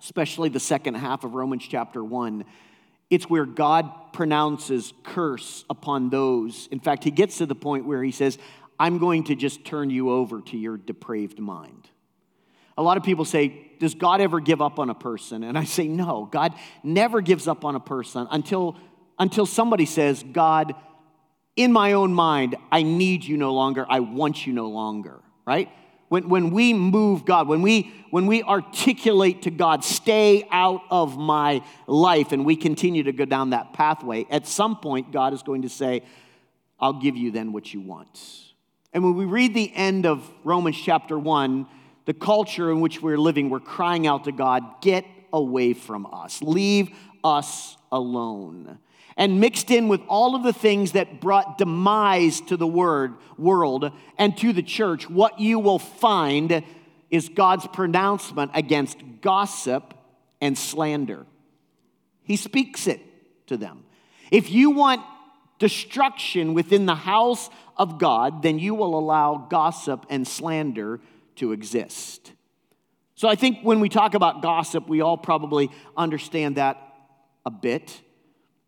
especially 0.00 0.48
the 0.48 0.60
second 0.60 0.94
half 0.94 1.24
of 1.24 1.34
Romans 1.34 1.66
chapter 1.68 2.02
1, 2.02 2.44
it's 3.10 3.28
where 3.28 3.44
God 3.44 4.12
pronounces 4.12 4.92
curse 5.02 5.64
upon 5.68 6.10
those. 6.10 6.68
In 6.70 6.80
fact, 6.80 7.04
he 7.04 7.10
gets 7.10 7.38
to 7.38 7.46
the 7.46 7.54
point 7.54 7.84
where 7.84 8.02
he 8.02 8.12
says, 8.12 8.38
I'm 8.78 8.98
going 8.98 9.24
to 9.24 9.34
just 9.34 9.64
turn 9.64 9.90
you 9.90 10.10
over 10.10 10.40
to 10.40 10.56
your 10.56 10.76
depraved 10.76 11.38
mind. 11.38 11.88
A 12.78 12.82
lot 12.82 12.96
of 12.96 13.02
people 13.02 13.26
say, 13.26 13.72
Does 13.78 13.94
God 13.94 14.22
ever 14.22 14.40
give 14.40 14.62
up 14.62 14.78
on 14.78 14.88
a 14.88 14.94
person? 14.94 15.44
And 15.44 15.58
I 15.58 15.64
say, 15.64 15.86
No, 15.86 16.28
God 16.30 16.54
never 16.82 17.20
gives 17.20 17.46
up 17.46 17.64
on 17.64 17.74
a 17.74 17.80
person 17.80 18.26
until, 18.30 18.76
until 19.18 19.44
somebody 19.44 19.84
says, 19.84 20.24
God, 20.32 20.74
in 21.56 21.72
my 21.72 21.92
own 21.92 22.14
mind, 22.14 22.56
I 22.72 22.82
need 22.82 23.24
you 23.24 23.36
no 23.36 23.52
longer, 23.52 23.84
I 23.86 24.00
want 24.00 24.46
you 24.46 24.54
no 24.54 24.68
longer, 24.68 25.20
right? 25.44 25.68
When, 26.10 26.28
when 26.28 26.50
we 26.50 26.74
move 26.74 27.24
God, 27.24 27.46
when 27.46 27.62
we, 27.62 27.94
when 28.10 28.26
we 28.26 28.42
articulate 28.42 29.42
to 29.42 29.50
God, 29.50 29.84
stay 29.84 30.44
out 30.50 30.82
of 30.90 31.16
my 31.16 31.62
life, 31.86 32.32
and 32.32 32.44
we 32.44 32.56
continue 32.56 33.04
to 33.04 33.12
go 33.12 33.24
down 33.24 33.50
that 33.50 33.72
pathway, 33.74 34.26
at 34.28 34.48
some 34.48 34.76
point, 34.76 35.12
God 35.12 35.32
is 35.32 35.44
going 35.44 35.62
to 35.62 35.68
say, 35.68 36.02
I'll 36.80 36.94
give 36.94 37.16
you 37.16 37.30
then 37.30 37.52
what 37.52 37.72
you 37.72 37.80
want. 37.80 38.20
And 38.92 39.04
when 39.04 39.14
we 39.14 39.24
read 39.24 39.54
the 39.54 39.72
end 39.72 40.04
of 40.04 40.28
Romans 40.42 40.76
chapter 40.76 41.16
1, 41.16 41.68
the 42.06 42.14
culture 42.14 42.72
in 42.72 42.80
which 42.80 43.00
we're 43.00 43.16
living, 43.16 43.48
we're 43.48 43.60
crying 43.60 44.08
out 44.08 44.24
to 44.24 44.32
God, 44.32 44.64
get 44.82 45.04
away 45.32 45.74
from 45.74 46.06
us, 46.06 46.42
leave 46.42 46.90
us 47.22 47.76
alone 47.92 48.80
and 49.20 49.38
mixed 49.38 49.70
in 49.70 49.86
with 49.88 50.00
all 50.08 50.34
of 50.34 50.42
the 50.42 50.52
things 50.52 50.92
that 50.92 51.20
brought 51.20 51.58
demise 51.58 52.40
to 52.40 52.56
the 52.56 52.66
word 52.66 53.12
world 53.36 53.92
and 54.16 54.34
to 54.38 54.54
the 54.54 54.62
church, 54.62 55.10
what 55.10 55.38
you 55.38 55.58
will 55.58 55.78
find 55.78 56.64
is 57.10 57.28
God's 57.28 57.66
pronouncement 57.66 58.50
against 58.54 58.96
gossip 59.20 59.92
and 60.40 60.56
slander. 60.56 61.26
He 62.22 62.36
speaks 62.36 62.86
it 62.86 63.02
to 63.48 63.58
them. 63.58 63.84
If 64.30 64.50
you 64.50 64.70
want 64.70 65.02
destruction 65.58 66.54
within 66.54 66.86
the 66.86 66.94
house 66.94 67.50
of 67.76 67.98
God, 67.98 68.42
then 68.42 68.58
you 68.58 68.74
will 68.74 68.98
allow 68.98 69.36
gossip 69.50 70.06
and 70.08 70.26
slander 70.26 70.98
to 71.36 71.52
exist. 71.52 72.32
So 73.16 73.28
I 73.28 73.34
think 73.34 73.58
when 73.60 73.80
we 73.80 73.90
talk 73.90 74.14
about 74.14 74.40
gossip, 74.40 74.88
we 74.88 75.02
all 75.02 75.18
probably 75.18 75.70
understand 75.94 76.56
that 76.56 76.78
a 77.44 77.50
bit. 77.50 78.00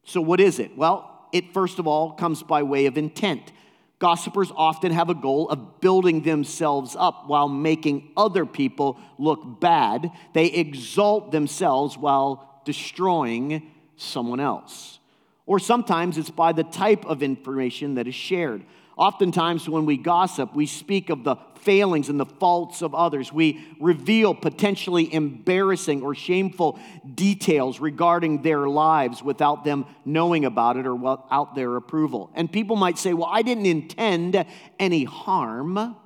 So, 0.04 0.20
what 0.20 0.40
is 0.40 0.58
it? 0.58 0.76
Well, 0.76 1.28
it 1.32 1.52
first 1.54 1.78
of 1.78 1.86
all 1.86 2.12
comes 2.12 2.42
by 2.42 2.62
way 2.62 2.86
of 2.86 2.98
intent. 2.98 3.52
Gossipers 3.98 4.50
often 4.56 4.90
have 4.90 5.10
a 5.10 5.14
goal 5.14 5.48
of 5.48 5.80
building 5.80 6.22
themselves 6.22 6.96
up 6.98 7.28
while 7.28 7.48
making 7.48 8.10
other 8.16 8.44
people 8.44 8.98
look 9.16 9.60
bad. 9.60 10.10
They 10.34 10.46
exalt 10.46 11.30
themselves 11.30 11.96
while 11.96 12.60
destroying 12.64 13.70
someone 13.96 14.40
else. 14.40 14.98
Or 15.46 15.60
sometimes 15.60 16.18
it's 16.18 16.30
by 16.30 16.52
the 16.52 16.64
type 16.64 17.04
of 17.04 17.22
information 17.22 17.94
that 17.94 18.08
is 18.08 18.14
shared. 18.14 18.64
Oftentimes, 18.96 19.68
when 19.68 19.86
we 19.86 19.96
gossip, 19.96 20.54
we 20.54 20.66
speak 20.66 21.08
of 21.08 21.24
the 21.24 21.36
failings 21.62 22.08
and 22.08 22.18
the 22.18 22.26
faults 22.26 22.82
of 22.82 22.94
others. 22.94 23.32
We 23.32 23.64
reveal 23.80 24.34
potentially 24.34 25.12
embarrassing 25.12 26.02
or 26.02 26.14
shameful 26.14 26.78
details 27.14 27.80
regarding 27.80 28.42
their 28.42 28.68
lives 28.68 29.22
without 29.22 29.64
them 29.64 29.86
knowing 30.04 30.44
about 30.44 30.76
it 30.76 30.86
or 30.86 30.94
without 30.94 31.54
their 31.54 31.76
approval. 31.76 32.30
And 32.34 32.52
people 32.52 32.76
might 32.76 32.98
say, 32.98 33.14
Well, 33.14 33.30
I 33.30 33.42
didn't 33.42 33.66
intend 33.66 34.44
any 34.78 35.04
harm. 35.04 35.96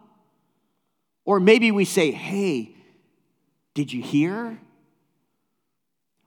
Or 1.24 1.41
maybe 1.41 1.72
we 1.72 1.84
say, 1.84 2.12
Hey, 2.12 2.76
did 3.74 3.93
you 3.93 4.03
hear? 4.03 4.59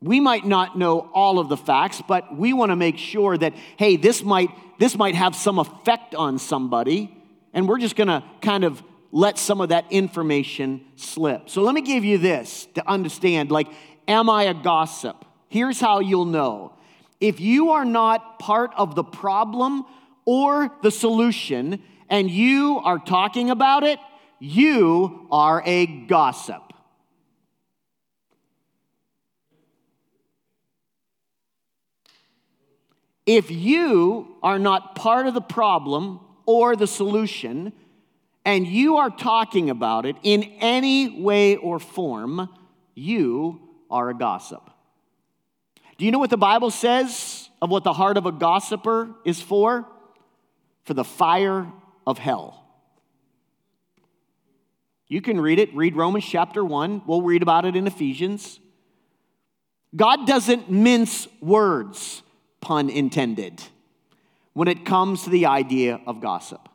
We 0.02 0.20
might 0.20 0.46
not 0.46 0.78
know 0.78 1.10
all 1.14 1.40
of 1.40 1.50
the 1.50 1.58
facts, 1.58 2.02
but 2.08 2.36
we 2.36 2.54
want 2.54 2.72
to 2.72 2.76
make 2.76 2.98
sure 2.98 3.38
that, 3.38 3.54
hey, 3.76 3.98
this 3.98 4.24
might, 4.24 4.50
this 4.80 4.98
might 4.98 5.16
have 5.16 5.36
some 5.36 5.60
effect 5.60 6.16
on 6.16 6.40
somebody, 6.40 7.16
and 7.54 7.68
we're 7.68 7.80
just 7.80 7.96
to 8.08 8.24
kind 8.42 8.64
of 8.64 8.82
let 9.12 9.38
some 9.38 9.60
of 9.62 9.70
that 9.70 9.86
information 9.92 10.86
slip. 10.96 11.50
So 11.50 11.62
let 11.62 11.76
me 11.76 11.82
give 11.82 12.06
you 12.06 12.18
this 12.18 12.68
to 12.76 12.90
understand 12.90 13.52
like, 13.52 13.68
am 14.08 14.30
I 14.30 14.44
a 14.44 14.54
gossip? 14.54 15.26
Here's 15.50 15.80
how 15.80 16.00
you'll 16.00 16.26
know. 16.26 16.74
If 17.20 17.40
you 17.40 17.72
are 17.72 17.86
not 17.86 18.40
part 18.40 18.72
of 18.78 18.96
the 18.96 19.04
problem 19.04 19.84
or 20.26 20.72
the 20.82 20.92
solution 20.92 21.82
and 22.08 22.30
you 22.30 22.80
are 22.84 23.00
talking 23.00 23.50
about 23.50 23.84
it, 23.84 24.00
you 24.40 25.28
are 25.32 25.62
a 25.66 25.86
gossip. 25.86 26.69
If 33.30 33.52
you 33.52 34.38
are 34.42 34.58
not 34.58 34.96
part 34.96 35.28
of 35.28 35.36
the 35.36 35.40
problem 35.40 36.20
or 36.48 36.76
the 36.76 36.88
solution, 36.88 37.74
and 38.44 38.66
you 38.66 38.98
are 38.98 39.12
talking 39.12 39.70
about 39.70 40.08
it 40.08 40.16
in 40.24 40.42
any 40.60 41.22
way 41.22 41.56
or 41.56 41.78
form, 41.78 42.50
you 42.96 43.62
are 43.88 44.10
a 44.10 44.16
gossip. 44.16 44.68
Do 46.00 46.06
you 46.06 46.12
know 46.12 46.18
what 46.18 46.32
the 46.32 46.38
Bible 46.38 46.72
says 46.72 47.52
of 47.62 47.70
what 47.70 47.84
the 47.84 47.94
heart 47.94 48.18
of 48.18 48.26
a 48.26 48.32
gossiper 48.32 49.12
is 49.24 49.40
for? 49.40 49.86
For 50.86 50.96
the 50.96 51.04
fire 51.04 51.72
of 52.08 52.18
hell. 52.18 52.66
You 55.08 55.22
can 55.22 55.40
read 55.40 55.60
it, 55.60 55.76
read 55.76 55.96
Romans 55.96 56.26
chapter 56.26 56.66
1. 56.66 57.04
We'll 57.06 57.22
read 57.22 57.44
about 57.44 57.66
it 57.66 57.76
in 57.76 57.86
Ephesians. 57.86 58.60
God 59.96 60.26
doesn't 60.26 60.72
mince 60.72 61.28
words, 61.42 62.24
pun 62.62 62.90
intended, 62.90 63.62
when 64.54 64.68
it 64.68 64.86
comes 64.86 65.24
to 65.24 65.30
the 65.30 65.46
idea 65.46 66.00
of 66.06 66.22
gossip. 66.22 66.68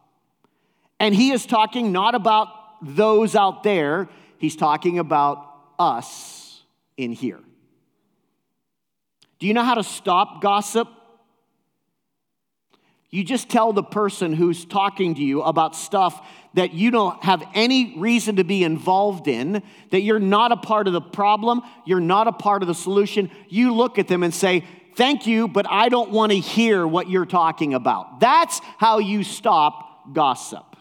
And 1.01 1.14
he 1.14 1.32
is 1.32 1.45
talking 1.47 1.93
not 1.93 2.14
about 2.14 2.49
those 2.82 3.35
out 3.35 3.62
there, 3.62 4.09
he's 4.39 4.57
talking 4.57 4.99
about 4.99 5.51
us 5.78 6.62
in 6.97 7.12
here. 7.12 7.41
Do 9.39 9.47
you 9.47 9.55
know 9.55 9.64
how 9.64 9.74
to 9.74 9.82
stop 9.82 10.41
gossip? 10.41 10.89
You 13.11 13.22
just 13.22 13.49
tell 13.49 13.72
the 13.72 13.82
person 13.82 14.32
who's 14.32 14.64
talking 14.64 15.14
to 15.14 15.22
you 15.22 15.43
about 15.43 15.76
stuff 15.76 16.26
that 16.55 16.72
you 16.72 16.91
don't 16.91 17.22
have 17.22 17.45
any 17.55 17.97
reason 17.97 18.37
to 18.37 18.45
be 18.45 18.64
involved 18.64 19.28
in, 19.28 19.62
that 19.91 20.01
you're 20.01 20.18
not 20.18 20.51
a 20.51 20.57
part 20.57 20.87
of 20.87 20.93
the 20.93 21.01
problem, 21.01 21.62
you're 21.85 22.01
not 22.01 22.26
a 22.26 22.32
part 22.32 22.62
of 22.62 22.68
the 22.68 22.74
solution. 22.74 23.30
You 23.49 23.74
look 23.74 23.99
at 23.99 24.09
them 24.09 24.22
and 24.22 24.35
say, 24.35 24.64
Thank 24.97 25.27
you, 25.27 25.49
but 25.49 25.67
I 25.69 25.89
don't 25.89 26.11
want 26.11 26.33
to 26.33 26.39
hear 26.39 26.87
what 26.87 27.11
you're 27.11 27.27
talking 27.27 27.75
about. 27.75 28.21
That's 28.21 28.61
how 28.79 28.99
you 28.99 29.25
stop 29.25 30.15
gossip. 30.15 30.77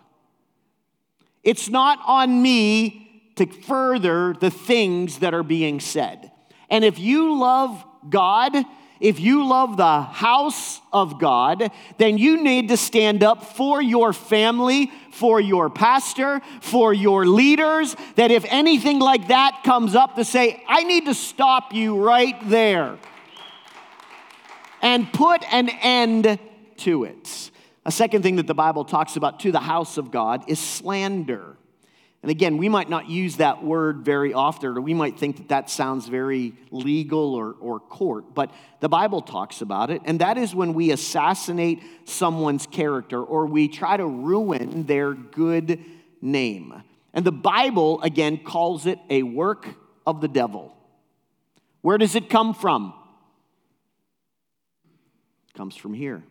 It's 1.43 1.69
not 1.69 1.99
on 2.05 2.41
me 2.41 3.31
to 3.35 3.47
further 3.47 4.33
the 4.33 4.51
things 4.51 5.19
that 5.19 5.33
are 5.33 5.43
being 5.43 5.79
said. 5.79 6.31
And 6.69 6.85
if 6.85 6.99
you 6.99 7.39
love 7.39 7.83
God, 8.09 8.55
if 8.99 9.19
you 9.19 9.47
love 9.47 9.77
the 9.77 10.01
house 10.01 10.79
of 10.93 11.19
God, 11.19 11.71
then 11.97 12.17
you 12.17 12.41
need 12.41 12.69
to 12.69 12.77
stand 12.77 13.23
up 13.23 13.43
for 13.55 13.81
your 13.81 14.13
family, 14.13 14.91
for 15.11 15.41
your 15.41 15.69
pastor, 15.69 16.39
for 16.61 16.93
your 16.93 17.25
leaders. 17.25 17.95
That 18.15 18.31
if 18.31 18.45
anything 18.47 18.99
like 18.99 19.27
that 19.27 19.61
comes 19.65 19.95
up, 19.95 20.15
to 20.15 20.23
say, 20.23 20.63
I 20.67 20.83
need 20.83 21.05
to 21.05 21.13
stop 21.13 21.73
you 21.73 21.97
right 21.97 22.35
there 22.47 22.97
and 24.83 25.11
put 25.11 25.43
an 25.51 25.69
end 25.69 26.37
to 26.77 27.05
it. 27.05 27.51
A 27.85 27.91
second 27.91 28.21
thing 28.21 28.35
that 28.35 28.47
the 28.47 28.53
Bible 28.53 28.85
talks 28.85 29.15
about 29.15 29.39
to 29.39 29.51
the 29.51 29.59
house 29.59 29.97
of 29.97 30.11
God 30.11 30.43
is 30.47 30.59
slander. 30.59 31.57
And 32.21 32.29
again, 32.29 32.57
we 32.57 32.69
might 32.69 32.89
not 32.89 33.09
use 33.09 33.37
that 33.37 33.63
word 33.63 34.05
very 34.05 34.33
often, 34.33 34.77
or 34.77 34.81
we 34.81 34.93
might 34.93 35.17
think 35.17 35.37
that 35.37 35.49
that 35.49 35.69
sounds 35.69 36.07
very 36.07 36.53
legal 36.71 37.33
or, 37.33 37.53
or 37.59 37.79
court, 37.79 38.33
but 38.33 38.51
the 38.79 38.87
Bible 38.87 39.21
talks 39.21 39.61
about 39.61 39.89
it, 39.89 40.01
and 40.05 40.19
that 40.19 40.37
is 40.37 40.55
when 40.55 40.73
we 40.73 40.91
assassinate 40.91 41.81
someone's 42.05 42.65
character 42.65 43.21
or 43.21 43.45
we 43.45 43.67
try 43.67 43.97
to 43.97 44.05
ruin 44.05 44.85
their 44.85 45.13
good 45.13 45.79
name. 46.21 46.81
And 47.13 47.25
the 47.25 47.33
Bible, 47.33 48.01
again, 48.01 48.37
calls 48.37 48.85
it 48.85 48.99
a 49.09 49.23
work 49.23 49.67
of 50.07 50.21
the 50.21 50.29
devil. 50.29 50.75
Where 51.81 51.97
does 51.97 52.15
it 52.15 52.29
come 52.29 52.53
from? 52.53 52.93
Comes 55.53 55.75
from 55.75 55.93
here. 55.93 56.23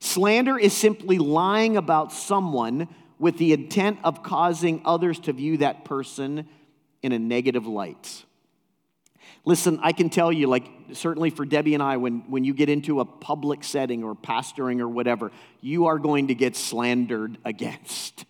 Slander 0.00 0.58
is 0.58 0.76
simply 0.76 1.18
lying 1.18 1.76
about 1.76 2.12
someone 2.12 2.88
with 3.18 3.36
the 3.38 3.52
intent 3.52 3.98
of 4.02 4.22
causing 4.22 4.82
others 4.84 5.20
to 5.20 5.32
view 5.32 5.58
that 5.58 5.84
person 5.84 6.48
in 7.02 7.12
a 7.12 7.18
negative 7.18 7.66
light. 7.66 8.24
Listen, 9.44 9.78
I 9.82 9.92
can 9.92 10.10
tell 10.10 10.32
you, 10.32 10.48
like, 10.48 10.68
certainly 10.92 11.30
for 11.30 11.44
Debbie 11.44 11.74
and 11.74 11.82
I, 11.82 11.96
when, 11.96 12.20
when 12.30 12.44
you 12.44 12.54
get 12.54 12.68
into 12.68 13.00
a 13.00 13.04
public 13.04 13.62
setting 13.62 14.02
or 14.02 14.14
pastoring 14.14 14.80
or 14.80 14.88
whatever, 14.88 15.30
you 15.60 15.86
are 15.86 15.98
going 15.98 16.28
to 16.28 16.34
get 16.34 16.56
slandered 16.56 17.38
against. 17.44 18.24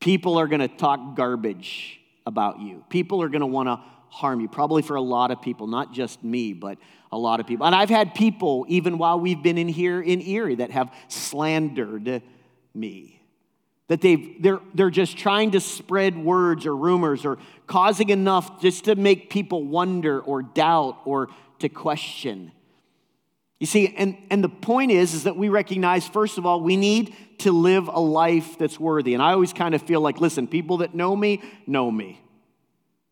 People 0.00 0.38
are 0.38 0.46
going 0.46 0.60
to 0.60 0.68
talk 0.68 1.16
garbage 1.16 2.00
about 2.26 2.60
you. 2.60 2.84
People 2.90 3.22
are 3.22 3.28
going 3.28 3.40
to 3.40 3.46
want 3.46 3.68
to 3.68 3.80
harm 4.10 4.40
you, 4.40 4.48
probably 4.48 4.82
for 4.82 4.96
a 4.96 5.00
lot 5.00 5.30
of 5.30 5.40
people, 5.40 5.66
not 5.66 5.92
just 5.92 6.22
me, 6.22 6.52
but 6.52 6.78
a 7.10 7.18
lot 7.18 7.40
of 7.40 7.46
people. 7.46 7.66
And 7.66 7.74
I've 7.74 7.90
had 7.90 8.14
people, 8.14 8.66
even 8.68 8.98
while 8.98 9.18
we've 9.18 9.42
been 9.42 9.58
in 9.58 9.68
here 9.68 10.00
in 10.00 10.20
Erie, 10.20 10.56
that 10.56 10.70
have 10.70 10.92
slandered 11.08 12.22
me 12.74 13.20
that 13.90 14.00
they've, 14.00 14.40
they're, 14.40 14.60
they're 14.72 14.88
just 14.88 15.18
trying 15.18 15.50
to 15.50 15.58
spread 15.58 16.16
words 16.16 16.64
or 16.64 16.76
rumors 16.76 17.24
or 17.24 17.38
causing 17.66 18.10
enough 18.10 18.62
just 18.62 18.84
to 18.84 18.94
make 18.94 19.30
people 19.30 19.64
wonder 19.64 20.20
or 20.20 20.42
doubt 20.42 20.98
or 21.04 21.28
to 21.58 21.68
question. 21.68 22.52
You 23.58 23.66
see, 23.66 23.92
and, 23.96 24.16
and 24.30 24.44
the 24.44 24.48
point 24.48 24.92
is, 24.92 25.12
is 25.12 25.24
that 25.24 25.36
we 25.36 25.48
recognize, 25.48 26.06
first 26.06 26.38
of 26.38 26.46
all, 26.46 26.60
we 26.60 26.76
need 26.76 27.16
to 27.38 27.50
live 27.50 27.88
a 27.88 27.98
life 27.98 28.56
that's 28.58 28.78
worthy. 28.78 29.12
And 29.12 29.20
I 29.20 29.32
always 29.32 29.52
kind 29.52 29.74
of 29.74 29.82
feel 29.82 30.00
like, 30.00 30.20
listen, 30.20 30.46
people 30.46 30.76
that 30.78 30.94
know 30.94 31.16
me, 31.16 31.42
know 31.66 31.90
me. 31.90 32.20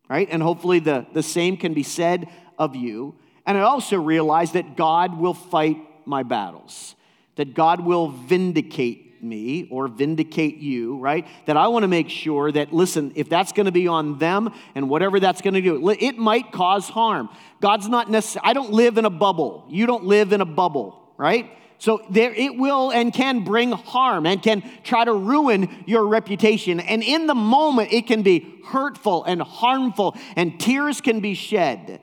Right? 0.08 0.28
And 0.30 0.42
hopefully 0.42 0.78
the, 0.78 1.06
the 1.12 1.22
same 1.22 1.56
can 1.56 1.74
be 1.74 1.82
said 1.82 2.28
of 2.58 2.74
you. 2.74 3.14
And 3.46 3.58
I 3.58 3.62
also 3.62 3.96
realize 3.96 4.52
that 4.52 4.76
God 4.76 5.18
will 5.18 5.34
fight 5.34 5.78
my 6.06 6.22
battles, 6.22 6.94
that 7.36 7.54
God 7.54 7.80
will 7.80 8.08
vindicate 8.08 9.22
me 9.22 9.68
or 9.70 9.88
vindicate 9.88 10.58
you, 10.58 10.98
right? 10.98 11.26
That 11.46 11.56
I 11.56 11.68
want 11.68 11.82
to 11.82 11.88
make 11.88 12.08
sure 12.08 12.50
that, 12.52 12.72
listen, 12.72 13.12
if 13.14 13.28
that's 13.28 13.52
going 13.52 13.66
to 13.66 13.72
be 13.72 13.88
on 13.88 14.18
them 14.18 14.52
and 14.74 14.88
whatever 14.88 15.20
that's 15.20 15.40
going 15.40 15.54
to 15.54 15.60
do, 15.60 15.90
it 15.90 16.16
might 16.16 16.52
cause 16.52 16.88
harm. 16.88 17.28
God's 17.60 17.88
not 17.88 18.10
necessarily, 18.10 18.50
I 18.50 18.52
don't 18.52 18.72
live 18.72 18.98
in 18.98 19.04
a 19.04 19.10
bubble. 19.10 19.66
You 19.68 19.86
don't 19.86 20.04
live 20.04 20.32
in 20.32 20.40
a 20.40 20.46
bubble, 20.46 21.12
right? 21.16 21.50
So 21.78 22.02
there 22.10 22.34
it 22.34 22.56
will 22.56 22.90
and 22.90 23.12
can 23.12 23.44
bring 23.44 23.72
harm 23.72 24.26
and 24.26 24.42
can 24.42 24.62
try 24.82 25.04
to 25.04 25.12
ruin 25.12 25.84
your 25.86 26.06
reputation. 26.06 26.80
And 26.80 27.02
in 27.02 27.26
the 27.26 27.34
moment, 27.34 27.92
it 27.92 28.06
can 28.06 28.22
be 28.22 28.60
hurtful 28.66 29.24
and 29.24 29.40
harmful, 29.40 30.16
and 30.36 30.58
tears 30.58 31.00
can 31.00 31.20
be 31.20 31.34
shed. 31.34 32.00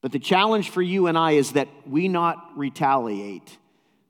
But 0.00 0.12
the 0.12 0.18
challenge 0.18 0.70
for 0.70 0.82
you 0.82 1.06
and 1.06 1.18
I 1.18 1.32
is 1.32 1.52
that 1.52 1.68
we 1.86 2.08
not 2.08 2.52
retaliate 2.56 3.58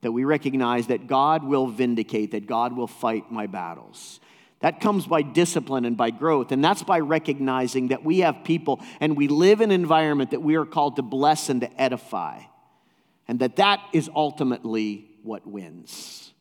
that 0.04 0.12
we 0.12 0.24
recognize 0.24 0.88
that 0.88 1.06
God 1.06 1.42
will 1.42 1.66
vindicate, 1.66 2.32
that 2.32 2.46
God 2.46 2.76
will 2.76 2.86
fight 2.86 3.32
my 3.32 3.46
battles. 3.46 4.20
That 4.60 4.80
comes 4.80 5.06
by 5.06 5.22
discipline 5.22 5.86
and 5.86 5.96
by 5.96 6.10
growth. 6.10 6.52
And 6.52 6.62
that's 6.62 6.82
by 6.82 7.00
recognizing 7.00 7.88
that 7.88 8.04
we 8.04 8.18
have 8.18 8.44
people 8.44 8.82
and 9.00 9.16
we 9.16 9.28
live 9.28 9.62
in 9.62 9.70
an 9.70 9.80
environment 9.80 10.32
that 10.32 10.42
we 10.42 10.56
are 10.56 10.66
called 10.66 10.96
to 10.96 11.02
bless 11.02 11.48
and 11.48 11.62
to 11.62 11.80
edify. 11.80 12.42
And 13.26 13.38
that 13.40 13.56
that 13.56 13.80
is 13.92 14.10
ultimately 14.14 15.08
what 15.22 15.46
wins. 15.46 16.32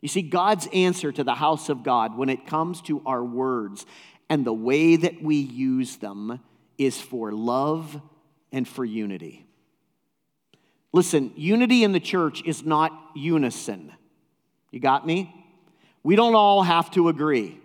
You 0.00 0.08
see, 0.08 0.22
God's 0.22 0.68
answer 0.72 1.10
to 1.10 1.24
the 1.24 1.34
house 1.34 1.68
of 1.68 1.82
God 1.82 2.16
when 2.16 2.28
it 2.28 2.46
comes 2.46 2.82
to 2.82 3.02
our 3.06 3.24
words 3.24 3.86
and 4.28 4.44
the 4.44 4.52
way 4.52 4.96
that 4.96 5.22
we 5.22 5.36
use 5.36 5.96
them 5.96 6.40
is 6.78 7.00
for 7.00 7.32
love 7.32 8.00
and 8.52 8.68
for 8.68 8.84
unity. 8.84 9.46
Listen, 10.92 11.32
unity 11.36 11.84
in 11.84 11.92
the 11.92 12.00
church 12.00 12.42
is 12.44 12.64
not 12.64 12.92
unison. 13.14 13.92
You 14.70 14.80
got 14.80 15.06
me? 15.06 15.32
We 16.02 16.16
don't 16.16 16.34
all 16.34 16.62
have 16.62 16.90
to 16.92 17.08
agree. 17.08 17.60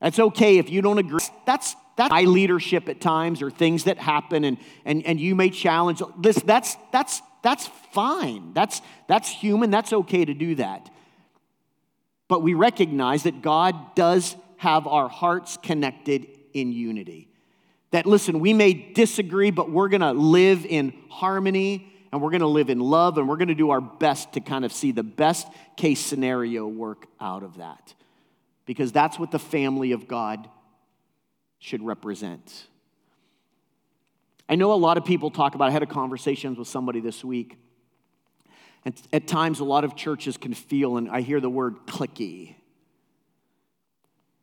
That's 0.00 0.18
okay 0.18 0.58
if 0.58 0.70
you 0.70 0.82
don't 0.82 0.98
agree. 0.98 1.20
That's 1.46 1.76
that's 1.96 2.10
my 2.10 2.22
leadership 2.22 2.88
at 2.88 3.00
times 3.00 3.40
or 3.40 3.50
things 3.50 3.84
that 3.84 3.98
happen 3.98 4.44
and, 4.44 4.58
and, 4.84 5.06
and 5.06 5.20
you 5.20 5.34
may 5.34 5.50
challenge 5.50 6.02
this. 6.18 6.36
That's 6.36 6.76
that's 6.92 7.22
that's 7.44 7.66
fine. 7.92 8.54
That's 8.54 8.80
that's 9.06 9.28
human. 9.28 9.70
That's 9.70 9.92
okay 9.92 10.24
to 10.24 10.34
do 10.34 10.54
that. 10.56 10.90
But 12.26 12.42
we 12.42 12.54
recognize 12.54 13.24
that 13.24 13.42
God 13.42 13.94
does 13.94 14.34
have 14.56 14.86
our 14.86 15.08
hearts 15.08 15.58
connected 15.62 16.26
in 16.54 16.72
unity. 16.72 17.28
That 17.90 18.06
listen, 18.06 18.40
we 18.40 18.54
may 18.54 18.72
disagree, 18.72 19.50
but 19.50 19.70
we're 19.70 19.90
gonna 19.90 20.14
live 20.14 20.64
in 20.64 20.94
harmony 21.10 21.92
and 22.10 22.22
we're 22.22 22.30
going 22.30 22.42
to 22.42 22.46
live 22.46 22.70
in 22.70 22.78
love 22.78 23.18
and 23.18 23.28
we're 23.28 23.36
going 23.36 23.48
to 23.48 23.56
do 23.56 23.70
our 23.70 23.80
best 23.80 24.34
to 24.34 24.40
kind 24.40 24.64
of 24.64 24.72
see 24.72 24.92
the 24.92 25.02
best 25.02 25.48
case 25.76 25.98
scenario 25.98 26.64
work 26.64 27.06
out 27.20 27.42
of 27.42 27.56
that. 27.56 27.92
Because 28.66 28.92
that's 28.92 29.18
what 29.18 29.32
the 29.32 29.40
family 29.40 29.90
of 29.90 30.06
God 30.06 30.48
should 31.58 31.82
represent. 31.82 32.68
I 34.48 34.56
know 34.56 34.72
a 34.72 34.74
lot 34.74 34.98
of 34.98 35.04
people 35.04 35.30
talk 35.30 35.54
about, 35.54 35.68
I 35.68 35.70
had 35.70 35.82
a 35.82 35.86
conversation 35.86 36.54
with 36.54 36.68
somebody 36.68 37.00
this 37.00 37.24
week. 37.24 37.58
And 38.84 38.94
at 39.12 39.26
times, 39.26 39.60
a 39.60 39.64
lot 39.64 39.84
of 39.84 39.96
churches 39.96 40.36
can 40.36 40.52
feel, 40.52 40.98
and 40.98 41.08
I 41.08 41.22
hear 41.22 41.40
the 41.40 41.48
word 41.48 41.86
clicky. 41.86 42.54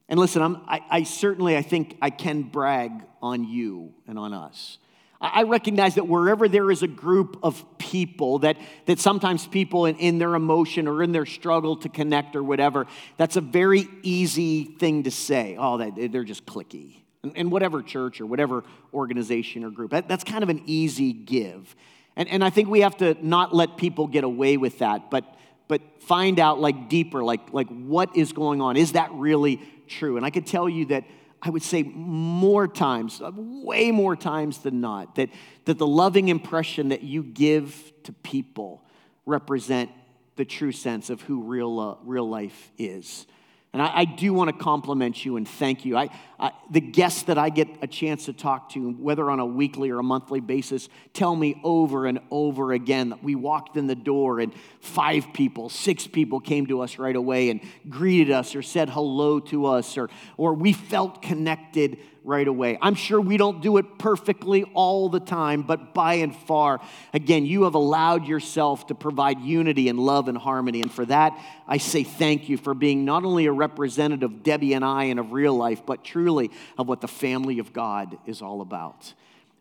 And 0.10 0.20
listen, 0.20 0.42
I'm, 0.42 0.58
I, 0.68 0.82
I 0.90 1.04
certainly, 1.04 1.56
I 1.56 1.62
think 1.62 1.98
I 2.02 2.10
can 2.10 2.44
brag 2.44 2.92
on 3.22 3.44
you 3.44 3.94
and 4.08 4.18
on 4.18 4.34
us 4.34 4.80
I 5.22 5.44
recognize 5.44 5.96
that 5.96 6.08
wherever 6.08 6.50
there 6.50 6.72
is 6.72 6.82
a 6.82 6.88
group 6.88 7.38
of 7.44 7.64
people, 7.78 8.40
that, 8.40 8.58
that 8.88 9.00
sometimes 9.00 9.46
people 9.46 9.86
in, 9.86 9.96
in 9.98 10.18
their 10.18 10.34
emotion 10.34 10.88
or 10.88 11.04
in 11.04 11.12
their 11.12 11.28
struggle 11.28 11.76
to 11.78 11.90
connect 11.90 12.36
or 12.36 12.42
whatever, 12.42 12.88
that's 13.18 13.36
a 13.36 13.42
very 13.42 13.88
easy 14.02 14.64
thing 14.64 15.04
to 15.04 15.12
say. 15.12 15.56
Oh, 15.60 15.78
they're 15.78 16.24
just 16.24 16.48
clicky. 16.48 17.01
In 17.24 17.52
whatever 17.52 17.84
church 17.84 18.20
or 18.20 18.26
whatever 18.26 18.64
organization 18.94 19.64
or 19.64 19.70
group, 19.70 19.92
that, 19.92 20.08
that's 20.08 20.24
kind 20.24 20.42
of 20.42 20.50
an 20.50 20.64
easy 20.66 21.14
give. 21.14 21.76
And, 22.16 22.28
and 22.28 22.44
I 22.44 22.50
think 22.50 22.68
we 22.68 22.82
have 22.82 22.98
to 22.98 23.16
not 23.26 23.54
let 23.54 23.78
people 23.78 24.08
get 24.08 24.24
away 24.24 24.58
with 24.58 24.80
that, 24.80 25.12
but, 25.12 25.24
but 25.68 25.82
find 26.02 26.40
out 26.40 26.60
like 26.60 26.90
deeper, 26.90 27.24
like, 27.24 27.54
like 27.54 27.68
what 27.68 28.18
is 28.18 28.34
going 28.34 28.60
on. 28.60 28.76
Is 28.76 28.94
that 28.94 29.12
really 29.14 29.62
true? 29.88 30.18
And 30.18 30.26
I 30.26 30.32
could 30.32 30.48
tell 30.48 30.68
you 30.68 30.86
that 30.86 31.04
I 31.44 31.52
would 31.52 31.64
say 31.64 31.84
more 31.84 32.68
times, 32.68 33.22
way 33.24 33.92
more 33.92 34.16
times 34.16 34.60
than 34.60 34.82
not, 34.82 35.16
that, 35.16 35.30
that 35.66 35.78
the 35.78 35.88
loving 35.88 36.28
impression 36.30 36.90
that 36.90 37.04
you 37.04 37.24
give 37.24 37.94
to 38.04 38.14
people 38.14 38.84
represent 39.26 39.92
the 40.38 40.46
true 40.46 40.72
sense 40.72 41.10
of 41.10 41.22
who 41.22 41.44
real, 41.44 41.80
uh, 41.80 41.96
real 42.04 42.28
life 42.28 42.72
is. 42.80 43.28
And 43.74 43.82
I, 43.82 44.00
I 44.00 44.06
do 44.06 44.34
want 44.34 44.50
to 44.50 44.64
compliment 44.64 45.24
you 45.24 45.38
and 45.38 45.48
thank 45.48 45.86
you. 45.86 45.96
I, 45.96 46.10
I, 46.38 46.52
the 46.70 46.82
guests 46.82 47.24
that 47.24 47.38
I 47.38 47.50
get 47.50 47.70
a 47.82 47.88
chance 47.88 48.26
to 48.26 48.34
talk 48.34 48.70
to, 48.72 48.92
whether 48.92 49.32
on 49.32 49.40
a 49.40 49.46
weekly 49.46 49.92
or 49.92 50.00
a 50.00 50.04
monthly 50.04 50.42
basis, 50.42 50.90
tell 51.14 51.34
me 51.34 51.60
over 51.64 52.06
and 52.06 52.20
over 52.30 52.74
again 52.74 53.10
that 53.10 53.24
we 53.24 53.36
walked 53.36 53.78
in 53.78 53.88
the 53.88 53.96
door 53.96 54.42
and 54.42 54.54
five 54.82 55.28
people, 55.34 55.70
six 55.70 56.06
people 56.06 56.42
came 56.42 56.68
to 56.68 56.82
us 56.82 57.00
right 57.00 57.16
away 57.16 57.50
and 57.50 57.62
greeted 57.88 58.32
us 58.32 58.56
or 58.56 58.62
said 58.62 58.90
hello 58.90 59.40
to 59.40 59.66
us 59.66 59.98
or, 59.98 60.10
or 60.36 60.54
we 60.54 60.74
felt 60.74 61.22
connected 61.22 61.98
right 62.24 62.48
away. 62.48 62.78
I'm 62.82 62.94
sure 62.94 63.20
we 63.20 63.38
don't 63.38 63.62
do 63.62 63.78
it 63.78 63.98
perfectly 63.98 64.64
all 64.76 65.10
the 65.10 65.20
time, 65.20 65.64
but 65.64 65.94
by 65.94 66.16
and 66.16 66.36
far, 66.36 66.80
again, 67.14 67.46
you 67.46 67.64
have 67.64 67.74
allowed 67.74 68.28
yourself 68.28 68.88
to 68.88 68.96
provide 68.96 69.40
unity 69.40 69.90
and 69.90 70.00
love 70.00 70.28
and 70.28 70.38
harmony. 70.38 70.82
And 70.82 70.92
for 70.92 71.06
that, 71.06 71.38
I 71.68 71.78
say 71.78 72.04
thank 72.04 72.48
you 72.48 72.58
for 72.58 72.74
being 72.74 73.06
not 73.06 73.24
only 73.24 73.48
a 73.48 73.52
representative 73.52 74.32
of 74.32 74.44
Debbie 74.44 74.74
and 74.74 74.86
I 74.86 75.06
and 75.06 75.20
of 75.20 75.32
real 75.32 75.56
life, 75.56 75.84
but 75.86 76.04
truly 76.04 76.52
of 76.78 76.88
what 76.88 77.02
the 77.02 77.08
family 77.08 77.60
of 77.60 77.74
God 77.74 78.18
is 78.28 78.42
all 78.42 78.62
about. 78.62 79.14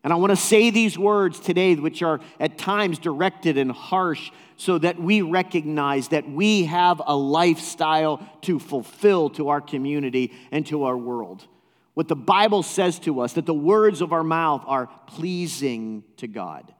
And 0.03 0.11
I 0.11 0.15
want 0.15 0.31
to 0.31 0.35
say 0.35 0.71
these 0.71 0.97
words 0.97 1.39
today, 1.39 1.75
which 1.75 2.01
are 2.01 2.19
at 2.39 2.57
times 2.57 2.97
directed 2.99 3.57
and 3.57 3.71
harsh, 3.71 4.31
so 4.57 4.77
that 4.77 4.99
we 4.99 5.21
recognize 5.21 6.09
that 6.09 6.29
we 6.29 6.65
have 6.65 7.01
a 7.05 7.15
lifestyle 7.15 8.27
to 8.41 8.59
fulfill 8.59 9.29
to 9.31 9.49
our 9.49 9.61
community 9.61 10.31
and 10.51 10.65
to 10.67 10.83
our 10.83 10.97
world 10.97 11.47
what 11.93 12.07
the 12.07 12.15
Bible 12.15 12.63
says 12.63 12.99
to 12.99 13.19
us, 13.21 13.33
that 13.33 13.45
the 13.45 13.53
words 13.53 14.01
of 14.01 14.13
our 14.13 14.23
mouth 14.23 14.63
are 14.65 14.87
pleasing 15.07 16.03
to 16.17 16.27
God. 16.27 16.73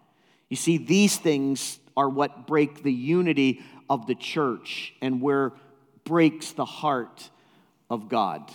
You 0.50 0.56
see, 0.56 0.78
these 0.78 1.18
things 1.18 1.80
are 1.98 2.10
what 2.10 2.48
break 2.48 2.84
the 2.84 2.94
unity 2.94 3.62
of 3.90 4.08
the 4.08 4.16
church 4.16 4.94
and 5.02 5.22
where 5.22 5.52
breaks 6.06 6.52
the 6.52 6.66
heart 6.66 7.30
of 7.90 8.10
God. 8.10 8.50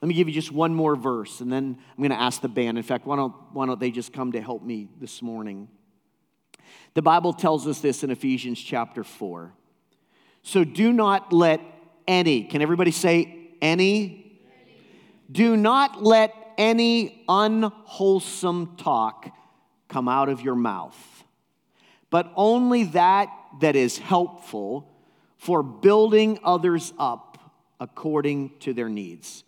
Let 0.00 0.08
me 0.08 0.14
give 0.14 0.28
you 0.28 0.34
just 0.34 0.50
one 0.50 0.74
more 0.74 0.96
verse, 0.96 1.40
and 1.40 1.52
then 1.52 1.76
I'm 1.90 1.96
going 1.98 2.10
to 2.10 2.20
ask 2.20 2.40
the 2.40 2.48
band. 2.48 2.78
In 2.78 2.84
fact, 2.84 3.06
why 3.06 3.16
don't, 3.16 3.34
why 3.52 3.66
don't 3.66 3.78
they 3.78 3.90
just 3.90 4.12
come 4.14 4.32
to 4.32 4.40
help 4.40 4.62
me 4.62 4.88
this 4.98 5.20
morning? 5.20 5.68
The 6.94 7.02
Bible 7.02 7.34
tells 7.34 7.66
us 7.66 7.80
this 7.80 8.02
in 8.02 8.10
Ephesians 8.10 8.58
chapter 8.58 9.04
4. 9.04 9.52
So 10.42 10.64
do 10.64 10.92
not 10.92 11.32
let 11.34 11.60
any, 12.08 12.44
can 12.44 12.62
everybody 12.62 12.90
say 12.90 13.50
any? 13.60 14.29
Do 15.30 15.56
not 15.56 16.02
let 16.02 16.34
any 16.58 17.24
unwholesome 17.28 18.76
talk 18.76 19.30
come 19.88 20.08
out 20.08 20.28
of 20.28 20.40
your 20.40 20.54
mouth, 20.54 21.24
but 22.10 22.32
only 22.36 22.84
that 22.84 23.28
that 23.60 23.76
is 23.76 23.98
helpful 23.98 24.86
for 25.36 25.62
building 25.62 26.38
others 26.44 26.92
up 26.98 27.54
according 27.80 28.52
to 28.60 28.72
their 28.72 28.88
needs, 28.88 29.42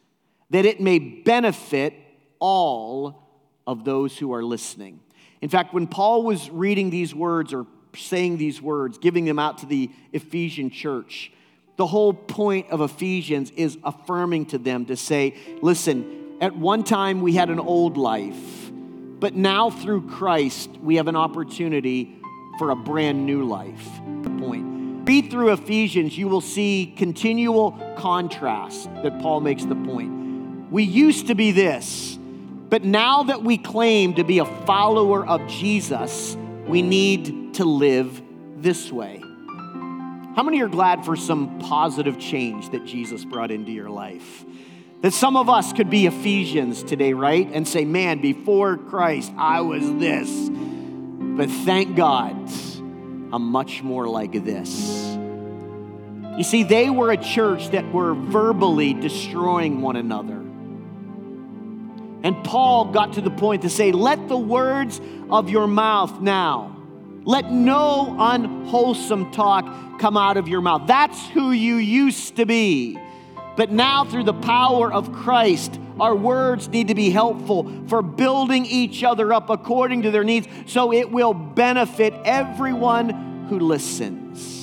that 0.50 0.64
it 0.64 0.80
may 0.80 0.98
benefit 0.98 1.94
all 2.38 3.28
of 3.66 3.84
those 3.84 4.16
who 4.18 4.32
are 4.32 4.42
listening. 4.42 5.00
In 5.40 5.48
fact, 5.48 5.74
when 5.74 5.86
Paul 5.86 6.22
was 6.22 6.48
reading 6.50 6.90
these 6.90 7.14
words 7.14 7.52
or 7.52 7.66
saying 7.94 8.38
these 8.38 8.62
words, 8.62 8.98
giving 8.98 9.24
them 9.24 9.38
out 9.38 9.58
to 9.58 9.66
the 9.66 9.90
Ephesian 10.12 10.70
church, 10.70 11.32
the 11.76 11.86
whole 11.86 12.12
point 12.12 12.70
of 12.70 12.80
Ephesians 12.80 13.50
is 13.52 13.78
affirming 13.82 14.46
to 14.46 14.58
them 14.58 14.86
to 14.86 14.96
say, 14.96 15.34
listen, 15.62 16.36
at 16.40 16.56
one 16.56 16.84
time 16.84 17.22
we 17.22 17.34
had 17.34 17.50
an 17.50 17.60
old 17.60 17.96
life, 17.96 18.70
but 18.70 19.34
now 19.34 19.70
through 19.70 20.08
Christ 20.08 20.70
we 20.82 20.96
have 20.96 21.08
an 21.08 21.16
opportunity 21.16 22.16
for 22.58 22.70
a 22.70 22.76
brand 22.76 23.24
new 23.24 23.44
life. 23.44 23.88
The 24.22 24.30
point. 24.30 25.08
Read 25.08 25.30
through 25.30 25.52
Ephesians, 25.52 26.16
you 26.16 26.28
will 26.28 26.40
see 26.40 26.94
continual 26.96 27.72
contrast 27.96 28.92
that 29.02 29.20
Paul 29.20 29.40
makes 29.40 29.64
the 29.64 29.74
point. 29.74 30.70
We 30.70 30.84
used 30.84 31.26
to 31.26 31.34
be 31.34 31.50
this, 31.50 32.18
but 32.68 32.84
now 32.84 33.24
that 33.24 33.42
we 33.42 33.58
claim 33.58 34.14
to 34.14 34.24
be 34.24 34.38
a 34.38 34.44
follower 34.64 35.26
of 35.26 35.46
Jesus, 35.48 36.36
we 36.66 36.82
need 36.82 37.54
to 37.54 37.64
live 37.64 38.22
this 38.56 38.92
way. 38.92 39.22
How 40.34 40.42
many 40.42 40.62
are 40.62 40.68
glad 40.68 41.04
for 41.04 41.14
some 41.14 41.58
positive 41.58 42.18
change 42.18 42.70
that 42.70 42.86
Jesus 42.86 43.22
brought 43.22 43.50
into 43.50 43.70
your 43.70 43.90
life? 43.90 44.46
That 45.02 45.12
some 45.12 45.36
of 45.36 45.50
us 45.50 45.74
could 45.74 45.90
be 45.90 46.06
Ephesians 46.06 46.82
today, 46.82 47.12
right? 47.12 47.46
And 47.52 47.68
say, 47.68 47.84
man, 47.84 48.22
before 48.22 48.78
Christ, 48.78 49.30
I 49.36 49.60
was 49.60 49.82
this. 49.96 50.48
But 50.50 51.50
thank 51.50 51.96
God, 51.96 52.34
I'm 53.32 53.42
much 53.42 53.82
more 53.82 54.08
like 54.08 54.32
this. 54.44 55.18
You 56.38 56.44
see, 56.44 56.62
they 56.62 56.88
were 56.88 57.10
a 57.10 57.18
church 57.18 57.68
that 57.70 57.92
were 57.92 58.14
verbally 58.14 58.94
destroying 58.94 59.82
one 59.82 59.96
another. 59.96 60.38
And 62.22 62.42
Paul 62.42 62.86
got 62.86 63.14
to 63.14 63.20
the 63.20 63.30
point 63.30 63.62
to 63.62 63.70
say, 63.70 63.92
Let 63.92 64.28
the 64.28 64.38
words 64.38 64.98
of 65.28 65.50
your 65.50 65.66
mouth 65.66 66.22
now, 66.22 66.74
let 67.24 67.50
no 67.50 68.16
unwholesome 68.18 69.30
talk 69.32 69.98
come 69.98 70.16
out 70.16 70.36
of 70.36 70.48
your 70.48 70.60
mouth. 70.60 70.86
That's 70.86 71.28
who 71.28 71.52
you 71.52 71.76
used 71.76 72.36
to 72.36 72.46
be. 72.46 72.98
But 73.56 73.70
now, 73.70 74.04
through 74.04 74.24
the 74.24 74.32
power 74.32 74.92
of 74.92 75.12
Christ, 75.12 75.78
our 76.00 76.16
words 76.16 76.68
need 76.68 76.88
to 76.88 76.94
be 76.94 77.10
helpful 77.10 77.70
for 77.86 78.02
building 78.02 78.64
each 78.64 79.04
other 79.04 79.32
up 79.32 79.50
according 79.50 80.02
to 80.02 80.10
their 80.10 80.24
needs 80.24 80.48
so 80.66 80.92
it 80.92 81.10
will 81.10 81.34
benefit 81.34 82.14
everyone 82.24 83.46
who 83.48 83.58
listens. 83.60 84.62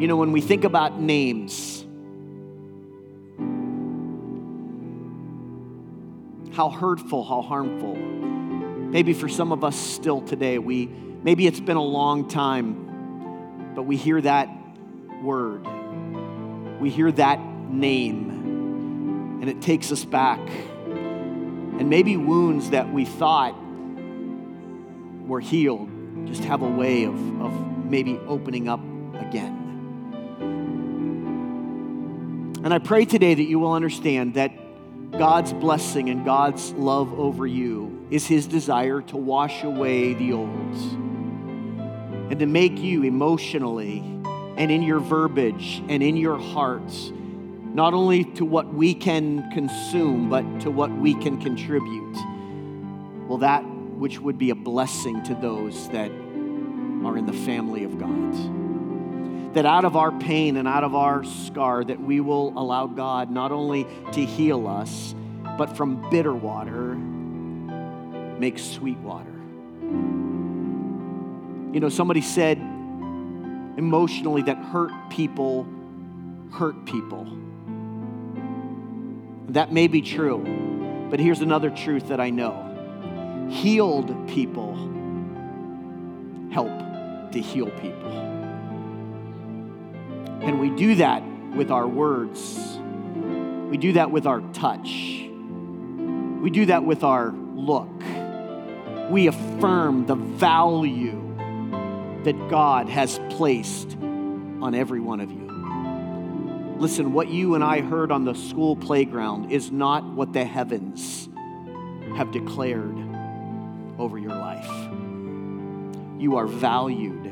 You 0.00 0.08
know, 0.08 0.16
when 0.16 0.32
we 0.32 0.40
think 0.40 0.64
about 0.64 0.98
names, 0.98 1.81
how 6.52 6.70
hurtful, 6.70 7.24
how 7.24 7.42
harmful. 7.42 7.94
Maybe 7.94 9.12
for 9.14 9.28
some 9.28 9.52
of 9.52 9.64
us 9.64 9.76
still 9.76 10.20
today, 10.20 10.58
we 10.58 10.86
maybe 10.86 11.46
it's 11.46 11.60
been 11.60 11.76
a 11.76 11.82
long 11.82 12.28
time, 12.28 13.74
but 13.74 13.82
we 13.82 13.96
hear 13.96 14.20
that 14.20 14.48
word 15.22 15.66
we 16.82 16.90
hear 16.90 17.12
that 17.12 17.38
name 17.70 19.38
and 19.40 19.48
it 19.48 19.62
takes 19.62 19.92
us 19.92 20.04
back. 20.04 20.40
And 20.40 21.88
maybe 21.88 22.16
wounds 22.16 22.70
that 22.70 22.92
we 22.92 23.04
thought 23.04 23.54
were 25.26 25.38
healed 25.38 25.88
just 26.26 26.42
have 26.42 26.62
a 26.62 26.68
way 26.68 27.04
of, 27.04 27.14
of 27.40 27.84
maybe 27.84 28.18
opening 28.26 28.68
up 28.68 28.80
again. 29.14 29.60
And 32.64 32.74
I 32.74 32.78
pray 32.78 33.04
today 33.04 33.34
that 33.34 33.44
you 33.44 33.60
will 33.60 33.72
understand 33.72 34.34
that 34.34 34.50
God's 35.18 35.52
blessing 35.52 36.08
and 36.08 36.24
God's 36.24 36.72
love 36.72 37.18
over 37.18 37.46
you 37.46 38.06
is 38.10 38.26
His 38.26 38.46
desire 38.46 39.02
to 39.02 39.16
wash 39.18 39.62
away 39.62 40.14
the 40.14 40.32
old 40.32 40.48
and 42.30 42.38
to 42.38 42.46
make 42.46 42.78
you 42.78 43.02
emotionally 43.02 43.98
and 44.56 44.70
in 44.70 44.82
your 44.82 45.00
verbiage 45.00 45.82
and 45.88 46.02
in 46.02 46.16
your 46.16 46.38
hearts, 46.38 47.12
not 47.74 47.92
only 47.92 48.24
to 48.24 48.46
what 48.46 48.72
we 48.72 48.94
can 48.94 49.50
consume, 49.52 50.30
but 50.30 50.60
to 50.60 50.70
what 50.70 50.90
we 50.90 51.14
can 51.14 51.38
contribute. 51.40 52.16
Well, 53.28 53.38
that 53.38 53.62
which 53.62 54.18
would 54.18 54.38
be 54.38 54.48
a 54.48 54.54
blessing 54.54 55.22
to 55.24 55.34
those 55.34 55.90
that 55.90 56.10
are 56.10 57.18
in 57.18 57.26
the 57.26 57.32
family 57.34 57.84
of 57.84 57.98
God. 57.98 58.61
That 59.54 59.66
out 59.66 59.84
of 59.84 59.96
our 59.96 60.10
pain 60.12 60.56
and 60.56 60.66
out 60.66 60.82
of 60.84 60.94
our 60.94 61.24
scar, 61.24 61.84
that 61.84 62.00
we 62.00 62.20
will 62.20 62.58
allow 62.58 62.86
God 62.86 63.30
not 63.30 63.52
only 63.52 63.86
to 64.12 64.24
heal 64.24 64.66
us, 64.66 65.14
but 65.58 65.76
from 65.76 66.08
bitter 66.10 66.34
water, 66.34 66.94
make 68.38 68.58
sweet 68.58 68.98
water. 68.98 69.30
You 71.72 71.80
know, 71.80 71.88
somebody 71.88 72.22
said, 72.22 72.58
emotionally 73.76 74.42
that 74.42 74.56
hurt 74.56 74.92
people 75.10 75.66
hurt 76.52 76.84
people. 76.84 77.26
That 79.48 79.72
may 79.72 79.86
be 79.86 80.02
true, 80.02 81.08
but 81.10 81.18
here's 81.18 81.40
another 81.40 81.70
truth 81.70 82.08
that 82.08 82.20
I 82.20 82.30
know 82.30 82.68
healed 83.50 84.28
people 84.28 84.76
help 86.50 86.70
to 87.32 87.40
heal 87.40 87.70
people. 87.70 88.31
And 90.42 90.60
we 90.60 90.70
do 90.70 90.96
that 90.96 91.22
with 91.54 91.70
our 91.70 91.86
words, 91.86 92.78
we 93.70 93.76
do 93.76 93.92
that 93.92 94.10
with 94.10 94.26
our 94.26 94.40
touch, 94.52 94.88
we 96.42 96.50
do 96.50 96.66
that 96.66 96.84
with 96.84 97.04
our 97.04 97.32
look. 97.54 97.88
We 99.10 99.26
affirm 99.26 100.06
the 100.06 100.14
value 100.14 101.36
that 102.24 102.48
God 102.48 102.88
has 102.88 103.20
placed 103.30 103.94
on 103.94 104.74
every 104.74 105.00
one 105.00 105.20
of 105.20 105.30
you. 105.30 105.42
Listen, 106.78 107.12
what 107.12 107.28
you 107.28 107.54
and 107.54 107.62
I 107.62 107.80
heard 107.80 108.10
on 108.10 108.24
the 108.24 108.34
school 108.34 108.74
playground 108.74 109.52
is 109.52 109.70
not 109.70 110.04
what 110.04 110.32
the 110.32 110.44
heavens 110.44 111.28
have 112.16 112.32
declared 112.32 112.96
over 113.98 114.18
your 114.18 114.30
life. 114.30 114.68
You 116.20 116.36
are 116.36 116.46
valued, 116.46 117.26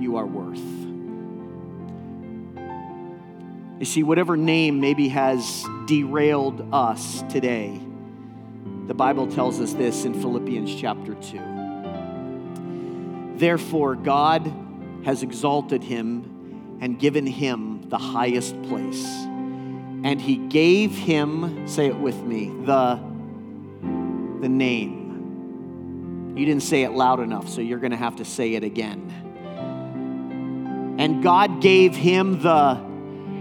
you 0.00 0.16
are 0.16 0.26
worth. 0.26 0.60
You 3.78 3.84
see, 3.84 4.02
whatever 4.02 4.36
name 4.36 4.80
maybe 4.80 5.08
has 5.10 5.64
derailed 5.86 6.74
us 6.74 7.22
today, 7.28 7.80
the 8.88 8.94
Bible 8.94 9.28
tells 9.28 9.60
us 9.60 9.72
this 9.72 10.04
in 10.04 10.20
Philippians 10.20 10.74
chapter 10.74 11.14
2. 11.14 13.34
Therefore, 13.36 13.94
God 13.94 14.52
has 15.04 15.22
exalted 15.22 15.84
him 15.84 16.78
and 16.80 16.98
given 16.98 17.24
him 17.24 17.88
the 17.88 17.98
highest 17.98 18.60
place. 18.62 19.06
And 19.06 20.20
he 20.20 20.36
gave 20.36 20.96
him, 20.96 21.68
say 21.68 21.86
it 21.86 21.96
with 21.96 22.20
me, 22.20 22.48
the, 22.64 22.96
the 24.40 24.48
name. 24.48 26.34
You 26.36 26.44
didn't 26.44 26.64
say 26.64 26.82
it 26.82 26.90
loud 26.90 27.20
enough, 27.20 27.48
so 27.48 27.60
you're 27.60 27.78
going 27.78 27.92
to 27.92 27.96
have 27.96 28.16
to 28.16 28.24
say 28.24 28.54
it 28.54 28.64
again. 28.64 29.14
And 30.98 31.22
God 31.22 31.62
gave 31.62 31.94
him 31.94 32.42
the 32.42 32.87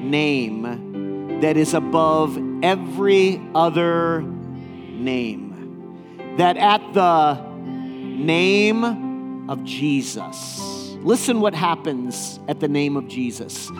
name 0.04 1.40
that 1.42 1.58
is 1.58 1.74
above 1.74 2.38
every 2.64 3.42
other 3.54 4.22
name. 4.22 6.36
That 6.38 6.58
at 6.58 6.94
the 6.94 7.36
name 7.58 9.50
of 9.50 9.64
Jesus. 9.64 10.60
Listen 11.02 11.40
what 11.40 11.54
happens 11.54 12.40
at 12.48 12.60
the 12.60 12.68
name 12.68 12.98
of 12.98 13.08
Jesus. 13.08 13.72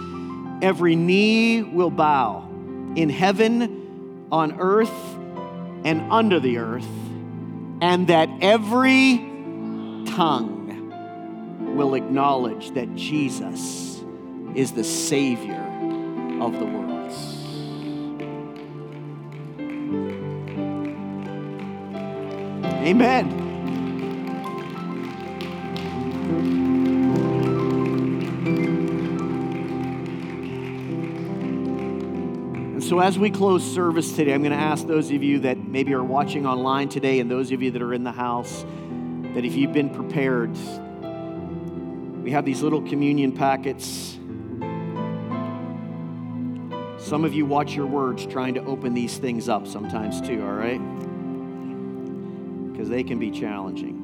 Every 0.62 0.96
knee 0.96 1.64
will 1.64 1.92
bow 1.92 2.48
in 2.96 3.10
heaven, 3.10 4.28
on 4.32 4.60
earth, 4.60 4.94
and 5.84 6.12
under 6.12 6.40
the 6.40 6.58
earth, 6.58 6.88
and 7.82 8.08
that 8.08 8.30
every 8.42 9.18
tongue 10.08 10.56
will 11.76 11.94
acknowledge 11.94 12.72
that 12.72 12.96
Jesus 12.96 14.04
is 14.56 14.72
the 14.72 14.84
Savior 14.84 15.67
of 16.42 16.60
the 16.60 16.66
world. 16.66 16.88
Amen. 22.88 23.28
And 32.74 32.84
so, 32.84 33.00
as 33.00 33.20
we 33.20 33.30
close 33.30 33.62
service 33.62 34.16
today, 34.16 34.34
I'm 34.34 34.42
going 34.42 34.52
to 34.52 34.58
ask 34.58 34.88
those 34.88 35.12
of 35.12 35.22
you 35.22 35.40
that 35.40 35.58
maybe 35.58 35.94
are 35.94 36.04
watching 36.04 36.46
online 36.46 36.88
today 36.88 37.20
and 37.20 37.30
those 37.30 37.52
of 37.52 37.62
you 37.62 37.72
that 37.72 37.82
are 37.82 37.94
in 37.94 38.06
the 38.06 38.12
house 38.14 38.66
that 39.34 39.44
if 39.44 39.54
you've 39.56 39.74
been 39.74 39.90
prepared, 39.90 40.56
we 42.24 42.32
have 42.32 42.46
these 42.46 42.62
little 42.62 42.82
communion 42.82 43.34
packets. 43.34 44.17
Some 47.08 47.24
of 47.24 47.34
you 47.34 47.46
watch 47.46 47.74
your 47.74 47.86
words 47.86 48.26
trying 48.26 48.56
to 48.56 48.66
open 48.66 48.94
these 48.94 49.18
things 49.18 49.48
up 49.48 49.66
sometimes 49.66 50.20
too, 50.20 50.42
all 50.44 50.52
right? 50.52 50.80
Because 52.74 52.90
they 52.90 53.02
can 53.02 53.18
be 53.18 53.32
challenging. 53.32 53.96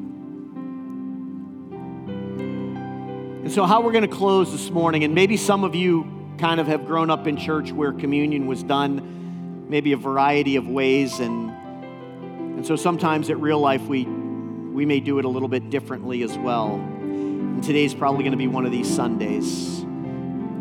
And 3.43 3.51
so, 3.51 3.65
how 3.65 3.81
we're 3.81 3.91
going 3.91 4.07
to 4.09 4.15
close 4.15 4.53
this 4.53 4.69
morning, 4.69 5.03
and 5.03 5.13
maybe 5.13 5.35
some 5.35 5.65
of 5.65 5.75
you 5.75 6.09
kind 6.37 6.61
of 6.61 6.67
have 6.67 6.85
grown 6.85 7.09
up 7.09 7.27
in 7.27 7.35
church 7.35 7.73
where 7.73 7.91
communion 7.91 8.47
was 8.47 8.63
done 8.63 9.65
maybe 9.67 9.91
a 9.91 9.97
variety 9.97 10.55
of 10.55 10.69
ways, 10.69 11.19
and, 11.19 11.49
and 11.49 12.65
so 12.65 12.77
sometimes 12.77 13.29
at 13.29 13.37
real 13.37 13.59
life 13.59 13.81
we, 13.81 14.05
we 14.05 14.85
may 14.85 15.01
do 15.01 15.19
it 15.19 15.25
a 15.25 15.29
little 15.29 15.49
bit 15.49 15.69
differently 15.69 16.23
as 16.23 16.37
well. 16.37 16.75
And 16.75 17.61
today's 17.61 17.93
probably 17.93 18.23
going 18.23 18.31
to 18.31 18.37
be 18.37 18.47
one 18.47 18.65
of 18.65 18.71
these 18.71 18.87
Sundays. 18.87 19.82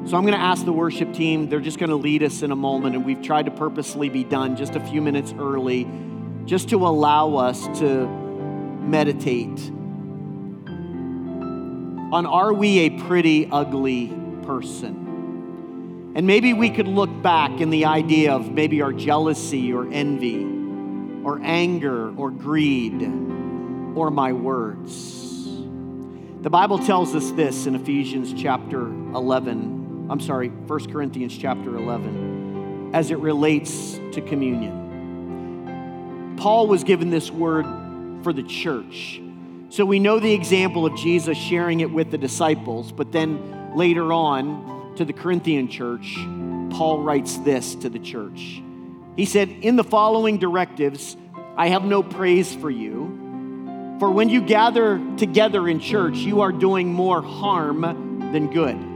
So 0.05 0.16
I'm 0.16 0.22
going 0.22 0.34
to 0.34 0.40
ask 0.40 0.64
the 0.64 0.72
worship 0.72 1.14
team, 1.14 1.48
they're 1.48 1.61
just 1.61 1.78
going 1.78 1.90
to 1.90 1.96
lead 1.96 2.22
us 2.22 2.42
in 2.42 2.50
a 2.50 2.57
moment, 2.57 2.96
and 2.96 3.05
we've 3.05 3.22
tried 3.22 3.46
to 3.46 3.50
purposely 3.53 4.09
be 4.09 4.24
done 4.24 4.57
just 4.57 4.74
a 4.74 4.80
few 4.80 5.00
minutes 5.00 5.32
early, 5.38 5.88
just 6.44 6.68
to 6.70 6.86
allow 6.86 7.36
us 7.36 7.66
to 7.78 8.07
meditate 8.82 9.70
on 12.12 12.26
are 12.26 12.53
we 12.53 12.80
a 12.80 12.90
pretty 12.90 13.48
ugly 13.50 14.09
person? 14.42 16.12
And 16.14 16.26
maybe 16.26 16.53
we 16.53 16.68
could 16.68 16.86
look 16.86 17.22
back 17.22 17.62
in 17.62 17.70
the 17.70 17.86
idea 17.86 18.34
of 18.34 18.53
maybe 18.53 18.82
our 18.82 18.92
jealousy 18.92 19.72
or 19.72 19.90
envy 19.90 20.44
or 21.24 21.40
anger 21.42 22.14
or 22.16 22.30
greed 22.30 23.03
or 23.94 24.11
my 24.11 24.34
words. 24.34 25.46
The 26.42 26.50
Bible 26.50 26.78
tells 26.78 27.14
us 27.14 27.30
this 27.30 27.66
in 27.66 27.74
Ephesians 27.74 28.34
chapter 28.34 28.88
11. 28.88 29.82
I'm 30.11 30.20
sorry, 30.20 30.48
1 30.48 30.92
Corinthians 30.92 31.36
chapter 31.36 31.76
11, 31.76 32.90
as 32.92 33.11
it 33.11 33.18
relates 33.18 33.98
to 34.12 34.20
communion. 34.20 34.82
Paul 36.36 36.66
was 36.66 36.84
given 36.84 37.11
this 37.11 37.30
word 37.30 37.64
for 38.22 38.32
the 38.32 38.42
church. 38.42 39.20
So 39.68 39.86
we 39.86 39.98
know 39.98 40.20
the 40.20 40.32
example 40.32 40.84
of 40.84 40.96
Jesus 40.96 41.38
sharing 41.38 41.80
it 41.80 41.90
with 41.90 42.11
the 42.11 42.18
disciples, 42.18 42.92
but 42.92 43.12
then 43.12 43.76
later 43.76 44.12
on 44.12 44.94
to 44.96 45.05
the 45.05 45.12
Corinthian 45.12 45.68
church, 45.68 46.14
Paul 46.70 47.03
writes 47.03 47.38
this 47.38 47.74
to 47.76 47.88
the 47.88 47.98
church. 47.98 48.61
He 49.16 49.24
said, 49.24 49.48
In 49.48 49.76
the 49.76 49.84
following 49.84 50.38
directives, 50.38 51.16
I 51.57 51.68
have 51.68 51.84
no 51.84 52.03
praise 52.03 52.55
for 52.55 52.70
you. 52.70 53.96
For 53.98 54.11
when 54.11 54.28
you 54.28 54.42
gather 54.42 55.00
together 55.16 55.68
in 55.68 55.80
church, 55.80 56.16
you 56.16 56.40
are 56.40 56.53
doing 56.53 56.92
more 56.92 57.22
harm 57.22 58.30
than 58.32 58.50
good. 58.50 58.91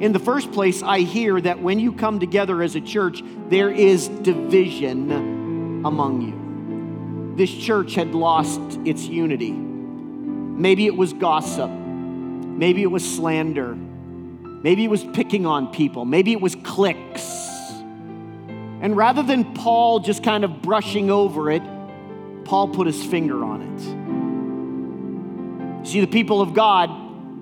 In 0.00 0.12
the 0.12 0.18
first 0.18 0.52
place, 0.52 0.82
I 0.82 1.00
hear 1.00 1.40
that 1.40 1.62
when 1.62 1.78
you 1.78 1.92
come 1.92 2.20
together 2.20 2.62
as 2.62 2.74
a 2.74 2.80
church, 2.82 3.22
there 3.48 3.70
is 3.70 4.08
division 4.08 5.10
among 5.86 6.20
you. 6.20 7.34
This 7.36 7.50
church 7.50 7.94
had 7.94 8.14
lost 8.14 8.60
its 8.84 9.06
unity. 9.06 9.52
Maybe 9.52 10.84
it 10.86 10.96
was 10.96 11.14
gossip. 11.14 11.70
Maybe 11.70 12.82
it 12.82 12.90
was 12.90 13.04
slander. 13.16 13.74
Maybe 13.74 14.84
it 14.84 14.90
was 14.90 15.04
picking 15.04 15.46
on 15.46 15.68
people. 15.68 16.04
Maybe 16.04 16.32
it 16.32 16.40
was 16.40 16.54
cliques. 16.56 17.46
And 18.80 18.96
rather 18.96 19.22
than 19.22 19.54
Paul 19.54 20.00
just 20.00 20.22
kind 20.22 20.44
of 20.44 20.60
brushing 20.60 21.10
over 21.10 21.50
it, 21.50 21.62
Paul 22.44 22.68
put 22.68 22.86
his 22.86 23.02
finger 23.02 23.44
on 23.44 23.62
it. 25.82 25.86
See, 25.86 26.00
the 26.00 26.06
people 26.06 26.40
of 26.42 26.52
God, 26.52 26.90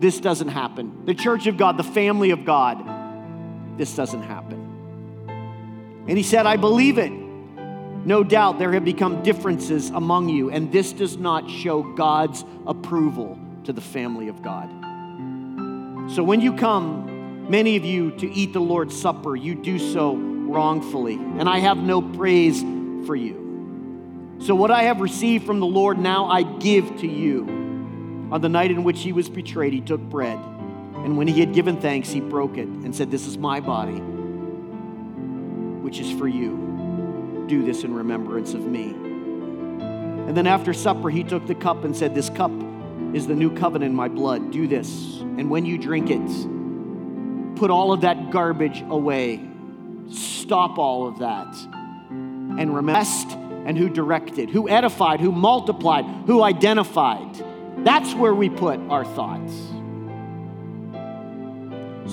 this 0.05 0.21
doesn't 0.21 0.49
happen. 0.49 1.07
The 1.07 1.15
church 1.15 1.47
of 1.47 1.57
God, 1.57 1.79
the 1.79 1.83
family 1.83 2.31
of 2.31 2.45
God, 2.45 3.79
this 3.79 3.97
doesn't 3.97 4.21
happen. 4.21 6.05
And 6.07 6.19
he 6.19 6.23
said, 6.23 6.45
I 6.45 6.59
believe 6.59 6.99
it. 6.99 7.11
No 7.11 8.23
doubt 8.23 8.59
there 8.59 8.75
have 8.75 8.85
become 8.85 9.23
differences 9.23 9.89
among 9.89 10.29
you, 10.29 10.51
and 10.51 10.71
this 10.71 10.93
does 10.93 11.17
not 11.17 11.49
show 11.49 11.83
God's 11.95 12.45
approval 12.67 13.39
to 13.65 13.73
the 13.73 13.81
family 13.81 14.29
of 14.29 14.43
God. 14.43 14.69
So 16.11 16.23
when 16.23 16.43
you 16.43 16.55
come, 16.55 17.49
many 17.49 17.77
of 17.77 17.87
you, 17.87 18.11
to 18.19 18.31
eat 18.31 18.53
the 18.53 18.61
Lord's 18.61 19.01
Supper, 19.01 19.35
you 19.35 19.55
do 19.55 19.79
so 19.79 20.17
wrongfully, 20.17 21.15
and 21.15 21.49
I 21.49 21.61
have 21.61 21.79
no 21.79 22.03
praise 22.03 22.61
for 23.07 23.17
you. 23.17 24.37
So 24.41 24.55
what 24.55 24.71
I 24.71 24.83
have 24.83 25.01
received 25.01 25.47
from 25.47 25.61
the 25.61 25.67
Lord, 25.67 25.97
now 25.97 26.27
I 26.27 26.43
give 26.43 26.99
to 26.99 27.07
you. 27.07 27.64
On 28.31 28.41
the 28.41 28.49
night 28.49 28.71
in 28.71 28.85
which 28.85 29.03
he 29.03 29.13
was 29.13 29.29
betrayed, 29.29 29.73
he 29.73 29.81
took 29.81 30.01
bread, 30.01 30.39
and 30.39 31.17
when 31.17 31.29
he 31.29 31.41
had 31.41 31.53
given 31.53 31.81
thanks, 31.81 32.11
he 32.11 32.21
broke 32.21 32.57
it 32.57 32.67
and 32.67 32.95
said, 32.95 33.11
This 33.11 33.27
is 33.27 33.37
my 33.37 33.61
body, 33.61 34.01
which 35.83 36.01
is 36.01 36.11
for 36.19 36.27
you 36.27 36.65
do 37.47 37.63
this 37.63 37.85
in 37.85 37.95
remembrance 37.95 38.55
of 38.55 38.63
me. 38.63 38.91
And 38.91 40.37
then 40.37 40.47
after 40.47 40.73
supper, 40.73 41.11
he 41.11 41.23
took 41.23 41.47
the 41.47 41.55
cup 41.55 41.85
and 41.85 41.95
said, 41.95 42.15
This 42.15 42.31
cup 42.31 42.51
is 43.13 43.27
the 43.27 43.35
new 43.35 43.55
covenant 43.55 43.91
in 43.91 43.97
my 43.97 44.09
blood. 44.09 44.51
Do 44.51 44.67
this. 44.67 45.19
And 45.21 45.51
when 45.51 45.67
you 45.67 45.77
drink 45.77 46.09
it, 46.11 47.57
put 47.57 47.71
all 47.71 47.93
of 47.93 48.01
that 48.01 48.31
garbage 48.31 48.83
away. 48.89 49.47
Stop 50.11 50.79
all 50.79 51.07
of 51.07 51.19
that. 51.19 51.55
And 52.11 52.75
remember 52.75 53.05
and 53.67 53.79
who 53.79 53.89
directed, 53.89 54.51
who 54.51 54.69
edified, 54.69 55.21
who 55.21 55.33
multiplied, 55.33 56.05
who 56.27 56.43
identified. 56.43 57.43
That's 57.85 58.15
where 58.15 58.35
we 58.35 58.49
put 58.49 58.81
our 58.89 59.05
thoughts. 59.05 59.53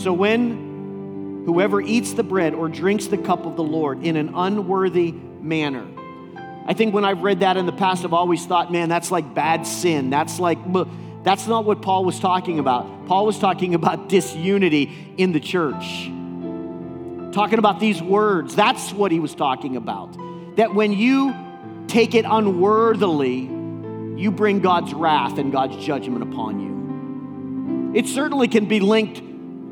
So 0.02 0.14
when 0.14 1.44
whoever 1.46 1.82
eats 1.82 2.14
the 2.14 2.24
bread 2.24 2.54
or 2.54 2.70
drinks 2.70 3.08
the 3.08 3.18
cup 3.18 3.46
of 3.46 3.56
the 3.56 3.64
Lord 3.64 4.06
in 4.06 4.16
an 4.16 4.34
unworthy 4.36 5.12
manner. 5.12 5.88
I 6.66 6.74
think 6.74 6.94
when 6.94 7.04
I've 7.04 7.24
read 7.24 7.40
that 7.40 7.58
in 7.58 7.66
the 7.66 7.72
past, 7.72 8.06
I've 8.06 8.14
always 8.14 8.46
thought, 8.46 8.72
man, 8.72 8.90
that's 8.90 9.12
like 9.12 9.34
bad 9.34 9.66
sin. 9.66 10.10
That's 10.10 10.40
like, 10.40 10.60
that's 11.24 11.48
not 11.48 11.66
what 11.66 11.82
Paul 11.82 12.06
was 12.06 12.20
talking 12.20 12.60
about. 12.60 13.08
Paul 13.08 13.26
was 13.26 13.40
talking 13.40 13.74
about 13.82 14.10
disunity 14.10 15.16
in 15.18 15.32
the 15.32 15.40
church. 15.40 16.06
Talking 17.34 17.60
about 17.60 17.80
these 17.80 18.02
words. 18.02 18.56
That's 18.56 18.94
what 18.94 19.12
he 19.12 19.20
was 19.20 19.34
talking 19.34 19.76
about. 19.78 20.16
That 20.58 20.76
when 20.76 20.92
you 20.94 21.34
take 21.88 22.14
it 22.14 22.26
unworthily, 22.28 23.48
you 24.18 24.32
bring 24.32 24.60
God's 24.60 24.94
wrath 24.94 25.38
and 25.38 25.52
God's 25.52 25.84
judgment 25.84 26.24
upon 26.24 26.60
you. 26.60 28.00
It 28.00 28.08
certainly 28.08 28.48
can 28.48 28.66
be 28.66 28.80
linked 28.80 29.22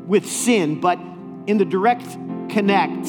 with 0.06 0.28
sin, 0.28 0.80
but 0.80 0.98
in 1.46 1.58
the 1.58 1.64
direct 1.64 2.06
connect, 2.50 3.06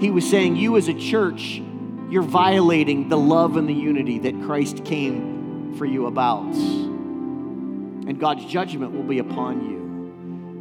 he 0.00 0.10
was 0.10 0.28
saying, 0.28 0.56
You 0.56 0.76
as 0.76 0.88
a 0.88 0.94
church, 0.94 1.60
you're 2.08 2.22
violating 2.22 3.08
the 3.08 3.18
love 3.18 3.56
and 3.56 3.68
the 3.68 3.74
unity 3.74 4.18
that 4.20 4.42
Christ 4.42 4.84
came 4.84 5.74
for 5.76 5.84
you 5.84 6.06
about. 6.06 6.54
And 6.54 8.18
God's 8.18 8.44
judgment 8.46 8.92
will 8.92 9.02
be 9.02 9.18
upon 9.18 9.70
you. 9.70 9.76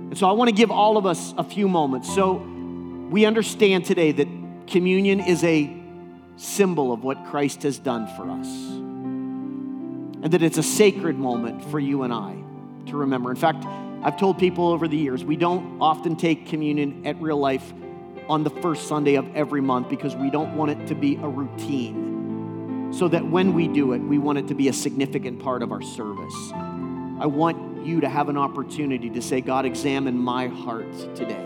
And 0.09 0.17
so 0.17 0.27
I 0.27 0.33
want 0.33 0.49
to 0.49 0.55
give 0.55 0.71
all 0.71 0.97
of 0.97 1.05
us 1.05 1.33
a 1.37 1.43
few 1.43 1.69
moments. 1.69 2.13
So 2.13 2.33
we 3.09 3.25
understand 3.25 3.85
today 3.85 4.11
that 4.11 4.27
communion 4.67 5.19
is 5.19 5.43
a 5.43 5.75
symbol 6.35 6.91
of 6.91 7.03
what 7.03 7.25
Christ 7.25 7.63
has 7.63 7.79
done 7.79 8.07
for 8.15 8.29
us. 8.29 8.88
And 10.21 10.33
that 10.33 10.43
it's 10.43 10.57
a 10.57 10.63
sacred 10.63 11.17
moment 11.17 11.63
for 11.65 11.79
you 11.79 12.03
and 12.03 12.13
I 12.13 12.35
to 12.87 12.97
remember. 12.97 13.31
In 13.31 13.37
fact, 13.37 13.65
I've 14.01 14.17
told 14.17 14.37
people 14.37 14.67
over 14.67 14.87
the 14.87 14.97
years, 14.97 15.23
we 15.23 15.35
don't 15.35 15.81
often 15.81 16.15
take 16.15 16.47
communion 16.47 17.05
at 17.05 17.19
real 17.21 17.37
life 17.37 17.73
on 18.27 18.43
the 18.43 18.49
first 18.49 18.87
Sunday 18.87 19.15
of 19.15 19.35
every 19.35 19.61
month 19.61 19.89
because 19.89 20.15
we 20.15 20.29
don't 20.29 20.55
want 20.55 20.71
it 20.71 20.87
to 20.87 20.95
be 20.95 21.15
a 21.15 21.27
routine. 21.27 22.91
So 22.91 23.07
that 23.07 23.25
when 23.25 23.53
we 23.53 23.67
do 23.67 23.93
it, 23.93 23.99
we 23.99 24.17
want 24.17 24.37
it 24.37 24.47
to 24.47 24.55
be 24.55 24.67
a 24.67 24.73
significant 24.73 25.39
part 25.39 25.63
of 25.63 25.71
our 25.71 25.81
service. 25.81 26.35
I 26.53 27.25
want 27.25 27.85
you 27.85 28.01
to 28.01 28.09
have 28.09 28.29
an 28.29 28.37
opportunity 28.37 29.09
to 29.09 29.21
say, 29.21 29.41
God, 29.41 29.65
examine 29.65 30.17
my 30.17 30.47
heart 30.47 30.91
today. 31.15 31.45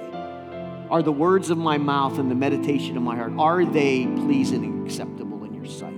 Are 0.89 1.01
the 1.01 1.11
words 1.11 1.49
of 1.49 1.57
my 1.57 1.77
mouth 1.77 2.19
and 2.19 2.29
the 2.29 2.35
meditation 2.35 2.97
of 2.97 3.03
my 3.03 3.15
heart, 3.15 3.33
are 3.37 3.65
they 3.65 4.05
pleasing 4.05 4.63
and 4.63 4.87
acceptable 4.87 5.43
in 5.43 5.53
your 5.53 5.65
sight? 5.65 5.92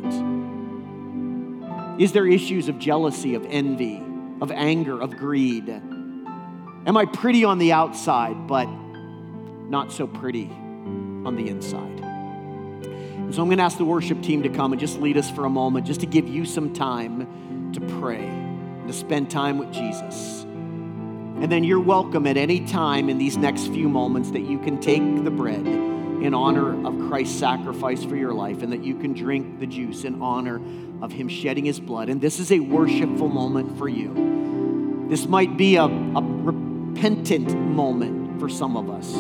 Is 1.98 2.12
there 2.12 2.28
issues 2.28 2.68
of 2.68 2.78
jealousy, 2.78 3.36
of 3.36 3.46
envy, 3.46 4.04
of 4.42 4.52
anger, 4.52 5.02
of 5.02 5.16
greed? 5.16 5.70
Am 5.70 6.98
I 6.98 7.06
pretty 7.06 7.46
on 7.46 7.58
the 7.58 7.72
outside, 7.72 8.48
but 8.48 8.66
not 8.66 9.94
so 9.94 10.06
pretty 10.06 10.50
on 10.50 11.38
the 11.38 11.48
inside? 11.48 12.02
And 12.02 13.34
so 13.34 13.42
I'm 13.42 13.48
going 13.48 13.60
to 13.60 13.64
ask 13.64 13.78
the 13.78 13.86
worship 13.86 14.22
team 14.22 14.44
to 14.44 14.50
come 14.50 14.74
and 14.74 14.80
just 14.80 15.00
lead 15.00 15.16
us 15.16 15.32
for 15.32 15.46
a 15.46 15.50
moment, 15.50 15.88
just 15.88 16.02
to 16.02 16.06
give 16.06 16.28
you 16.28 16.44
some 16.44 16.74
time 16.74 17.72
to 17.72 17.80
pray 18.00 18.26
and 18.26 18.90
to 18.90 18.94
spend 18.94 19.32
time 19.32 19.58
with 19.58 19.72
Jesus. 19.72 20.44
And 20.44 21.50
then 21.50 21.64
you're 21.64 21.80
welcome 21.80 22.28
at 22.28 22.36
any 22.36 22.68
time 22.68 23.10
in 23.10 23.18
these 23.18 23.38
next 23.38 23.68
few 23.68 23.88
moments 23.88 24.32
that 24.32 24.42
you 24.42 24.60
can 24.60 24.82
take 24.82 25.24
the 25.24 25.32
bread 25.32 25.66
in 25.66 26.34
honor 26.34 26.86
of 26.86 27.10
Christ's 27.10 27.40
sacrifice 27.40 28.04
for 28.04 28.18
your 28.18 28.34
life, 28.34 28.64
and 28.64 28.74
that 28.74 28.84
you 28.84 28.96
can 28.96 29.14
drink 29.14 29.60
the 29.60 29.68
juice 29.68 30.04
in 30.04 30.22
honor 30.22 30.60
of 31.02 31.12
Him 31.12 31.28
shedding 31.28 31.66
His 31.66 31.80
blood. 31.80 32.10
And 32.10 32.22
this 32.22 32.40
is 32.40 32.52
a 32.52 32.60
worshipful 32.60 33.28
moment 33.28 33.78
for 33.78 33.88
you. 33.88 35.06
This 35.10 35.28
might 35.28 35.58
be 35.58 35.76
a, 35.76 35.84
a 35.84 36.22
repentant 36.22 37.56
moment 37.56 38.40
for 38.40 38.50
some 38.50 38.76
of 38.76 38.90
us. 38.90 39.12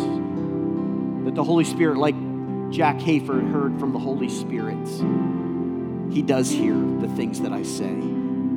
That 1.25 1.35
the 1.35 1.43
Holy 1.43 1.63
Spirit, 1.63 1.97
like 1.97 2.15
Jack 2.71 2.99
Hafer 2.99 3.39
heard 3.41 3.79
from 3.79 3.93
the 3.93 3.99
Holy 3.99 4.29
Spirit, 4.29 4.87
He 6.13 6.21
does 6.21 6.49
hear 6.49 6.75
the 6.75 7.09
things 7.15 7.41
that 7.41 7.53
I 7.53 7.63
say. 7.63 7.93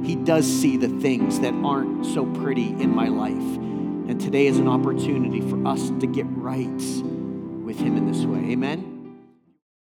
He 0.05 0.17
does 0.17 0.47
see 0.47 0.77
the 0.77 0.89
things 1.01 1.41
that 1.41 1.55
aren't 1.65 2.07
so 2.07 2.25
pretty 2.25 2.69
in 2.69 2.95
my 2.95 3.09
life. 3.09 3.33
And 3.33 4.21
today 4.21 4.47
is 4.47 4.59
an 4.59 4.69
opportunity 4.69 5.41
for 5.41 5.67
us 5.67 5.91
to 6.01 6.07
get 6.07 6.27
right 6.29 6.69
with 6.69 7.79
Him 7.79 7.97
in 7.97 8.11
this 8.11 8.25
way. 8.25 8.53
Amen. 8.53 8.98